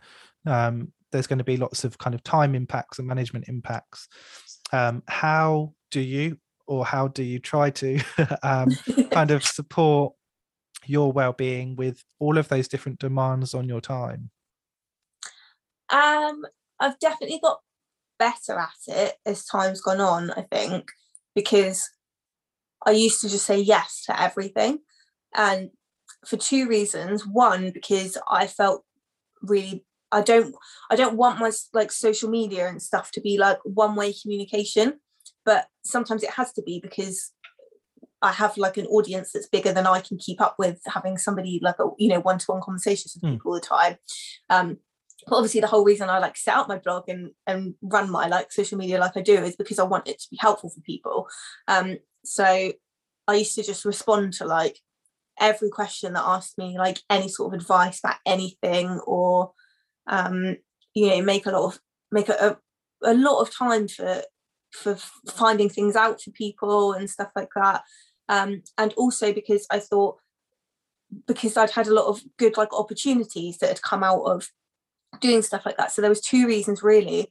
Um, 0.47 0.93
there's 1.13 1.27
going 1.27 1.39
to 1.39 1.45
be 1.45 1.57
lots 1.57 1.85
of 1.85 1.99
kind 1.99 2.15
of 2.15 2.23
time 2.25 2.55
impacts 2.55 2.99
and 2.99 3.07
management 3.07 3.49
impacts. 3.49 4.09
Um, 4.73 5.03
how 5.07 5.75
do 5.91 6.01
you 6.01 6.39
or 6.67 6.85
how 6.85 7.09
do 7.09 7.23
you 7.23 7.39
try 7.39 7.71
to 7.71 8.01
um, 8.43 8.71
kind 9.11 9.31
of 9.31 9.45
support 9.45 10.15
your 10.89 11.13
well-being 11.13 11.77
with 11.77 12.03
all 12.19 12.39
of 12.39 12.49
those 12.49 12.69
different 12.69 12.99
demands 12.99 13.55
on 13.55 13.69
your 13.69 13.81
time 13.81 14.31
Um, 15.91 16.45
I've 16.81 16.99
definitely 16.99 17.41
got 17.43 17.61
better 18.19 18.59
at 18.59 18.71
it 18.87 19.15
as 19.27 19.45
time's 19.45 19.81
gone 19.81 20.01
on, 20.01 20.31
I 20.31 20.43
think, 20.43 20.91
because 21.35 21.91
I 22.87 22.93
used 22.93 23.21
to 23.21 23.29
just 23.29 23.47
say 23.47 23.61
yes 23.61 24.03
to 24.07 24.21
everything. 24.21 24.79
And 25.35 25.71
for 26.27 26.37
two 26.37 26.69
reasons. 26.69 27.27
One, 27.27 27.71
because 27.71 28.19
I 28.29 28.47
felt 28.47 28.85
really 29.43 29.85
I 30.13 30.23
don't 30.23 30.55
I 30.91 30.97
don't 30.97 31.17
want 31.17 31.39
my 31.39 31.51
like 31.73 31.93
social 31.93 32.31
media 32.31 32.69
and 32.69 32.81
stuff 32.81 33.11
to 33.13 33.21
be 33.21 33.39
like 33.39 33.59
one 33.65 33.95
way 33.95 34.15
communication, 34.21 35.01
but 35.45 35.67
sometimes 35.85 36.23
it 36.23 36.31
has 36.31 36.53
to 36.55 36.63
be 36.63 36.81
because 36.81 37.33
I 38.25 38.33
have 38.33 38.57
like 38.57 38.77
an 38.77 38.87
audience 38.87 39.33
that's 39.33 39.49
bigger 39.49 39.73
than 39.73 39.87
I 39.87 40.01
can 40.01 40.17
keep 40.19 40.41
up 40.41 40.57
with 40.59 40.81
having 40.87 41.17
somebody 41.19 41.61
like 41.63 41.79
a 41.79 41.85
you 41.99 42.09
know 42.09 42.21
one 42.21 42.39
to 42.39 42.47
one 42.53 42.63
conversations 42.63 43.15
with 43.15 43.23
Hmm. 43.23 43.35
people 43.35 43.53
all 43.53 43.61
the 43.61 43.67
time. 43.77 43.97
Um, 44.51 44.79
but 45.27 45.37
obviously 45.37 45.61
the 45.61 45.67
whole 45.73 45.85
reason 45.85 46.11
I 46.11 46.19
like 46.19 46.37
set 46.37 46.57
up 46.57 46.69
my 46.69 46.79
blog 46.79 47.09
and 47.09 47.31
and 47.47 47.75
run 47.83 48.11
my 48.11 48.27
like 48.29 48.53
social 48.53 48.79
media 48.79 48.99
like 48.99 49.17
I 49.17 49.23
do 49.23 49.35
is 49.49 49.57
because 49.57 49.79
I 49.79 49.85
want 49.85 50.09
it 50.09 50.19
to 50.21 50.27
be 50.31 50.39
helpful 50.41 50.71
for 50.71 50.81
people. 50.81 51.29
Um, 51.69 51.99
so 52.25 52.73
I 53.29 53.35
used 53.37 53.55
to 53.57 53.63
just 53.63 53.85
respond 53.85 54.33
to 54.35 54.45
like 54.45 54.79
every 55.41 55.71
question 55.71 56.13
that 56.15 56.25
asked 56.25 56.59
me 56.59 56.79
like 56.79 57.01
any 57.11 57.29
sort 57.29 57.53
of 57.55 57.61
advice 57.61 57.99
about 58.01 58.17
anything 58.25 59.01
or 59.07 59.53
um 60.07 60.57
you 60.95 61.09
know 61.09 61.23
make 61.23 61.47
a 61.47 61.51
lot 61.51 61.65
of 61.65 61.81
make 62.13 62.29
a, 62.29 62.37
a, 63.03 63.13
a 63.13 63.15
lot 63.15 63.41
of 63.41 63.53
time 63.53 63.89
for 63.89 64.23
for 64.73 64.97
finding 65.31 65.69
things 65.69 65.97
out 65.97 66.21
for 66.21 66.31
people 66.33 66.93
and 66.93 67.09
stuff 67.11 67.31
like 67.35 67.49
that 67.57 67.83
um 68.29 68.63
and 68.79 68.93
also 68.95 69.33
because 69.33 69.67
i 69.71 69.79
thought 69.79 70.17
because 71.27 71.57
i'd 71.57 71.71
had 71.71 71.87
a 71.87 71.95
lot 71.95 72.07
of 72.07 72.21
good 72.39 72.57
like 72.57 72.73
opportunities 72.73 73.59
that 73.59 73.69
had 73.69 73.83
come 73.83 74.03
out 74.03 74.23
of 74.23 74.49
doing 75.21 75.43
stuff 75.43 75.65
like 75.65 75.77
that. 75.77 75.93
So 75.93 76.03
there 76.03 76.09
was 76.11 76.21
two 76.21 76.45
reasons 76.47 76.83
really 76.83 77.31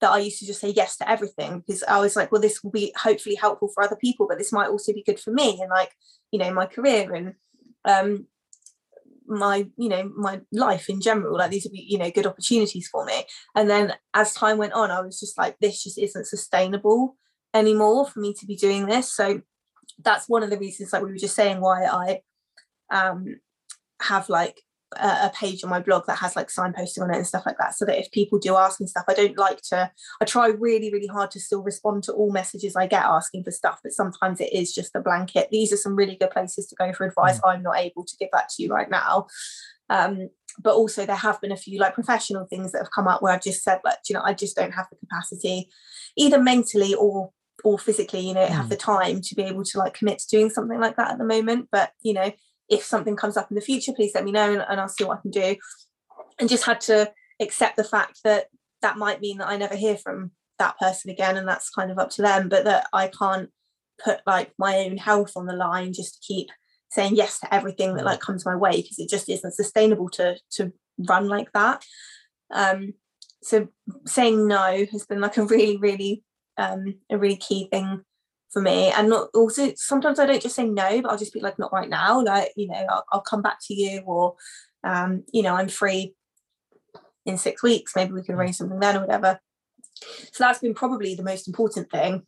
that 0.00 0.10
i 0.10 0.18
used 0.18 0.38
to 0.38 0.46
just 0.46 0.60
say 0.60 0.68
yes 0.68 0.96
to 0.98 1.10
everything 1.10 1.58
because 1.58 1.82
i 1.84 1.98
was 1.98 2.14
like 2.14 2.30
well 2.30 2.40
this 2.40 2.62
will 2.62 2.70
be 2.70 2.92
hopefully 2.96 3.34
helpful 3.34 3.68
for 3.74 3.82
other 3.82 3.96
people 3.96 4.28
but 4.28 4.38
this 4.38 4.52
might 4.52 4.68
also 4.68 4.92
be 4.92 5.02
good 5.02 5.18
for 5.18 5.32
me 5.32 5.58
and 5.60 5.70
like 5.70 5.90
you 6.30 6.38
know 6.38 6.52
my 6.52 6.66
career 6.66 7.14
and 7.14 7.34
um 7.86 8.26
my 9.28 9.66
you 9.76 9.88
know 9.88 10.10
my 10.16 10.40
life 10.52 10.88
in 10.88 11.00
general. 11.00 11.36
Like 11.36 11.50
these 11.50 11.64
would 11.64 11.72
be 11.72 11.86
you 11.88 11.98
know 11.98 12.10
good 12.10 12.26
opportunities 12.26 12.88
for 12.88 13.04
me. 13.04 13.24
And 13.54 13.68
then 13.68 13.94
as 14.14 14.32
time 14.34 14.58
went 14.58 14.72
on 14.72 14.90
i 14.90 15.00
was 15.00 15.20
just 15.20 15.36
like 15.38 15.58
this 15.58 15.82
just 15.82 15.98
isn't 15.98 16.26
sustainable 16.26 17.16
anymore 17.54 18.06
for 18.06 18.20
me 18.20 18.34
to 18.34 18.46
be 18.46 18.56
doing 18.56 18.86
this. 18.86 19.12
So 19.12 19.42
that's 20.02 20.28
one 20.28 20.42
of 20.42 20.50
the 20.50 20.58
reasons 20.58 20.92
like 20.92 21.02
we 21.02 21.10
were 21.10 21.16
just 21.16 21.36
saying 21.36 21.60
why 21.60 21.84
i 21.84 22.20
um 22.90 23.36
have 24.00 24.28
like 24.28 24.60
a, 24.96 25.06
a 25.06 25.32
page 25.34 25.64
on 25.64 25.70
my 25.70 25.80
blog 25.80 26.06
that 26.06 26.18
has 26.18 26.36
like 26.36 26.48
signposting 26.48 27.02
on 27.02 27.10
it 27.10 27.16
and 27.16 27.26
stuff 27.26 27.44
like 27.44 27.58
that 27.58 27.74
so 27.74 27.84
that 27.84 27.98
if 27.98 28.10
people 28.12 28.38
do 28.38 28.56
ask 28.56 28.80
me 28.80 28.86
stuff 28.86 29.04
i 29.08 29.14
don't 29.14 29.36
like 29.36 29.60
to 29.60 29.90
i 30.20 30.24
try 30.24 30.46
really 30.48 30.92
really 30.92 31.08
hard 31.08 31.30
to 31.30 31.40
still 31.40 31.62
respond 31.62 32.04
to 32.04 32.12
all 32.12 32.30
messages 32.30 32.76
i 32.76 32.86
get 32.86 33.02
asking 33.02 33.42
for 33.42 33.50
stuff 33.50 33.80
but 33.82 33.92
sometimes 33.92 34.40
it 34.40 34.52
is 34.52 34.74
just 34.74 34.94
a 34.94 35.00
blanket. 35.00 35.48
These 35.50 35.72
are 35.72 35.76
some 35.76 35.96
really 35.96 36.16
good 36.16 36.30
places 36.30 36.66
to 36.68 36.76
go 36.76 36.92
for 36.92 37.06
advice. 37.06 37.40
I'm 37.44 37.62
not 37.62 37.78
able 37.78 38.04
to 38.04 38.16
give 38.18 38.30
that 38.32 38.48
to 38.50 38.62
you 38.62 38.72
right 38.72 38.90
now. 38.90 39.26
Um 39.90 40.28
but 40.58 40.74
also 40.74 41.04
there 41.04 41.16
have 41.16 41.40
been 41.40 41.52
a 41.52 41.56
few 41.56 41.78
like 41.78 41.94
professional 41.94 42.46
things 42.46 42.72
that 42.72 42.78
have 42.78 42.90
come 42.90 43.06
up 43.06 43.22
where 43.22 43.32
I've 43.32 43.42
just 43.42 43.62
said 43.62 43.80
like, 43.84 43.98
you 44.08 44.14
know, 44.14 44.22
I 44.24 44.32
just 44.32 44.56
don't 44.56 44.72
have 44.72 44.86
the 44.90 44.96
capacity, 44.96 45.68
either 46.16 46.42
mentally 46.42 46.94
or 46.94 47.30
or 47.66 47.80
physically, 47.80 48.20
you 48.20 48.32
know, 48.32 48.46
have 48.46 48.68
the 48.68 48.76
time 48.76 49.20
to 49.20 49.34
be 49.34 49.42
able 49.42 49.64
to 49.64 49.78
like 49.78 49.92
commit 49.92 50.20
to 50.20 50.28
doing 50.28 50.48
something 50.48 50.78
like 50.78 50.94
that 50.94 51.10
at 51.10 51.18
the 51.18 51.24
moment. 51.24 51.66
But 51.72 51.90
you 52.00 52.12
know, 52.12 52.30
if 52.68 52.84
something 52.84 53.16
comes 53.16 53.36
up 53.36 53.50
in 53.50 53.56
the 53.56 53.60
future, 53.60 53.92
please 53.92 54.12
let 54.14 54.24
me 54.24 54.30
know 54.30 54.52
and, 54.52 54.64
and 54.68 54.80
I'll 54.80 54.88
see 54.88 55.02
what 55.02 55.18
I 55.18 55.22
can 55.22 55.32
do. 55.32 55.56
And 56.38 56.48
just 56.48 56.64
had 56.64 56.80
to 56.82 57.12
accept 57.40 57.76
the 57.76 57.82
fact 57.82 58.20
that 58.22 58.46
that 58.82 58.98
might 58.98 59.20
mean 59.20 59.38
that 59.38 59.48
I 59.48 59.56
never 59.56 59.74
hear 59.74 59.96
from 59.96 60.30
that 60.60 60.78
person 60.78 61.10
again, 61.10 61.36
and 61.36 61.48
that's 61.48 61.70
kind 61.70 61.90
of 61.90 61.98
up 61.98 62.10
to 62.10 62.22
them. 62.22 62.48
But 62.48 62.66
that 62.66 62.86
I 62.92 63.08
can't 63.08 63.50
put 64.02 64.20
like 64.28 64.52
my 64.60 64.76
own 64.76 64.96
health 64.96 65.32
on 65.34 65.46
the 65.46 65.56
line 65.56 65.92
just 65.92 66.14
to 66.14 66.20
keep 66.24 66.46
saying 66.92 67.16
yes 67.16 67.40
to 67.40 67.52
everything 67.52 67.96
that 67.96 68.04
like 68.04 68.20
comes 68.20 68.46
my 68.46 68.54
way 68.54 68.80
because 68.80 69.00
it 69.00 69.08
just 69.08 69.28
isn't 69.28 69.54
sustainable 69.54 70.08
to 70.10 70.36
to 70.52 70.72
run 71.08 71.26
like 71.26 71.50
that. 71.52 71.84
Um, 72.52 72.94
so 73.42 73.66
saying 74.04 74.46
no 74.46 74.86
has 74.92 75.04
been 75.04 75.20
like 75.20 75.36
a 75.36 75.44
really, 75.44 75.78
really 75.78 76.22
um, 76.58 76.94
a 77.10 77.18
really 77.18 77.36
key 77.36 77.68
thing 77.70 78.02
for 78.52 78.62
me. 78.62 78.90
And 78.90 79.08
not 79.10 79.28
also 79.34 79.72
sometimes 79.76 80.18
I 80.18 80.26
don't 80.26 80.42
just 80.42 80.56
say 80.56 80.66
no, 80.66 81.02
but 81.02 81.10
I'll 81.10 81.18
just 81.18 81.34
be 81.34 81.40
like, 81.40 81.58
not 81.58 81.72
right 81.72 81.88
now. 81.88 82.22
Like 82.22 82.52
you 82.56 82.68
know, 82.68 82.86
I'll, 82.88 83.04
I'll 83.12 83.20
come 83.20 83.42
back 83.42 83.58
to 83.66 83.74
you, 83.74 84.00
or 84.06 84.36
um, 84.84 85.24
you 85.32 85.42
know, 85.42 85.54
I'm 85.54 85.68
free 85.68 86.14
in 87.24 87.38
six 87.38 87.62
weeks. 87.62 87.94
Maybe 87.96 88.12
we 88.12 88.22
can 88.22 88.34
arrange 88.34 88.56
something 88.56 88.78
then 88.78 88.96
or 88.96 89.00
whatever. 89.00 89.40
So 90.32 90.44
that's 90.44 90.60
been 90.60 90.74
probably 90.74 91.14
the 91.14 91.22
most 91.22 91.48
important 91.48 91.90
thing. 91.90 92.22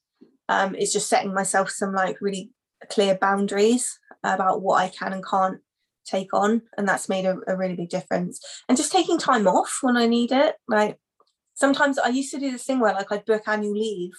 Um, 0.51 0.75
is 0.75 0.95
just 0.95 1.11
setting 1.11 1.35
myself 1.35 1.71
some 1.71 1.93
like 1.93 2.23
really 2.23 2.51
clear 2.91 3.19
boundaries 3.21 3.99
about 4.25 4.63
what 4.63 4.81
I 4.83 4.89
can 4.89 5.13
and 5.13 5.25
can't 5.25 5.61
take 6.07 6.33
on. 6.33 6.63
And 6.77 6.89
that's 6.89 7.09
made 7.09 7.27
a, 7.27 7.37
a 7.47 7.57
really 7.57 7.77
big 7.77 7.91
difference. 7.91 8.41
And 8.69 8.77
just 8.79 8.93
taking 8.93 9.19
time 9.19 9.47
off 9.47 9.79
when 9.83 9.97
I 9.97 10.07
need 10.07 10.33
it. 10.33 10.57
Like 10.67 10.99
sometimes 11.59 11.99
I 11.99 12.09
used 12.09 12.31
to 12.33 12.39
do 12.39 12.53
this 12.53 12.65
thing 12.65 12.79
where 12.79 12.95
like 12.95 13.11
I'd 13.11 13.25
book 13.25 13.43
annual 13.47 13.73
leave 13.73 14.13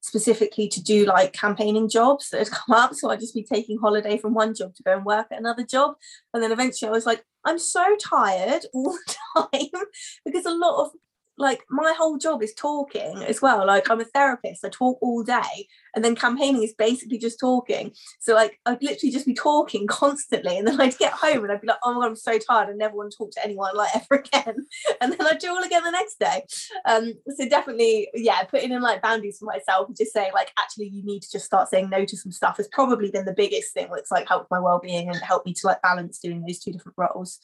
specifically 0.00 0.66
to 0.66 0.82
do 0.82 1.04
like 1.04 1.32
campaigning 1.32 1.88
jobs 1.88 2.30
that 2.30 2.38
had 2.38 2.50
come 2.58 2.74
up. 2.74 2.94
So 2.94 3.10
I'd 3.10 3.20
just 3.20 3.34
be 3.34 3.44
taking 3.44 3.78
holiday 3.78 4.18
from 4.18 4.34
one 4.34 4.54
job 4.54 4.74
to 4.74 4.82
go 4.82 4.96
and 4.96 5.04
work 5.04 5.28
at 5.30 5.38
another 5.38 5.64
job. 5.64 5.94
And 6.34 6.42
then 6.42 6.52
eventually 6.52 6.88
I 6.88 6.92
was 6.92 7.06
like, 7.06 7.24
I'm 7.44 7.58
so 7.58 7.84
tired 8.00 8.62
all 8.74 8.92
the 8.92 9.16
time 9.48 9.84
because 10.24 10.46
a 10.46 10.50
lot 10.50 10.84
of 10.84 10.90
like 11.38 11.64
my 11.70 11.94
whole 11.96 12.18
job 12.18 12.42
is 12.42 12.54
talking 12.54 13.22
as 13.24 13.40
well. 13.40 13.66
Like 13.66 13.90
I'm 13.90 14.00
a 14.00 14.04
therapist, 14.04 14.64
I 14.64 14.68
talk 14.68 14.98
all 15.00 15.22
day, 15.22 15.68
and 15.94 16.04
then 16.04 16.14
campaigning 16.14 16.62
is 16.62 16.74
basically 16.74 17.18
just 17.18 17.40
talking. 17.40 17.92
So 18.20 18.34
like 18.34 18.60
I'd 18.66 18.82
literally 18.82 19.10
just 19.10 19.26
be 19.26 19.34
talking 19.34 19.86
constantly, 19.88 20.58
and 20.58 20.66
then 20.66 20.80
I'd 20.80 20.98
get 20.98 21.12
home 21.12 21.42
and 21.42 21.52
I'd 21.52 21.60
be 21.60 21.66
like, 21.66 21.78
oh 21.84 21.94
my 21.94 22.00
god, 22.00 22.08
I'm 22.08 22.16
so 22.16 22.38
tired. 22.38 22.68
I 22.68 22.72
never 22.72 22.94
want 22.94 23.10
to 23.10 23.16
talk 23.16 23.30
to 23.32 23.44
anyone 23.44 23.76
like 23.76 23.90
ever 23.94 24.22
again. 24.22 24.66
And 25.00 25.12
then 25.12 25.26
I'd 25.26 25.38
do 25.38 25.48
all 25.48 25.62
again 25.62 25.82
the 25.82 25.90
next 25.90 26.18
day. 26.18 26.44
Um, 26.84 27.14
so 27.36 27.48
definitely, 27.48 28.08
yeah, 28.12 28.42
putting 28.42 28.70
in 28.70 28.82
like 28.82 29.00
boundaries 29.00 29.38
for 29.38 29.46
myself 29.46 29.88
and 29.88 29.96
just 29.96 30.12
saying 30.12 30.32
like 30.34 30.52
actually 30.58 30.88
you 30.88 31.02
need 31.04 31.22
to 31.22 31.30
just 31.30 31.46
start 31.46 31.70
saying 31.70 31.88
no 31.88 32.04
to 32.04 32.16
some 32.16 32.32
stuff 32.32 32.58
has 32.58 32.68
probably 32.68 33.10
been 33.10 33.24
the 33.24 33.32
biggest 33.32 33.72
thing 33.72 33.88
that's 33.94 34.10
like 34.10 34.28
helped 34.28 34.50
my 34.50 34.58
well-being 34.58 35.08
and 35.08 35.16
helped 35.16 35.46
me 35.46 35.54
to 35.54 35.66
like 35.66 35.80
balance 35.80 36.18
doing 36.18 36.42
those 36.42 36.58
two 36.58 36.72
different 36.72 36.98
roles. 36.98 37.40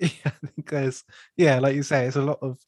Yeah, 0.00 0.08
I 0.24 0.46
think 0.46 0.70
there's 0.70 1.04
yeah, 1.36 1.58
like 1.58 1.74
you 1.74 1.82
say, 1.82 2.06
it's 2.06 2.16
a 2.16 2.22
lot 2.22 2.38
of 2.40 2.58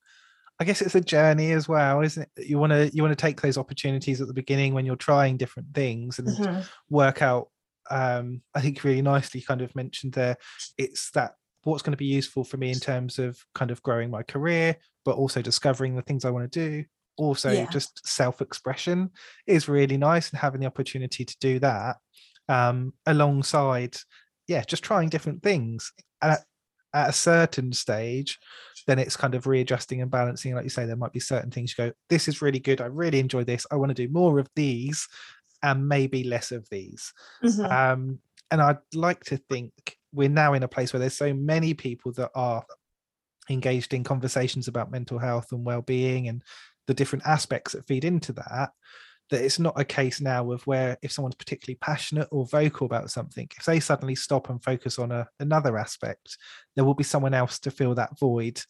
I 0.60 0.64
guess 0.64 0.80
it's 0.80 0.94
a 0.94 1.00
journey 1.00 1.52
as 1.52 1.68
well, 1.68 2.00
isn't 2.02 2.28
it? 2.36 2.46
You 2.46 2.58
want 2.58 2.72
to 2.72 2.90
you 2.94 3.02
want 3.02 3.16
to 3.16 3.20
take 3.20 3.40
those 3.40 3.58
opportunities 3.58 4.20
at 4.20 4.28
the 4.28 4.34
beginning 4.34 4.72
when 4.74 4.86
you're 4.86 4.96
trying 4.96 5.36
different 5.36 5.74
things 5.74 6.18
and 6.18 6.28
Mm-hmm. 6.28 6.60
work 6.90 7.22
out. 7.22 7.48
Um, 7.90 8.42
I 8.54 8.60
think 8.60 8.82
really 8.84 9.02
nicely 9.02 9.40
kind 9.40 9.60
of 9.60 9.74
mentioned 9.74 10.12
there. 10.14 10.36
It's 10.78 11.10
that 11.12 11.32
what's 11.64 11.82
going 11.82 11.92
to 11.92 11.96
be 11.98 12.06
useful 12.06 12.44
for 12.44 12.56
me 12.56 12.70
in 12.70 12.78
terms 12.80 13.18
of 13.18 13.38
kind 13.54 13.70
of 13.70 13.82
growing 13.82 14.10
my 14.10 14.22
career, 14.22 14.76
but 15.04 15.16
also 15.16 15.42
discovering 15.42 15.96
the 15.96 16.02
things 16.02 16.24
I 16.24 16.30
want 16.30 16.50
to 16.50 16.68
do. 16.70 16.84
Also, 17.16 17.52
Yeah. 17.52 17.66
just 17.66 18.06
self-expression 18.06 19.10
is 19.46 19.68
really 19.68 19.96
nice, 19.96 20.30
and 20.30 20.38
having 20.38 20.60
the 20.60 20.66
opportunity 20.66 21.24
to 21.24 21.36
do 21.40 21.58
that 21.60 21.96
um, 22.48 22.92
alongside, 23.06 23.96
yeah, 24.46 24.62
just 24.64 24.82
trying 24.84 25.08
different 25.08 25.42
things. 25.42 25.92
And 26.22 26.32
at, 26.32 26.44
at 26.92 27.10
a 27.10 27.12
certain 27.12 27.72
stage, 27.72 28.38
then 28.86 28.98
it's 28.98 29.16
kind 29.16 29.34
of 29.34 29.46
readjusting 29.46 30.02
and 30.02 30.10
balancing. 30.10 30.54
Like 30.54 30.64
you 30.64 30.70
say, 30.70 30.84
there 30.84 30.96
might 30.96 31.12
be 31.12 31.20
certain 31.20 31.50
things 31.50 31.74
you 31.76 31.86
go, 31.86 31.92
this 32.08 32.28
is 32.28 32.42
really 32.42 32.58
good. 32.58 32.80
I 32.80 32.86
really 32.86 33.20
enjoy 33.20 33.44
this. 33.44 33.66
I 33.70 33.76
want 33.76 33.90
to 33.90 33.94
do 33.94 34.12
more 34.12 34.38
of 34.38 34.48
these 34.54 35.08
and 35.62 35.88
maybe 35.88 36.24
less 36.24 36.52
of 36.52 36.68
these. 36.70 37.12
Mhm. 37.42 37.70
Um, 37.70 38.18
and 38.50 38.60
I'd 38.60 38.78
like 38.94 39.24
to 39.24 39.36
think 39.36 39.72
we're 40.12 40.28
now 40.28 40.52
in 40.52 40.62
a 40.62 40.68
place 40.68 40.92
where 40.92 41.00
there's 41.00 41.16
so 41.16 41.32
many 41.32 41.74
people 41.74 42.12
that 42.12 42.30
are 42.34 42.64
engaged 43.50 43.94
in 43.94 44.04
conversations 44.04 44.68
about 44.68 44.90
mental 44.90 45.18
health 45.18 45.52
and 45.52 45.64
well-being 45.64 46.28
and 46.28 46.42
the 46.86 46.94
different 46.94 47.26
aspects 47.26 47.72
that 47.72 47.86
feed 47.86 48.04
into 48.04 48.32
that 48.34 48.70
that 49.30 49.42
it's 49.42 49.58
not 49.58 49.78
a 49.78 49.84
case 49.84 50.20
now 50.20 50.52
of 50.52 50.66
where 50.66 50.98
if 51.02 51.10
someone's 51.10 51.34
particularly 51.34 51.78
passionate 51.80 52.28
or 52.30 52.46
vocal 52.46 52.84
about 52.84 53.10
something 53.10 53.48
if 53.56 53.64
they 53.64 53.80
suddenly 53.80 54.14
stop 54.14 54.50
and 54.50 54.62
focus 54.62 54.98
on 54.98 55.10
a, 55.10 55.26
another 55.40 55.78
aspect 55.78 56.36
there 56.76 56.84
will 56.84 56.94
be 56.94 57.04
someone 57.04 57.34
else 57.34 57.58
to 57.58 57.70
fill 57.70 57.94
that 57.94 58.18
void 58.18 58.60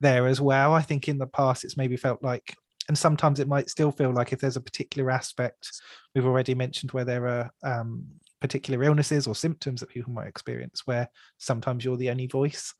there 0.00 0.26
as 0.26 0.40
well. 0.40 0.74
I 0.74 0.82
think 0.82 1.08
in 1.08 1.18
the 1.18 1.26
past 1.26 1.64
it's 1.64 1.76
maybe 1.76 1.96
felt 1.96 2.22
like 2.22 2.54
and 2.88 2.96
sometimes 2.96 3.40
it 3.40 3.48
might 3.48 3.68
still 3.68 3.90
feel 3.90 4.12
like 4.12 4.32
if 4.32 4.38
there's 4.38 4.56
a 4.56 4.60
particular 4.60 5.10
aspect 5.10 5.70
we've 6.14 6.26
already 6.26 6.54
mentioned 6.54 6.92
where 6.92 7.04
there 7.04 7.26
are 7.26 7.50
um, 7.64 8.04
particular 8.40 8.84
illnesses 8.84 9.26
or 9.26 9.34
symptoms 9.34 9.80
that 9.80 9.88
people 9.88 10.12
might 10.12 10.28
experience 10.28 10.82
where 10.84 11.08
sometimes 11.38 11.84
you're 11.84 11.96
the 11.96 12.10
only 12.10 12.26
voice 12.26 12.74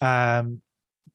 um, 0.00 0.62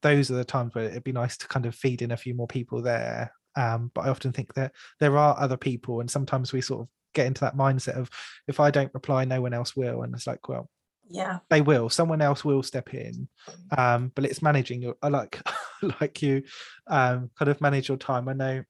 those 0.02 0.30
are 0.30 0.34
the 0.34 0.44
times 0.44 0.74
where 0.74 0.84
it'd 0.84 1.02
be 1.02 1.12
nice 1.12 1.36
to 1.36 1.48
kind 1.48 1.66
of 1.66 1.74
feed 1.74 2.02
in 2.02 2.12
a 2.12 2.16
few 2.16 2.34
more 2.34 2.46
people 2.46 2.82
there 2.82 3.32
um, 3.56 3.90
but 3.94 4.02
i 4.02 4.08
often 4.08 4.32
think 4.32 4.52
that 4.54 4.72
there 5.00 5.16
are 5.18 5.38
other 5.38 5.56
people 5.56 6.00
and 6.00 6.10
sometimes 6.10 6.52
we 6.52 6.60
sort 6.60 6.82
of 6.82 6.88
get 7.14 7.26
into 7.26 7.40
that 7.40 7.56
mindset 7.56 7.96
of 7.96 8.10
if 8.46 8.60
i 8.60 8.70
don't 8.70 8.92
reply 8.94 9.24
no 9.24 9.40
one 9.40 9.54
else 9.54 9.74
will 9.74 10.02
and 10.02 10.14
it's 10.14 10.26
like 10.26 10.48
well 10.48 10.68
Yeah. 11.08 11.38
they 11.48 11.62
will 11.62 11.88
someone 11.88 12.20
else 12.20 12.44
will 12.44 12.62
step 12.62 12.92
in 12.94 13.28
um 13.76 14.12
but 14.14 14.24
it's 14.24 14.42
managing 14.42 14.82
your 14.82 14.96
i 15.02 15.08
like 15.08 15.40
like 16.00 16.20
you 16.22 16.42
um 16.88 17.30
kind 17.38 17.50
of 17.50 17.60
manage 17.60 17.88
your 17.88 17.96
time 17.96 18.28
i 18.28 18.32
know 18.34 18.62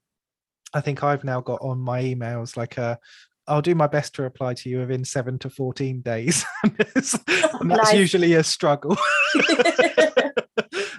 i 0.74 0.80
think 0.80 1.02
i've 1.02 1.24
now 1.24 1.40
got 1.40 1.60
on 1.60 1.78
my 1.80 2.02
emails 2.02 2.56
like 2.56 2.78
a 2.78 2.98
I'll 3.48 3.62
do 3.62 3.76
my 3.76 3.86
best 3.86 4.16
to 4.16 4.22
reply 4.22 4.54
to 4.54 4.68
you 4.68 4.80
within 4.80 5.04
seven 5.04 5.38
to 5.38 5.48
14 5.50 6.00
days. 6.00 6.44
and 6.64 6.74
that's 6.84 7.22
Nice. 7.62 7.94
usually 7.94 8.32
a 8.34 8.42
struggle. 8.42 8.96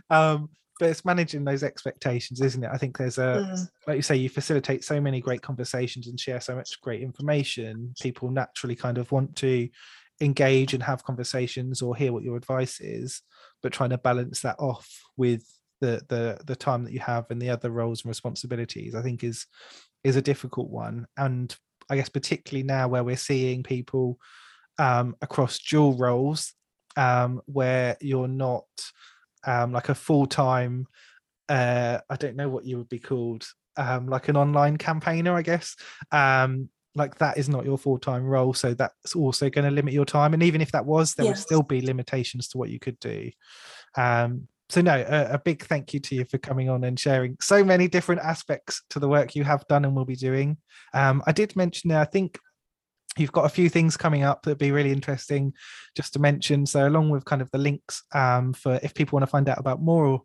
um, 0.10 0.50
but 0.80 0.89
it's 0.89 1.05
managing 1.05 1.43
those 1.43 1.63
expectations, 1.63 2.41
isn't 2.41 2.63
it? 2.63 2.69
I 2.71 2.78
think 2.78 2.97
there's 2.97 3.17
a, 3.17 3.47
Mm. 3.51 3.67
like 3.88 3.95
you 3.97 4.01
say, 4.01 4.15
you 4.15 4.30
facilitate 4.30 4.84
so 4.84 5.01
many 5.01 5.21
great 5.21 5.41
conversations 5.41 6.07
and 6.07 6.19
share 6.19 6.39
so 6.41 6.55
much 6.55 6.80
great 6.82 7.01
information. 7.01 7.93
People 7.99 8.30
naturally 8.32 8.75
kind 8.75 8.97
of 8.97 9.11
want 9.11 9.36
to 9.38 9.69
engage 10.21 10.73
and 10.73 10.84
have 10.84 11.03
conversations 11.03 11.82
or 11.82 11.95
hear 11.95 12.11
what 12.13 12.23
your 12.23 12.38
advice 12.38 12.80
is, 12.80 13.21
but 13.61 13.71
trying 13.73 13.91
to 13.91 13.97
balance 13.97 14.41
that 14.41 14.55
off 14.59 14.88
with 15.15 15.43
the 15.80 16.01
the 16.09 16.39
the 16.45 16.55
time 16.55 16.84
that 16.84 16.93
you 16.93 16.99
have 16.99 17.25
and 17.30 17.39
the 17.41 17.51
other 17.51 17.69
roles 17.69 18.03
and 18.03 18.09
responsibilities, 18.09 18.95
I 18.95 19.01
think 19.03 19.23
is 19.23 19.45
is 20.03 20.15
a 20.15 20.21
difficult 20.21 20.69
one. 20.69 21.05
And 21.17 21.55
I 21.89 21.95
guess 21.95 22.09
particularly 22.09 22.63
now 22.63 22.88
where 22.88 23.03
we're 23.03 23.15
seeing 23.17 23.63
people 23.63 24.17
um, 24.80 25.15
across 25.21 25.59
dual 25.59 25.93
roles, 25.97 26.53
um, 26.95 27.41
where 27.45 27.97
you're 28.01 28.28
not 28.28 28.65
um, 29.46 29.72
like 29.72 29.90
a 29.90 29.96
full 29.96 30.26
time, 30.26 30.88
uh, 31.50 32.00
I 32.10 32.16
don't 32.16 32.36
know 32.36 32.50
what 32.50 32.66
you 32.66 32.78
would 32.78 32.90
be 32.90 33.00
called, 33.00 33.48
um, 33.78 34.08
like 34.08 34.30
an 34.30 34.38
online 34.38 34.78
campaigner, 34.78 35.34
I 35.34 35.42
guess. 35.42 35.76
Um, 36.12 36.70
like 36.96 37.18
that 37.20 37.38
is 37.38 37.48
not 37.48 37.66
your 37.66 37.78
full 37.78 38.00
time 38.00 38.24
role, 38.24 38.54
so 38.54 38.74
that's 38.74 39.16
also 39.16 39.50
going 39.50 39.66
to 39.66 39.72
limit 39.72 39.94
your 39.94 40.06
time. 40.06 40.34
And 40.34 40.42
even 40.42 40.62
if 40.62 40.72
that 40.72 40.86
was, 40.86 41.14
there 41.14 41.26
would 41.28 41.38
still 41.38 41.62
be 41.62 41.82
limitations 41.82 42.48
to 42.50 42.58
what 42.58 42.70
you 42.70 42.80
could 42.80 43.00
do. 43.00 43.30
Um, 43.96 44.48
so 44.70 44.82
no, 44.82 44.96
a, 45.08 45.36
a 45.36 45.40
big 45.40 45.64
thank 45.64 45.94
you 45.94 46.00
to 46.02 46.16
you 46.16 46.26
for 46.26 46.38
coming 46.40 46.70
on 46.70 46.84
and 46.84 47.00
sharing 47.00 47.38
so 47.40 47.64
many 47.64 47.88
different 47.88 48.22
aspects 48.22 48.82
to 48.90 49.00
the 49.00 49.08
work 49.08 49.36
you 49.36 49.44
have 49.44 49.66
done 49.68 49.86
and 49.86 49.96
will 49.96 50.06
be 50.06 50.16
doing. 50.16 50.58
Um, 50.94 51.24
I 51.26 51.32
did 51.32 51.56
mention 51.56 51.90
there, 51.90 52.02
I 52.02 52.06
think 52.06 52.38
you've 53.20 53.32
got 53.32 53.45
a 53.45 53.49
few 53.49 53.70
things 53.70 53.97
coming 53.97 54.24
up 54.24 54.43
that'd 54.43 54.57
be 54.57 54.72
really 54.72 54.91
interesting 54.91 55.53
just 55.95 56.13
to 56.13 56.20
mention. 56.20 56.65
So 56.65 56.88
along 56.88 57.09
with 57.09 57.26
kind 57.26 57.41
of 57.41 57.51
the 57.51 57.57
links 57.57 58.03
um, 58.13 58.53
for 58.53 58.80
if 58.84 58.93
people 58.93 59.18
want 59.18 59.24
to 59.24 59.32
find 59.32 59.49
out 59.49 59.59
about 59.59 59.82
more 59.82 60.22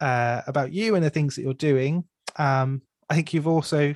uh, 0.00 0.42
about 0.46 0.72
you 0.72 0.94
and 0.94 1.04
the 1.04 1.10
things 1.10 1.36
that 1.36 1.42
you're 1.42 1.54
doing, 1.54 2.04
um, 2.36 2.82
I 3.08 3.14
think 3.14 3.32
you've 3.32 3.48
also 3.48 3.94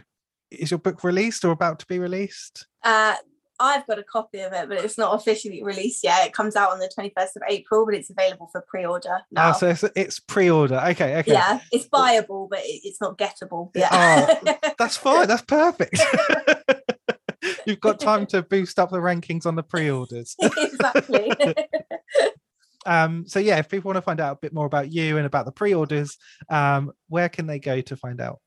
is 0.50 0.70
your 0.70 0.78
book 0.78 1.02
released 1.02 1.44
or 1.44 1.50
about 1.50 1.78
to 1.80 1.86
be 1.86 1.98
released? 1.98 2.66
Uh, 2.82 3.14
I've 3.58 3.86
got 3.86 3.98
a 3.98 4.02
copy 4.02 4.40
of 4.40 4.52
it, 4.52 4.68
but 4.68 4.78
it's 4.78 4.98
not 4.98 5.14
officially 5.14 5.62
released 5.62 6.04
yet. 6.04 6.26
It 6.26 6.32
comes 6.32 6.56
out 6.56 6.70
on 6.70 6.78
the 6.78 6.90
21st 6.96 7.36
of 7.36 7.42
April, 7.48 7.86
but 7.86 7.94
it's 7.94 8.10
available 8.10 8.48
for 8.52 8.60
pre-order 8.68 9.20
now. 9.30 9.50
Oh, 9.50 9.52
so 9.52 9.68
it's, 9.68 9.84
it's 9.94 10.20
pre-order. 10.20 10.80
Okay, 10.90 11.16
okay. 11.16 11.32
Yeah, 11.32 11.60
it's 11.72 11.88
buyable, 11.88 12.48
but 12.48 12.60
it's 12.62 13.00
not 13.00 13.16
gettable. 13.16 13.70
Yeah. 13.74 13.88
Oh, 14.46 14.58
that's 14.78 14.96
fine. 14.96 15.26
That's 15.26 15.42
perfect. 15.42 16.00
You've 17.66 17.80
got 17.80 18.00
time 18.00 18.26
to 18.26 18.42
boost 18.42 18.78
up 18.78 18.90
the 18.90 18.98
rankings 18.98 19.46
on 19.46 19.54
the 19.54 19.62
pre-orders. 19.62 20.36
exactly. 20.42 21.32
Um, 22.86 23.26
so 23.26 23.40
yeah, 23.40 23.58
if 23.58 23.68
people 23.68 23.88
want 23.88 23.96
to 23.96 24.02
find 24.02 24.20
out 24.20 24.36
a 24.36 24.38
bit 24.40 24.54
more 24.54 24.64
about 24.64 24.92
you 24.92 25.16
and 25.16 25.26
about 25.26 25.44
the 25.44 25.50
pre-orders, 25.50 26.16
um, 26.48 26.92
where 27.08 27.28
can 27.28 27.48
they 27.48 27.58
go 27.58 27.80
to 27.80 27.96
find 27.96 28.20
out? 28.20 28.38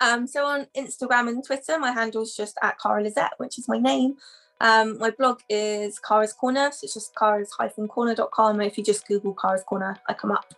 Um, 0.00 0.26
so 0.26 0.46
on 0.46 0.68
Instagram 0.76 1.28
and 1.28 1.44
Twitter, 1.44 1.76
my 1.78 1.90
handle's 1.90 2.36
just 2.36 2.56
at 2.62 2.78
Cara 2.78 3.02
Lisette, 3.02 3.32
which 3.38 3.58
is 3.58 3.66
my 3.66 3.78
name. 3.78 4.16
Um, 4.60 4.98
my 4.98 5.10
blog 5.10 5.40
is 5.48 5.98
Cara's 5.98 6.32
Corner, 6.32 6.70
so 6.72 6.84
it's 6.84 6.94
just 6.94 7.14
caras-corner.com. 7.14 8.60
If 8.60 8.78
you 8.78 8.84
just 8.84 9.06
Google 9.06 9.34
Cara's 9.34 9.62
Corner, 9.64 9.98
I 10.06 10.14
come 10.14 10.32
up. 10.32 10.54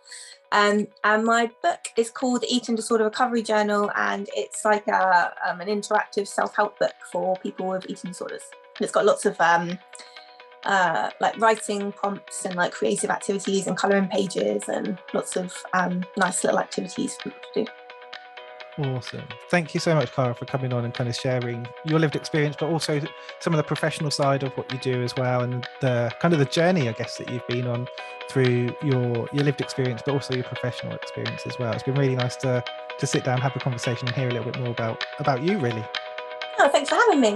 Um, 0.51 0.87
and 1.03 1.25
my 1.25 1.51
book 1.61 1.79
is 1.97 2.09
called 2.09 2.43
Eating 2.47 2.75
Disorder 2.75 3.03
Recovery 3.03 3.43
Journal, 3.43 3.91
and 3.95 4.29
it's 4.35 4.65
like 4.65 4.87
a, 4.87 5.33
um, 5.47 5.61
an 5.61 5.67
interactive 5.67 6.27
self-help 6.27 6.79
book 6.79 6.93
for 7.11 7.35
people 7.37 7.67
with 7.67 7.89
eating 7.89 8.11
disorders. 8.11 8.43
It's 8.79 8.91
got 8.91 9.05
lots 9.05 9.25
of 9.25 9.39
um, 9.41 9.77
uh, 10.63 11.09
like 11.19 11.37
writing 11.39 11.91
prompts 11.91 12.45
and 12.45 12.55
like 12.55 12.71
creative 12.71 13.09
activities 13.09 13.67
and 13.67 13.77
colouring 13.77 14.07
pages 14.07 14.69
and 14.69 14.97
lots 15.13 15.35
of 15.35 15.53
um, 15.73 16.03
nice 16.17 16.43
little 16.43 16.59
activities 16.59 17.15
for 17.15 17.29
people 17.29 17.39
to 17.53 17.65
do. 17.65 17.71
Awesome. 18.79 19.25
Thank 19.49 19.73
you 19.73 19.79
so 19.81 19.93
much, 19.93 20.13
Cara, 20.13 20.33
for 20.33 20.45
coming 20.45 20.71
on 20.71 20.85
and 20.85 20.93
kind 20.93 21.09
of 21.09 21.15
sharing 21.15 21.67
your 21.83 21.99
lived 21.99 22.15
experience, 22.15 22.55
but 22.57 22.69
also 22.69 23.01
some 23.39 23.53
of 23.53 23.57
the 23.57 23.63
professional 23.63 24.09
side 24.09 24.41
of 24.41 24.53
what 24.53 24.71
you 24.71 24.77
do 24.77 25.03
as 25.03 25.13
well, 25.17 25.41
and 25.41 25.67
the 25.81 26.09
kind 26.21 26.33
of 26.33 26.39
the 26.39 26.45
journey, 26.45 26.87
I 26.87 26.93
guess, 26.93 27.17
that 27.17 27.29
you've 27.29 27.45
been 27.47 27.67
on 27.67 27.89
through 28.29 28.73
your 28.81 29.27
your 29.33 29.43
lived 29.43 29.59
experience, 29.59 30.01
but 30.05 30.13
also 30.13 30.33
your 30.33 30.45
professional 30.45 30.93
experience 30.93 31.45
as 31.45 31.59
well. 31.59 31.73
It's 31.73 31.83
been 31.83 31.95
really 31.95 32.15
nice 32.15 32.37
to 32.37 32.63
to 32.97 33.07
sit 33.07 33.25
down, 33.25 33.41
have 33.41 33.55
a 33.55 33.59
conversation, 33.59 34.07
and 34.07 34.15
hear 34.15 34.29
a 34.29 34.31
little 34.31 34.49
bit 34.49 34.61
more 34.61 34.71
about 34.71 35.03
about 35.19 35.43
you, 35.43 35.57
really. 35.57 35.83
Oh, 36.59 36.69
thanks 36.69 36.89
for 36.89 36.95
having 36.95 37.19
me. 37.19 37.35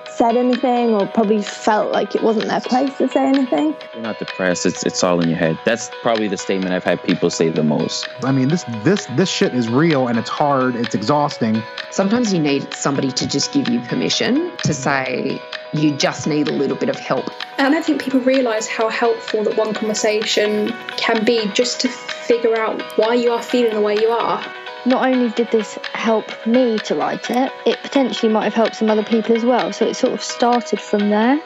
said 0.15 0.35
anything 0.37 0.89
or 0.93 1.07
probably 1.07 1.41
felt 1.41 1.91
like 1.91 2.15
it 2.15 2.23
wasn't 2.23 2.47
their 2.47 2.61
place 2.61 2.95
to 2.97 3.07
say 3.07 3.27
anything. 3.27 3.75
You're 3.93 4.03
not 4.03 4.19
depressed. 4.19 4.65
It's 4.65 4.83
it's 4.83 5.03
all 5.03 5.19
in 5.21 5.29
your 5.29 5.37
head. 5.37 5.57
That's 5.65 5.89
probably 6.01 6.27
the 6.27 6.37
statement 6.37 6.73
I've 6.73 6.83
had 6.83 7.01
people 7.03 7.29
say 7.29 7.49
the 7.49 7.63
most. 7.63 8.07
I 8.23 8.31
mean, 8.31 8.47
this 8.47 8.63
this 8.83 9.05
this 9.17 9.29
shit 9.29 9.53
is 9.53 9.69
real 9.69 10.07
and 10.07 10.17
it's 10.17 10.29
hard. 10.29 10.75
It's 10.75 10.95
exhausting. 10.95 11.61
Sometimes 11.89 12.33
you 12.33 12.39
need 12.39 12.73
somebody 12.73 13.11
to 13.11 13.27
just 13.27 13.51
give 13.51 13.67
you 13.69 13.79
permission 13.81 14.51
to 14.63 14.73
say 14.73 15.41
you 15.73 15.95
just 15.95 16.27
need 16.27 16.47
a 16.47 16.53
little 16.53 16.77
bit 16.77 16.89
of 16.89 16.97
help. 16.97 17.29
And 17.57 17.67
I 17.67 17.69
don't 17.69 17.85
think 17.85 18.01
people 18.01 18.19
realise 18.21 18.67
how 18.67 18.89
helpful 18.89 19.43
that 19.43 19.57
one 19.57 19.73
conversation 19.73 20.73
can 20.97 21.23
be 21.23 21.47
just 21.53 21.81
to 21.81 21.87
figure 21.87 22.57
out 22.57 22.81
why 22.97 23.13
you 23.13 23.31
are 23.31 23.41
feeling 23.41 23.73
the 23.73 23.81
way 23.81 23.95
you 23.95 24.09
are. 24.09 24.43
Not 24.85 25.05
only 25.05 25.29
did 25.29 25.51
this 25.51 25.77
help 25.93 26.25
me 26.47 26.79
to 26.79 26.95
write 26.95 27.29
it, 27.29 27.51
it 27.65 27.77
potentially 27.83 28.31
might 28.31 28.45
have 28.45 28.53
helped 28.53 28.75
some 28.75 28.89
other 28.89 29.03
people 29.03 29.35
as 29.35 29.45
well. 29.45 29.71
So 29.71 29.85
it 29.85 29.95
sort 29.95 30.13
of 30.13 30.21
started 30.23 30.81
from 30.81 31.09
there. 31.09 31.39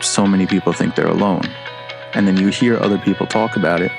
So 0.00 0.26
many 0.26 0.46
people 0.46 0.72
think 0.72 0.96
they're 0.96 1.06
alone. 1.06 1.44
And 2.14 2.26
then 2.26 2.36
you 2.36 2.48
hear 2.48 2.76
other 2.78 2.98
people 2.98 3.26
talk 3.26 3.56
about 3.56 3.80
it 3.80 3.92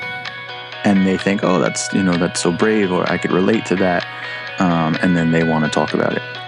and 0.83 1.07
they 1.07 1.17
think, 1.17 1.43
oh, 1.43 1.59
that's, 1.59 1.93
you 1.93 2.03
know, 2.03 2.13
that's 2.13 2.41
so 2.41 2.51
brave 2.51 2.91
or 2.91 3.09
I 3.09 3.17
could 3.17 3.31
relate 3.31 3.65
to 3.67 3.75
that. 3.77 4.05
Um, 4.59 4.97
and 5.01 5.15
then 5.15 5.31
they 5.31 5.43
want 5.43 5.63
to 5.63 5.71
talk 5.71 5.93
about 5.93 6.13
it. 6.13 6.40